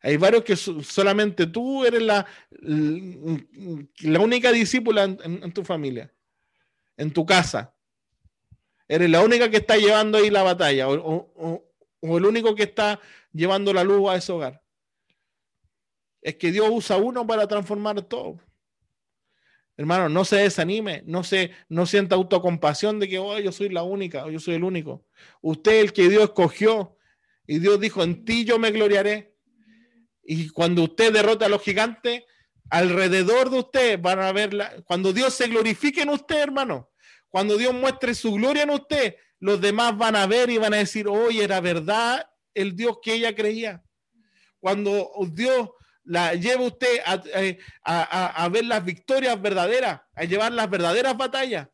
Hay 0.00 0.16
varios 0.16 0.42
que 0.42 0.56
solamente 0.56 1.46
tú 1.46 1.84
eres 1.84 2.02
la, 2.02 2.26
la 2.60 4.20
única 4.20 4.50
discípula 4.50 5.04
en, 5.04 5.52
tu 5.52 5.64
familia, 5.64 6.12
en 6.96 7.12
tu 7.12 7.24
casa. 7.24 7.72
Eres 8.88 9.08
la 9.08 9.22
única 9.22 9.48
que 9.48 9.58
está 9.58 9.76
llevando 9.76 10.18
ahí 10.18 10.28
la 10.28 10.42
batalla 10.42 10.88
o 10.88 11.62
el 12.02 12.26
único 12.26 12.56
que 12.56 12.64
está 12.64 13.00
llevando 13.32 13.72
la 13.72 13.84
luz 13.84 14.10
a 14.10 14.16
ese 14.16 14.32
hogar 14.32 14.62
es 16.22 16.36
que 16.36 16.52
Dios 16.52 16.68
usa 16.70 16.96
uno 16.96 17.26
para 17.26 17.46
transformar 17.46 18.00
todo. 18.02 18.40
Hermano, 19.76 20.08
no 20.08 20.24
se 20.24 20.36
desanime, 20.36 21.02
no 21.06 21.24
se 21.24 21.50
no 21.68 21.86
sienta 21.86 22.14
autocompasión 22.14 23.00
de 23.00 23.08
que 23.08 23.18
oh, 23.18 23.38
yo 23.40 23.50
soy 23.50 23.68
la 23.70 23.82
única, 23.82 24.24
o 24.24 24.30
yo 24.30 24.38
soy 24.38 24.54
el 24.54 24.64
único. 24.64 25.04
Usted 25.40 25.80
el 25.80 25.92
que 25.92 26.08
Dios 26.08 26.24
escogió 26.24 26.96
y 27.52 27.58
Dios 27.58 27.78
dijo, 27.78 28.02
en 28.02 28.24
ti 28.24 28.46
yo 28.46 28.58
me 28.58 28.70
gloriaré. 28.70 29.36
Y 30.24 30.48
cuando 30.48 30.84
usted 30.84 31.12
derrota 31.12 31.44
a 31.44 31.48
los 31.50 31.60
gigantes, 31.60 32.22
alrededor 32.70 33.50
de 33.50 33.58
usted 33.58 34.00
van 34.00 34.20
a 34.20 34.32
ver, 34.32 34.82
cuando 34.86 35.12
Dios 35.12 35.34
se 35.34 35.48
glorifique 35.48 36.00
en 36.00 36.08
usted, 36.08 36.38
hermano, 36.38 36.90
cuando 37.28 37.58
Dios 37.58 37.74
muestre 37.74 38.14
su 38.14 38.32
gloria 38.32 38.62
en 38.62 38.70
usted, 38.70 39.16
los 39.38 39.60
demás 39.60 39.98
van 39.98 40.16
a 40.16 40.26
ver 40.26 40.48
y 40.48 40.56
van 40.56 40.72
a 40.72 40.78
decir, 40.78 41.06
oye, 41.06 41.44
era 41.44 41.60
verdad 41.60 42.26
el 42.54 42.74
Dios 42.74 43.00
que 43.02 43.12
ella 43.12 43.34
creía. 43.34 43.84
Cuando 44.58 45.10
Dios 45.30 45.68
la 46.04 46.34
lleva 46.34 46.62
usted 46.62 47.02
eh, 47.34 47.58
a, 47.84 48.48
ver 48.50 48.64
las 48.64 48.82
victorias 48.82 49.38
verdaderas, 49.42 50.00
a 50.14 50.24
llevar 50.24 50.52
las 50.52 50.70
verdaderas 50.70 51.18
batallas, 51.18 51.68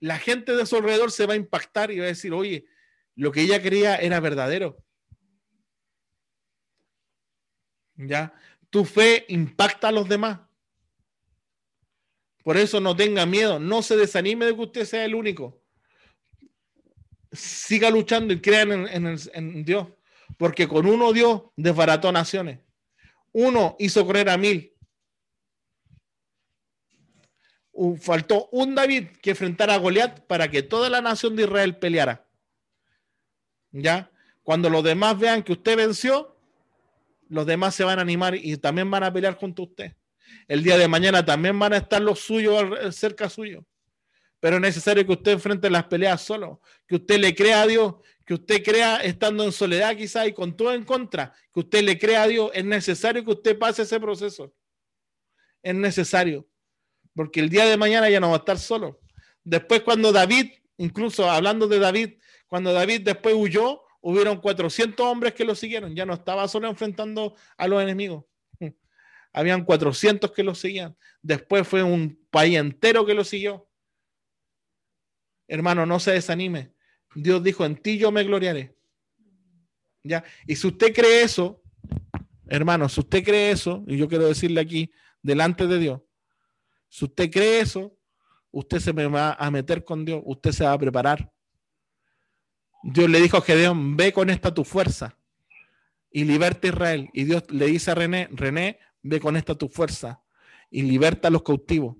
la 0.00 0.18
gente 0.18 0.56
de 0.56 0.64
su 0.64 0.76
alrededor 0.76 1.12
se 1.12 1.26
va 1.26 1.34
a 1.34 1.36
impactar 1.36 1.90
y 1.90 1.98
va 1.98 2.06
a 2.06 2.08
decir, 2.08 2.32
oye, 2.32 2.64
lo 3.20 3.32
que 3.32 3.42
ella 3.42 3.60
creía 3.60 3.96
era 3.96 4.18
verdadero. 4.18 4.82
¿Ya? 7.96 8.32
Tu 8.70 8.86
fe 8.86 9.26
impacta 9.28 9.88
a 9.88 9.92
los 9.92 10.08
demás. 10.08 10.40
Por 12.42 12.56
eso 12.56 12.80
no 12.80 12.96
tenga 12.96 13.26
miedo, 13.26 13.60
no 13.60 13.82
se 13.82 13.98
desanime 13.98 14.46
de 14.46 14.54
que 14.54 14.62
usted 14.62 14.84
sea 14.86 15.04
el 15.04 15.14
único. 15.14 15.62
Siga 17.30 17.90
luchando 17.90 18.32
y 18.32 18.40
crean 18.40 18.88
en, 18.88 19.18
en 19.34 19.64
Dios, 19.66 19.88
porque 20.38 20.66
con 20.66 20.86
uno 20.86 21.12
Dios 21.12 21.42
desbarató 21.56 22.10
naciones. 22.12 22.60
Uno 23.32 23.76
hizo 23.78 24.06
correr 24.06 24.30
a 24.30 24.38
mil. 24.38 24.72
Faltó 28.00 28.48
un 28.50 28.74
David 28.74 29.08
que 29.20 29.32
enfrentara 29.32 29.74
a 29.74 29.78
Goliat 29.78 30.20
para 30.20 30.50
que 30.50 30.62
toda 30.62 30.88
la 30.88 31.02
nación 31.02 31.36
de 31.36 31.42
Israel 31.42 31.76
peleara. 31.76 32.29
¿Ya? 33.72 34.10
Cuando 34.42 34.68
los 34.70 34.82
demás 34.82 35.18
vean 35.18 35.42
que 35.42 35.52
usted 35.52 35.76
venció, 35.76 36.36
los 37.28 37.46
demás 37.46 37.74
se 37.74 37.84
van 37.84 37.98
a 37.98 38.02
animar 38.02 38.34
y 38.34 38.56
también 38.56 38.90
van 38.90 39.04
a 39.04 39.12
pelear 39.12 39.36
junto 39.36 39.62
a 39.62 39.66
usted. 39.66 39.96
El 40.48 40.62
día 40.62 40.76
de 40.76 40.88
mañana 40.88 41.24
también 41.24 41.58
van 41.58 41.72
a 41.72 41.78
estar 41.78 42.02
los 42.02 42.20
suyos 42.20 42.94
cerca 42.94 43.28
suyo. 43.28 43.64
Pero 44.40 44.56
es 44.56 44.62
necesario 44.62 45.06
que 45.06 45.12
usted 45.12 45.32
enfrente 45.32 45.68
las 45.70 45.84
peleas 45.84 46.22
solo, 46.22 46.60
que 46.86 46.96
usted 46.96 47.18
le 47.18 47.34
crea 47.34 47.62
a 47.62 47.66
Dios, 47.66 47.96
que 48.24 48.34
usted 48.34 48.62
crea 48.64 48.96
estando 48.96 49.44
en 49.44 49.52
soledad 49.52 49.96
quizá 49.96 50.26
y 50.26 50.32
con 50.32 50.56
todo 50.56 50.72
en 50.72 50.84
contra, 50.84 51.34
que 51.52 51.60
usted 51.60 51.82
le 51.82 51.98
crea 51.98 52.22
a 52.22 52.26
Dios, 52.26 52.50
es 52.54 52.64
necesario 52.64 53.24
que 53.24 53.32
usted 53.32 53.58
pase 53.58 53.82
ese 53.82 54.00
proceso. 54.00 54.54
Es 55.62 55.74
necesario, 55.74 56.48
porque 57.14 57.40
el 57.40 57.50
día 57.50 57.66
de 57.66 57.76
mañana 57.76 58.08
ya 58.08 58.18
no 58.18 58.28
va 58.30 58.36
a 58.36 58.38
estar 58.38 58.58
solo. 58.58 59.00
Después 59.44 59.82
cuando 59.82 60.10
David, 60.10 60.52
incluso 60.78 61.30
hablando 61.30 61.68
de 61.68 61.78
David, 61.78 62.14
cuando 62.50 62.72
David 62.72 63.02
después 63.02 63.36
huyó, 63.38 63.80
hubieron 64.00 64.40
400 64.40 65.06
hombres 65.06 65.34
que 65.34 65.44
lo 65.44 65.54
siguieron, 65.54 65.94
ya 65.94 66.04
no 66.04 66.14
estaba 66.14 66.48
solo 66.48 66.68
enfrentando 66.68 67.36
a 67.56 67.68
los 67.68 67.80
enemigos. 67.80 68.24
Habían 69.32 69.64
400 69.64 70.32
que 70.32 70.42
lo 70.42 70.56
seguían. 70.56 70.96
Después 71.22 71.66
fue 71.66 71.84
un 71.84 72.20
país 72.28 72.58
entero 72.58 73.06
que 73.06 73.14
lo 73.14 73.22
siguió. 73.22 73.70
Hermano, 75.46 75.86
no 75.86 76.00
se 76.00 76.10
desanime. 76.10 76.74
Dios 77.14 77.40
dijo, 77.40 77.64
en 77.64 77.76
ti 77.76 77.98
yo 77.98 78.10
me 78.10 78.24
gloriaré. 78.24 78.76
¿Ya? 80.02 80.24
Y 80.44 80.56
si 80.56 80.66
usted 80.66 80.92
cree 80.92 81.22
eso, 81.22 81.62
hermano, 82.48 82.88
si 82.88 82.98
usted 82.98 83.22
cree 83.22 83.52
eso, 83.52 83.84
y 83.86 83.96
yo 83.96 84.08
quiero 84.08 84.26
decirle 84.26 84.60
aquí, 84.60 84.90
delante 85.22 85.68
de 85.68 85.78
Dios, 85.78 86.00
si 86.88 87.04
usted 87.04 87.30
cree 87.30 87.60
eso, 87.60 87.96
usted 88.50 88.80
se 88.80 88.92
me 88.92 89.06
va 89.06 89.34
a 89.34 89.52
meter 89.52 89.84
con 89.84 90.04
Dios, 90.04 90.20
usted 90.24 90.50
se 90.50 90.64
va 90.64 90.72
a 90.72 90.78
preparar. 90.78 91.32
Dios 92.82 93.10
le 93.10 93.20
dijo 93.20 93.36
a 93.36 93.42
Gedeón, 93.42 93.96
ve 93.96 94.12
con 94.12 94.30
esta 94.30 94.54
tu 94.54 94.64
fuerza 94.64 95.16
y 96.10 96.24
liberta 96.24 96.66
a 96.66 96.70
Israel. 96.70 97.10
Y 97.12 97.24
Dios 97.24 97.44
le 97.50 97.66
dice 97.66 97.90
a 97.90 97.94
René, 97.94 98.28
René, 98.32 98.78
ve 99.02 99.20
con 99.20 99.36
esta 99.36 99.54
tu 99.54 99.68
fuerza 99.68 100.22
y 100.70 100.82
liberta 100.82 101.28
a 101.28 101.30
los 101.30 101.42
cautivos. 101.42 101.96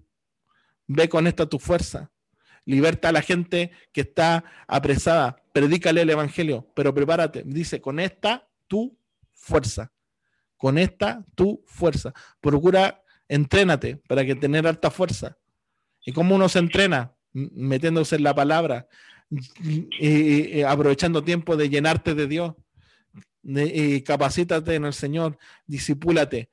Ve 0.86 1.08
con 1.08 1.26
esta 1.26 1.46
tu 1.46 1.58
fuerza. 1.58 2.10
Liberta 2.64 3.08
a 3.08 3.12
la 3.12 3.22
gente 3.22 3.70
que 3.92 4.02
está 4.02 4.44
apresada. 4.66 5.42
Predícale 5.52 6.02
el 6.02 6.10
evangelio, 6.10 6.70
pero 6.74 6.94
prepárate. 6.94 7.42
Dice, 7.44 7.80
con 7.80 8.00
esta 8.00 8.48
tu 8.66 8.98
fuerza. 9.32 9.92
Con 10.56 10.78
esta 10.78 11.24
tu 11.34 11.62
fuerza. 11.66 12.12
Procura, 12.40 13.02
entrénate 13.28 13.96
para 13.96 14.24
que 14.24 14.34
tener 14.34 14.66
alta 14.66 14.90
fuerza. 14.90 15.36
¿Y 16.04 16.12
cómo 16.12 16.34
uno 16.34 16.48
se 16.48 16.58
entrena? 16.58 17.14
Metiéndose 17.32 18.16
en 18.16 18.24
la 18.24 18.34
palabra, 18.34 18.88
y, 19.30 20.62
aprovechando 20.62 21.22
tiempo 21.22 21.56
de 21.56 21.68
llenarte 21.68 22.14
de 22.14 22.26
Dios. 22.26 22.54
y 23.42 24.02
capacítate 24.02 24.74
en 24.74 24.84
el 24.84 24.92
Señor, 24.92 25.38
disipúlate, 25.66 26.50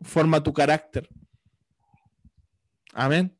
forma 0.00 0.42
tu 0.42 0.52
carácter. 0.52 1.08
Amén. 2.92 3.36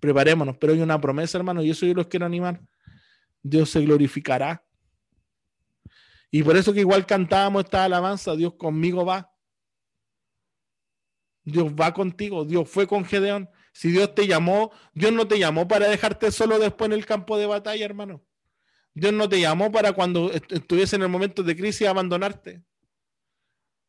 Preparémonos, 0.00 0.56
pero 0.58 0.72
hay 0.72 0.80
una 0.80 1.00
promesa, 1.00 1.38
hermano, 1.38 1.62
y 1.62 1.70
eso 1.70 1.86
yo 1.86 1.94
los 1.94 2.06
quiero 2.06 2.26
animar. 2.26 2.60
Dios 3.42 3.70
se 3.70 3.80
glorificará. 3.80 4.64
Y 6.30 6.42
por 6.42 6.56
eso 6.56 6.72
que 6.72 6.80
igual 6.80 7.06
cantábamos 7.06 7.64
esta 7.64 7.84
alabanza, 7.84 8.34
Dios 8.34 8.54
conmigo 8.54 9.04
va. 9.04 9.32
Dios 11.44 11.72
va 11.72 11.94
contigo, 11.94 12.44
Dios 12.44 12.68
fue 12.68 12.86
con 12.86 13.04
Gedeón. 13.04 13.48
Si 13.76 13.90
Dios 13.90 14.14
te 14.14 14.26
llamó, 14.26 14.72
Dios 14.94 15.12
no 15.12 15.28
te 15.28 15.38
llamó 15.38 15.68
para 15.68 15.86
dejarte 15.86 16.32
solo 16.32 16.58
después 16.58 16.86
en 16.86 16.94
el 16.94 17.04
campo 17.04 17.36
de 17.36 17.44
batalla, 17.44 17.84
hermano. 17.84 18.24
Dios 18.94 19.12
no 19.12 19.28
te 19.28 19.38
llamó 19.38 19.70
para 19.70 19.92
cuando 19.92 20.32
estuviese 20.32 20.96
en 20.96 21.02
el 21.02 21.10
momento 21.10 21.42
de 21.42 21.54
crisis 21.54 21.86
abandonarte. 21.86 22.62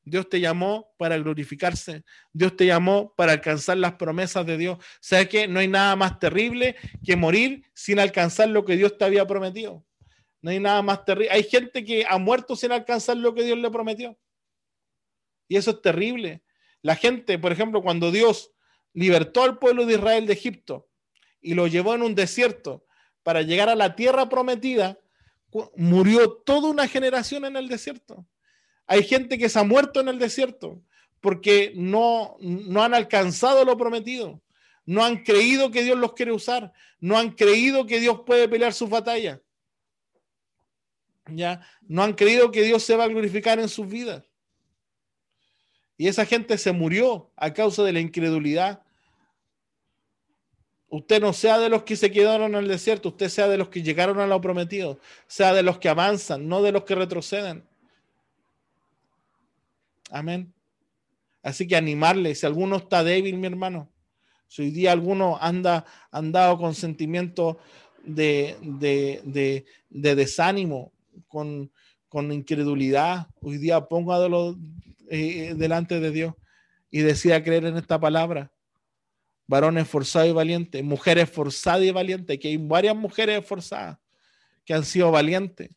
Dios 0.04 0.28
te 0.28 0.42
llamó 0.42 0.94
para 0.98 1.18
glorificarse. 1.18 2.04
Dios 2.34 2.58
te 2.58 2.66
llamó 2.66 3.14
para 3.16 3.32
alcanzar 3.32 3.78
las 3.78 3.94
promesas 3.94 4.46
de 4.46 4.58
Dios. 4.58 4.78
¿Sabes 5.00 5.30
que 5.30 5.48
no 5.48 5.62
hay 5.62 5.70
nada 5.70 5.96
más 5.96 6.20
terrible 6.20 6.76
que 7.02 7.16
morir 7.16 7.64
sin 7.74 8.02
alcanzar 8.02 8.50
lo 8.50 8.66
que 8.66 8.76
Dios 8.76 8.98
te 8.98 9.06
había 9.06 9.26
prometido? 9.26 9.86
No 10.42 10.52
hay 10.52 10.60
nada 10.60 10.82
más 10.82 11.06
terrible. 11.06 11.32
Hay 11.32 11.44
gente 11.44 11.86
que 11.86 12.06
ha 12.06 12.18
muerto 12.18 12.58
sin 12.58 12.74
alcanzar 12.74 13.16
lo 13.16 13.34
que 13.34 13.44
Dios 13.44 13.58
le 13.58 13.72
prometió. 13.72 14.20
Y 15.48 15.56
eso 15.56 15.72
es 15.72 15.82
terrible. 15.82 16.44
La 16.82 16.98
gente, 16.98 17.40
por 17.40 17.54
ejemplo, 17.54 17.82
cuando 17.82 18.12
Dios 18.12 18.52
libertó 18.98 19.44
al 19.44 19.60
pueblo 19.60 19.86
de 19.86 19.94
Israel 19.94 20.26
de 20.26 20.34
Egipto 20.34 20.90
y 21.40 21.54
lo 21.54 21.68
llevó 21.68 21.94
en 21.94 22.02
un 22.02 22.16
desierto 22.16 22.84
para 23.22 23.44
llegar 23.44 23.70
a 23.70 23.76
la 23.76 23.96
tierra 23.96 24.28
prometida, 24.28 24.98
murió 25.76 26.32
toda 26.32 26.68
una 26.70 26.88
generación 26.88 27.46
en 27.46 27.58
el 27.58 27.68
desierto. 27.68 28.26
Hay 28.88 29.04
gente 29.04 29.38
que 29.38 29.50
se 29.50 29.60
ha 29.60 29.64
muerto 29.64 30.00
en 30.00 30.08
el 30.08 30.18
desierto 30.18 30.82
porque 31.22 31.74
no, 31.76 32.38
no 32.40 32.82
han 32.82 32.96
alcanzado 32.96 33.64
lo 33.66 33.78
prometido, 33.78 34.42
no 34.84 35.06
han 35.06 35.24
creído 35.24 35.70
que 35.70 35.84
Dios 35.84 36.00
los 36.00 36.14
quiere 36.14 36.32
usar, 36.32 36.74
no 37.00 37.20
han 37.20 37.34
creído 37.34 37.86
que 37.86 38.00
Dios 38.00 38.22
puede 38.26 38.50
pelear 38.50 38.74
sus 38.74 38.90
batallas. 38.90 39.40
Ya, 41.28 41.62
no 41.82 42.02
han 42.02 42.14
creído 42.14 42.50
que 42.50 42.64
Dios 42.64 42.82
se 42.82 42.96
va 42.96 43.04
a 43.04 43.10
glorificar 43.10 43.60
en 43.60 43.70
sus 43.70 43.88
vidas. 43.88 44.24
Y 45.98 46.08
esa 46.08 46.26
gente 46.26 46.58
se 46.58 46.72
murió 46.72 47.32
a 47.36 47.54
causa 47.54 47.84
de 47.84 47.94
la 47.94 48.00
incredulidad, 48.00 48.87
Usted 50.90 51.22
no 51.22 51.34
sea 51.34 51.60
de 51.60 51.70
los 51.70 51.84
que 51.84 51.98
se 51.98 52.12
quedaron 52.12 52.56
en 52.56 52.64
el 52.64 52.68
desierto, 52.68 53.10
usted 53.10 53.28
sea 53.28 53.48
de 53.50 53.58
los 53.58 53.68
que 53.68 53.84
llegaron 53.84 54.20
a 54.20 54.28
lo 54.28 54.40
prometido, 54.40 55.00
sea 55.28 55.54
de 55.54 55.64
los 55.64 55.80
que 55.80 55.90
avanzan, 55.90 56.48
no 56.48 56.62
de 56.62 56.72
los 56.72 56.84
que 56.84 56.96
retroceden. 56.96 57.64
Amén. 60.10 60.54
Así 61.44 61.68
que 61.68 61.76
animarle, 61.76 62.36
si 62.36 62.46
alguno 62.46 62.78
está 62.78 63.04
débil, 63.04 63.38
mi 63.38 63.48
hermano, 63.48 63.90
si 64.48 64.62
hoy 64.62 64.72
día 64.72 64.94
alguno 64.94 65.38
anda 65.42 65.86
andado 66.10 66.58
con 66.58 66.74
sentimiento 66.74 67.60
de, 68.04 68.56
de, 68.62 69.66
desánimo, 70.16 70.94
con, 71.28 71.70
incredulidad, 72.32 73.28
hoy 73.42 73.58
día 73.58 73.82
póngalo 73.82 74.56
eh, 75.10 75.54
delante 75.56 76.00
de 76.00 76.12
Dios 76.12 76.34
y 76.90 77.02
decida 77.02 77.44
creer 77.44 77.66
en 77.66 77.78
esta 77.78 78.00
palabra 78.00 78.52
varones 79.48 79.84
esforzado 79.84 80.26
y 80.26 80.34
valiente, 80.34 80.84
mujeres 80.84 81.24
esforzada 81.24 81.84
y 81.84 81.92
valiente, 81.92 82.38
que 82.38 82.50
hay 82.50 82.58
varias 82.58 82.96
mujeres 82.96 83.40
esforzadas 83.40 83.98
que 84.66 84.74
han 84.74 84.84
sido 84.84 85.10
valientes. 85.10 85.70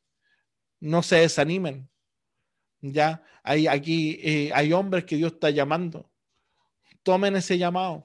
No 0.81 1.03
se 1.03 1.17
desanimen. 1.17 1.89
Ya 2.81 3.23
hay 3.43 3.67
aquí 3.67 4.19
eh, 4.23 4.51
hay 4.55 4.73
hombres 4.73 5.05
que 5.05 5.17
Dios 5.17 5.33
está 5.33 5.51
llamando. 5.51 6.11
Tomen 7.03 7.37
ese 7.37 7.57
llamado. 7.57 8.05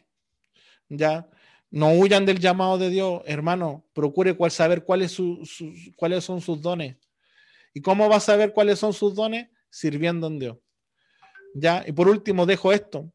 Ya 0.88 1.28
no 1.72 1.94
huyan 1.94 2.26
del 2.26 2.40
llamado 2.40 2.78
de 2.78 2.90
Dios, 2.90 3.22
hermano. 3.26 3.86
Procure 3.94 4.36
cuál, 4.36 4.52
saber 4.52 4.84
cuáles, 4.84 5.18
cuáles 5.96 6.24
son 6.24 6.42
sus 6.42 6.62
dones. 6.62 6.98
¿Y 7.74 7.82
cómo 7.82 8.08
va 8.08 8.18
a 8.18 8.22
saber 8.22 8.54
cuáles 8.54 8.80
son 8.80 8.94
sus 8.94 9.16
dones? 9.16 9.50
Sirviendo 9.70 10.28
en 10.28 10.40
Dios. 10.40 10.58
Ya, 11.54 11.84
y 11.86 11.92
por 11.92 12.08
último 12.08 12.46
dejo 12.46 12.72
esto 12.72 13.12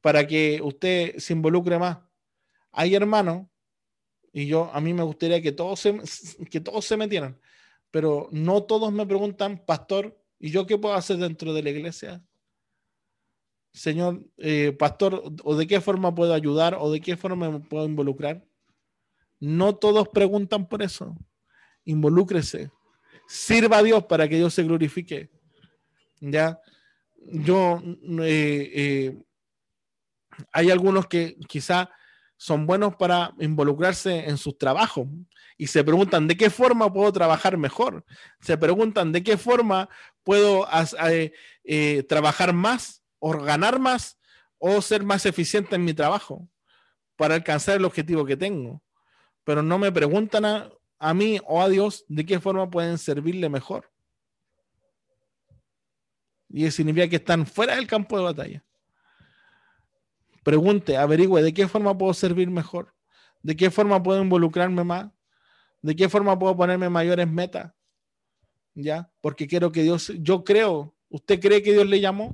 para 0.00 0.26
que 0.26 0.60
usted 0.62 1.16
se 1.18 1.32
involucre 1.32 1.78
más. 1.78 1.98
Hay 2.72 2.94
hermanos, 2.94 3.46
y 4.32 4.46
yo 4.46 4.70
a 4.72 4.80
mí 4.80 4.94
me 4.94 5.02
gustaría 5.02 5.42
que 5.42 5.52
todos 5.52 5.80
se, 5.80 6.00
que 6.50 6.60
todos 6.60 6.84
se 6.84 6.96
metieran, 6.96 7.38
pero 7.90 8.28
no 8.30 8.62
todos 8.62 8.92
me 8.92 9.06
preguntan, 9.06 9.64
pastor, 9.64 10.16
¿y 10.38 10.50
yo 10.50 10.66
qué 10.66 10.78
puedo 10.78 10.94
hacer 10.94 11.16
dentro 11.16 11.52
de 11.52 11.62
la 11.62 11.70
iglesia? 11.70 12.22
Señor, 13.72 14.24
eh, 14.38 14.72
pastor, 14.72 15.22
¿o 15.44 15.56
de 15.56 15.66
qué 15.66 15.80
forma 15.80 16.14
puedo 16.14 16.34
ayudar? 16.34 16.76
¿O 16.78 16.90
de 16.90 17.00
qué 17.00 17.16
forma 17.16 17.50
me 17.50 17.60
puedo 17.60 17.86
involucrar? 17.86 18.44
No 19.40 19.76
todos 19.76 20.08
preguntan 20.08 20.68
por 20.68 20.82
eso. 20.82 21.16
Involúcrese. 21.84 22.70
Sirva 23.28 23.78
a 23.78 23.82
Dios 23.82 24.04
para 24.04 24.28
que 24.28 24.36
Dios 24.36 24.54
se 24.54 24.64
glorifique. 24.64 25.30
Ya, 26.20 26.60
yo 27.30 27.80
eh, 28.22 28.72
eh, 28.74 29.22
hay 30.52 30.70
algunos 30.70 31.06
que 31.06 31.36
quizá 31.48 31.90
son 32.36 32.66
buenos 32.66 32.94
para 32.96 33.34
involucrarse 33.40 34.28
en 34.28 34.38
sus 34.38 34.56
trabajos 34.56 35.08
y 35.56 35.66
se 35.66 35.82
preguntan 35.82 36.28
de 36.28 36.36
qué 36.36 36.50
forma 36.50 36.92
puedo 36.92 37.12
trabajar 37.12 37.56
mejor. 37.56 38.04
Se 38.40 38.56
preguntan 38.56 39.10
de 39.10 39.24
qué 39.24 39.36
forma 39.36 39.88
puedo 40.22 40.66
eh, 41.08 41.32
eh, 41.64 42.04
trabajar 42.04 42.52
más 42.52 43.02
o 43.18 43.32
ganar 43.32 43.80
más 43.80 44.18
o 44.58 44.80
ser 44.80 45.02
más 45.02 45.26
eficiente 45.26 45.74
en 45.74 45.84
mi 45.84 45.94
trabajo 45.94 46.48
para 47.16 47.34
alcanzar 47.34 47.76
el 47.76 47.84
objetivo 47.84 48.24
que 48.24 48.36
tengo. 48.36 48.82
Pero 49.42 49.62
no 49.62 49.78
me 49.78 49.90
preguntan 49.90 50.44
a, 50.44 50.70
a 51.00 51.14
mí 51.14 51.40
o 51.44 51.60
a 51.60 51.68
Dios 51.68 52.04
de 52.08 52.24
qué 52.24 52.38
forma 52.38 52.70
pueden 52.70 52.96
servirle 52.96 53.48
mejor. 53.48 53.90
Y 56.48 56.64
eso 56.64 56.76
significa 56.76 57.08
que 57.08 57.16
están 57.16 57.46
fuera 57.46 57.74
del 57.74 57.88
campo 57.88 58.16
de 58.16 58.24
batalla. 58.24 58.64
Pregunte, 60.48 60.96
averigüe 60.96 61.42
de 61.42 61.52
qué 61.52 61.68
forma 61.68 61.98
puedo 61.98 62.14
servir 62.14 62.48
mejor, 62.48 62.94
de 63.42 63.54
qué 63.54 63.70
forma 63.70 64.02
puedo 64.02 64.22
involucrarme 64.22 64.82
más, 64.82 65.10
de 65.82 65.94
qué 65.94 66.08
forma 66.08 66.38
puedo 66.38 66.56
ponerme 66.56 66.88
mayores 66.88 67.28
metas. 67.28 67.74
¿Ya? 68.74 69.12
Porque 69.20 69.46
quiero 69.46 69.70
que 69.70 69.82
Dios, 69.82 70.10
yo 70.20 70.44
creo, 70.44 70.96
¿usted 71.10 71.38
cree 71.38 71.62
que 71.62 71.74
Dios 71.74 71.86
le 71.86 72.00
llamó? 72.00 72.32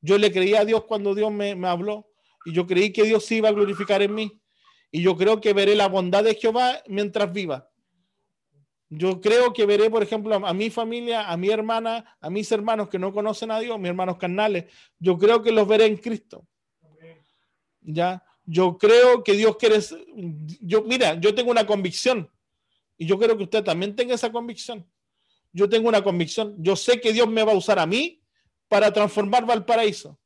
Yo 0.00 0.18
le 0.18 0.32
creí 0.32 0.56
a 0.56 0.64
Dios 0.64 0.82
cuando 0.82 1.14
Dios 1.14 1.30
me, 1.30 1.54
me 1.54 1.68
habló 1.68 2.10
y 2.44 2.52
yo 2.52 2.66
creí 2.66 2.92
que 2.92 3.04
Dios 3.04 3.26
se 3.26 3.36
iba 3.36 3.48
a 3.48 3.52
glorificar 3.52 4.02
en 4.02 4.16
mí. 4.16 4.42
Y 4.90 5.02
yo 5.02 5.16
creo 5.16 5.40
que 5.40 5.52
veré 5.52 5.76
la 5.76 5.86
bondad 5.86 6.24
de 6.24 6.34
Jehová 6.34 6.82
mientras 6.88 7.32
viva. 7.32 7.70
Yo 8.88 9.20
creo 9.20 9.52
que 9.52 9.66
veré, 9.66 9.88
por 9.88 10.02
ejemplo, 10.02 10.34
a 10.34 10.52
mi 10.52 10.68
familia, 10.68 11.30
a 11.30 11.36
mi 11.36 11.48
hermana, 11.48 12.16
a 12.20 12.28
mis 12.28 12.50
hermanos 12.50 12.88
que 12.88 12.98
no 12.98 13.12
conocen 13.12 13.52
a 13.52 13.60
Dios, 13.60 13.78
mis 13.78 13.90
hermanos 13.90 14.16
carnales, 14.16 14.64
yo 14.98 15.16
creo 15.16 15.44
que 15.44 15.52
los 15.52 15.68
veré 15.68 15.86
en 15.86 15.96
Cristo. 15.96 16.44
¿Ya? 17.82 18.22
Yo 18.44 18.76
creo 18.76 19.22
que 19.22 19.34
Dios 19.34 19.56
quiere, 19.56 19.78
yo, 20.60 20.82
mira, 20.82 21.14
yo 21.14 21.34
tengo 21.34 21.50
una 21.50 21.66
convicción 21.66 22.28
y 22.98 23.06
yo 23.06 23.18
quiero 23.18 23.36
que 23.36 23.44
usted 23.44 23.62
también 23.62 23.94
tenga 23.94 24.14
esa 24.14 24.32
convicción. 24.32 24.86
Yo 25.52 25.68
tengo 25.68 25.88
una 25.88 26.02
convicción, 26.02 26.56
yo 26.58 26.76
sé 26.76 27.00
que 27.00 27.12
Dios 27.12 27.28
me 27.28 27.42
va 27.42 27.52
a 27.52 27.56
usar 27.56 27.78
a 27.78 27.86
mí 27.86 28.22
para 28.68 28.92
transformar 28.92 29.44
Valparaíso. 29.44 30.18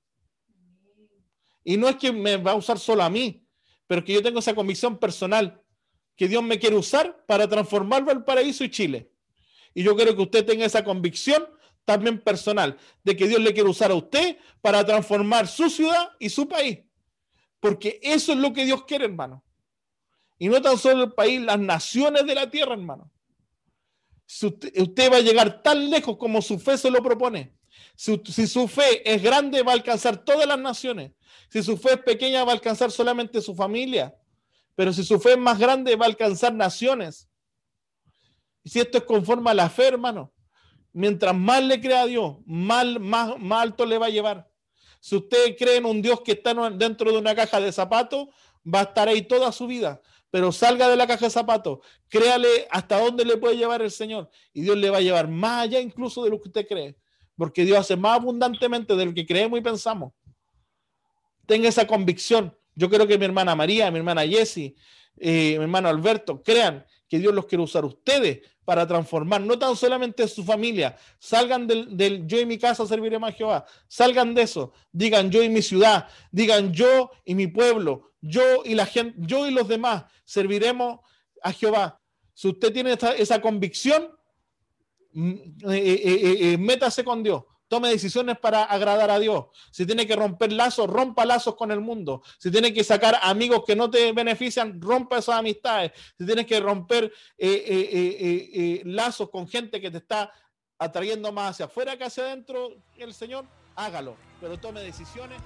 Y 1.65 1.77
no 1.77 1.89
es 1.89 1.97
que 1.97 2.13
me 2.13 2.37
va 2.37 2.53
a 2.53 2.55
usar 2.55 2.79
solo 2.79 3.03
a 3.03 3.11
mí, 3.11 3.45
pero 3.87 4.05
que 4.05 4.13
yo 4.13 4.23
tengo 4.23 4.39
esa 4.39 4.55
convicción 4.55 4.99
personal, 4.99 5.61
que 6.15 6.29
Dios 6.29 6.43
me 6.43 6.59
quiere 6.59 6.77
usar 6.77 7.25
para 7.27 7.49
transformar 7.49 8.05
Valparaíso 8.05 8.65
y 8.65 8.71
Chile. 8.71 9.11
Y 9.75 9.83
yo 9.83 9.95
quiero 9.97 10.15
que 10.15 10.23
usted 10.23 10.47
tenga 10.47 10.65
esa 10.65 10.85
convicción 10.85 11.45
también 11.85 12.21
personal 12.21 12.79
de 13.05 13.17
que 13.17 13.27
Dios 13.27 13.41
le 13.41 13.53
quiere 13.53 13.69
usar 13.69 13.91
a 13.91 13.95
usted 13.95 14.39
para 14.61 14.85
transformar 14.85 15.47
su 15.47 15.69
ciudad 15.69 16.11
y 16.19 16.29
su 16.29 16.49
país. 16.49 16.79
Porque 17.61 17.99
eso 18.03 18.33
es 18.33 18.39
lo 18.39 18.53
que 18.53 18.65
Dios 18.65 18.85
quiere, 18.85 19.07
hermano. 19.07 19.43
Y 20.39 20.49
no 20.49 20.61
tan 20.61 20.77
solo 20.77 21.05
el 21.05 21.13
país, 21.13 21.41
las 21.41 21.59
naciones 21.59 22.27
de 22.27 22.35
la 22.35 22.51
tierra, 22.51 22.75
hermano. 22.75 23.11
usted, 24.27 25.13
va 25.13 25.17
a 25.17 25.21
llegar 25.21 25.63
tan 25.63 25.89
lejos 25.89 26.17
como 26.19 26.43
su 26.43 26.59
fe 26.59 26.77
se 26.77 26.91
lo 26.91 27.03
propone. 27.03 27.55
Si, 27.95 28.21
si, 28.27 28.47
su 28.47 28.69
fe 28.69 29.11
es 29.11 29.23
grande, 29.23 29.63
va 29.63 29.73
a 29.73 29.75
alcanzar 29.75 30.23
todas 30.23 30.47
las 30.47 30.59
naciones. 30.59 31.13
Si 31.51 31.63
su 31.63 31.79
fe 31.79 31.95
es 31.95 32.01
pequeña, 32.01 32.45
va 32.45 32.53
a 32.53 32.55
alcanzar 32.55 32.91
solamente 32.91 33.41
su 33.41 33.55
familia. 33.55 34.15
Pero 34.75 34.93
si 34.93 35.03
su 35.05 35.19
fe 35.19 35.33
es 35.33 35.39
más 35.39 35.59
grande, 35.59 35.97
va 35.97 36.05
a 36.05 36.09
alcanzar 36.09 36.53
naciones. 36.53 37.29
Y 38.63 38.69
si 38.69 38.81
esto 38.81 38.99
es 38.99 39.05
conforme 39.05 39.51
a 39.51 39.55
la 39.55 39.71
fe, 39.71 39.87
hermano, 39.87 40.35
mientras 40.93 41.35
más 41.35 41.63
le 41.63 41.81
crea 41.81 42.03
a 42.03 42.07
Dios, 42.07 42.37
más 42.45 42.87
alto 43.53 43.87
le 43.87 43.97
va 43.97 44.07
a 44.07 44.11
llevar. 44.11 44.51
Si 45.07 45.15
usted 45.15 45.57
cree 45.57 45.77
en 45.77 45.87
un 45.87 46.03
Dios 46.03 46.21
que 46.23 46.33
está 46.33 46.53
dentro 46.71 47.13
de 47.13 47.19
una 47.19 47.33
caja 47.33 47.61
de 47.61 47.71
zapatos, 47.71 48.27
va 48.67 48.81
a 48.81 48.83
estar 48.83 49.07
ahí 49.07 49.23
toda 49.23 49.53
su 49.53 49.69
vida. 49.69 50.01
Pero 50.33 50.51
salga 50.51 50.89
de 50.89 50.97
la 50.97 51.07
caja 51.07 51.27
de 51.27 51.31
zapatos, 51.31 51.79
créale 52.09 52.67
hasta 52.73 52.99
dónde 52.99 53.25
le 53.25 53.37
puede 53.37 53.57
llevar 53.57 53.83
el 53.83 53.93
Señor. 53.93 54.29
Y 54.53 54.63
Dios 54.63 54.77
le 54.77 54.91
va 54.91 54.97
a 54.97 55.01
llevar 55.01 55.29
más 55.29 55.63
allá 55.63 55.79
incluso 55.79 56.25
de 56.25 56.31
lo 56.31 56.41
que 56.41 56.49
usted 56.49 56.67
cree. 56.67 56.97
Porque 57.37 57.65
Dios 57.65 57.79
hace 57.79 57.95
más 57.95 58.17
abundantemente 58.17 58.97
de 58.97 59.07
lo 59.07 59.15
que 59.15 59.25
creemos 59.25 59.57
y 59.61 59.63
pensamos. 59.63 60.13
Tenga 61.47 61.69
esa 61.69 61.87
convicción. 61.87 62.53
Yo 62.75 62.91
creo 62.91 63.07
que 63.07 63.17
mi 63.17 63.27
hermana 63.27 63.55
María, 63.55 63.89
mi 63.93 63.99
hermana 63.99 64.27
Jessie, 64.27 64.75
eh, 65.19 65.55
mi 65.57 65.63
hermano 65.63 65.89
Alberto, 65.89 66.43
crean 66.43 66.85
que 67.09 67.19
Dios 67.19 67.35
los 67.35 67.47
quiere 67.47 67.63
usar 67.63 67.85
ustedes 67.85 68.41
para 68.65 68.87
transformar, 68.87 69.41
no 69.41 69.59
tan 69.59 69.77
solamente 69.77 70.27
su 70.27 70.45
familia, 70.45 70.97
salgan 71.19 71.67
del, 71.67 72.27
yo 72.27 72.41
y 72.41 72.47
mi 72.47 72.59
casa 72.59 72.87
serviremos 72.87 73.29
a 73.29 73.33
Jehová, 73.33 73.67
salgan 73.87 74.35
de 74.35 74.43
eso, 74.43 74.73
digan 74.91 75.31
yo 75.31 75.43
y 75.43 75.49
mi 75.49 75.63
ciudad, 75.63 76.09
digan 76.33 76.73
yo 76.73 77.11
y 77.25 77.35
mi 77.35 77.47
pueblo, 77.47 78.13
yo 78.21 78.65
y 78.65 78.75
la 78.75 78.87
gente, 78.87 79.15
yo 79.19 79.47
y 79.47 79.53
los 79.53 79.69
demás 79.69 80.05
serviremos 80.25 81.01
a 81.43 81.53
Jehová. 81.53 82.01
Si 82.35 82.49
usted 82.49 82.73
tiene 82.73 82.99
esa 83.19 83.41
convicción, 83.41 84.09
mm, 85.13 85.31
eh, 85.71 86.43
eh, 86.53 86.59
métase 86.59 87.05
con 87.05 87.23
Dios 87.23 87.45
tome 87.69 87.89
decisiones 87.89 88.39
para 88.39 88.65
agradar 88.65 89.11
a 89.11 89.19
Dios. 89.19 89.47
Si 89.71 89.87
tiene 89.87 90.07
que 90.07 90.17
romper 90.17 90.53
lazos, 90.53 90.89
rompa 90.89 91.25
lazos 91.25 91.55
con 91.57 91.71
el 91.71 91.81
mundo. 91.81 92.23
Si 92.39 92.51
tiene 92.51 92.73
que 92.73 92.85
sacar 92.85 93.19
amigos 93.23 93.63
que 93.67 93.77
no 93.77 93.91
te 93.91 94.13
benefician, 94.13 94.81
rompa 94.81 95.19
esas 95.19 95.37
amistades. 95.37 95.93
Si 96.19 96.25
tienes 96.25 96.47
que 96.47 96.61
romper 96.61 97.13
eh, 97.39 97.65
eh, 97.67 98.51
eh, 98.55 98.83
lazos 98.85 99.31
con 99.31 99.49
gente 99.49 99.81
que 99.81 99.91
te 99.91 99.99
está 99.99 100.33
atrayendo 100.79 101.33
más 101.33 101.53
hacia 101.53 101.67
afuera 101.67 101.97
que 101.97 102.05
hacia 102.05 102.25
adentro, 102.25 102.71
el 102.97 103.15
Señor, 103.15 103.47
hágalo. 103.75 104.17
Pero 104.41 104.59
tome 104.59 104.83
decisiones, 104.83 105.41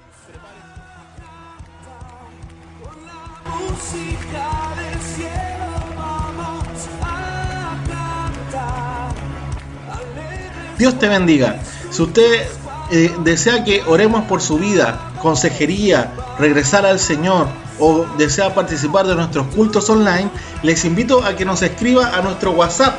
Dios 10.79 10.99
te 10.99 11.09
bendiga. 11.09 11.61
Si 11.91 12.03
usted 12.03 12.47
eh, 12.91 13.15
desea 13.25 13.65
que 13.65 13.83
oremos 13.87 14.25
por 14.25 14.41
su 14.41 14.59
vida, 14.59 15.13
consejería, 15.21 16.13
regresar 16.39 16.87
al 16.87 16.99
Señor 16.99 17.49
o 17.79 18.07
desea 18.19 18.55
participar 18.55 19.07
de 19.07 19.15
nuestros 19.15 19.47
cultos 19.49 19.89
online, 19.91 20.31
les 20.63 20.85
invito 20.85 21.25
a 21.25 21.35
que 21.35 21.45
nos 21.45 21.63
escriba 21.63 22.17
a 22.17 22.23
nuestro 22.23 22.53
WhatsApp 22.53 22.95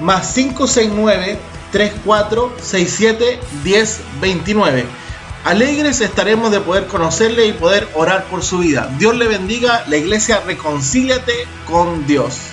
más 0.00 0.32
569 0.34 1.38
3467 1.72 3.40
1029. 3.64 4.86
Alegres 5.44 6.00
estaremos 6.02 6.50
de 6.50 6.60
poder 6.60 6.86
conocerle 6.86 7.46
y 7.46 7.52
poder 7.52 7.88
orar 7.94 8.24
por 8.24 8.42
su 8.42 8.58
vida. 8.58 8.90
Dios 8.98 9.16
le 9.16 9.26
bendiga, 9.26 9.84
la 9.88 9.96
iglesia 9.96 10.42
reconcíliate 10.46 11.32
con 11.66 12.06
Dios. 12.06 12.49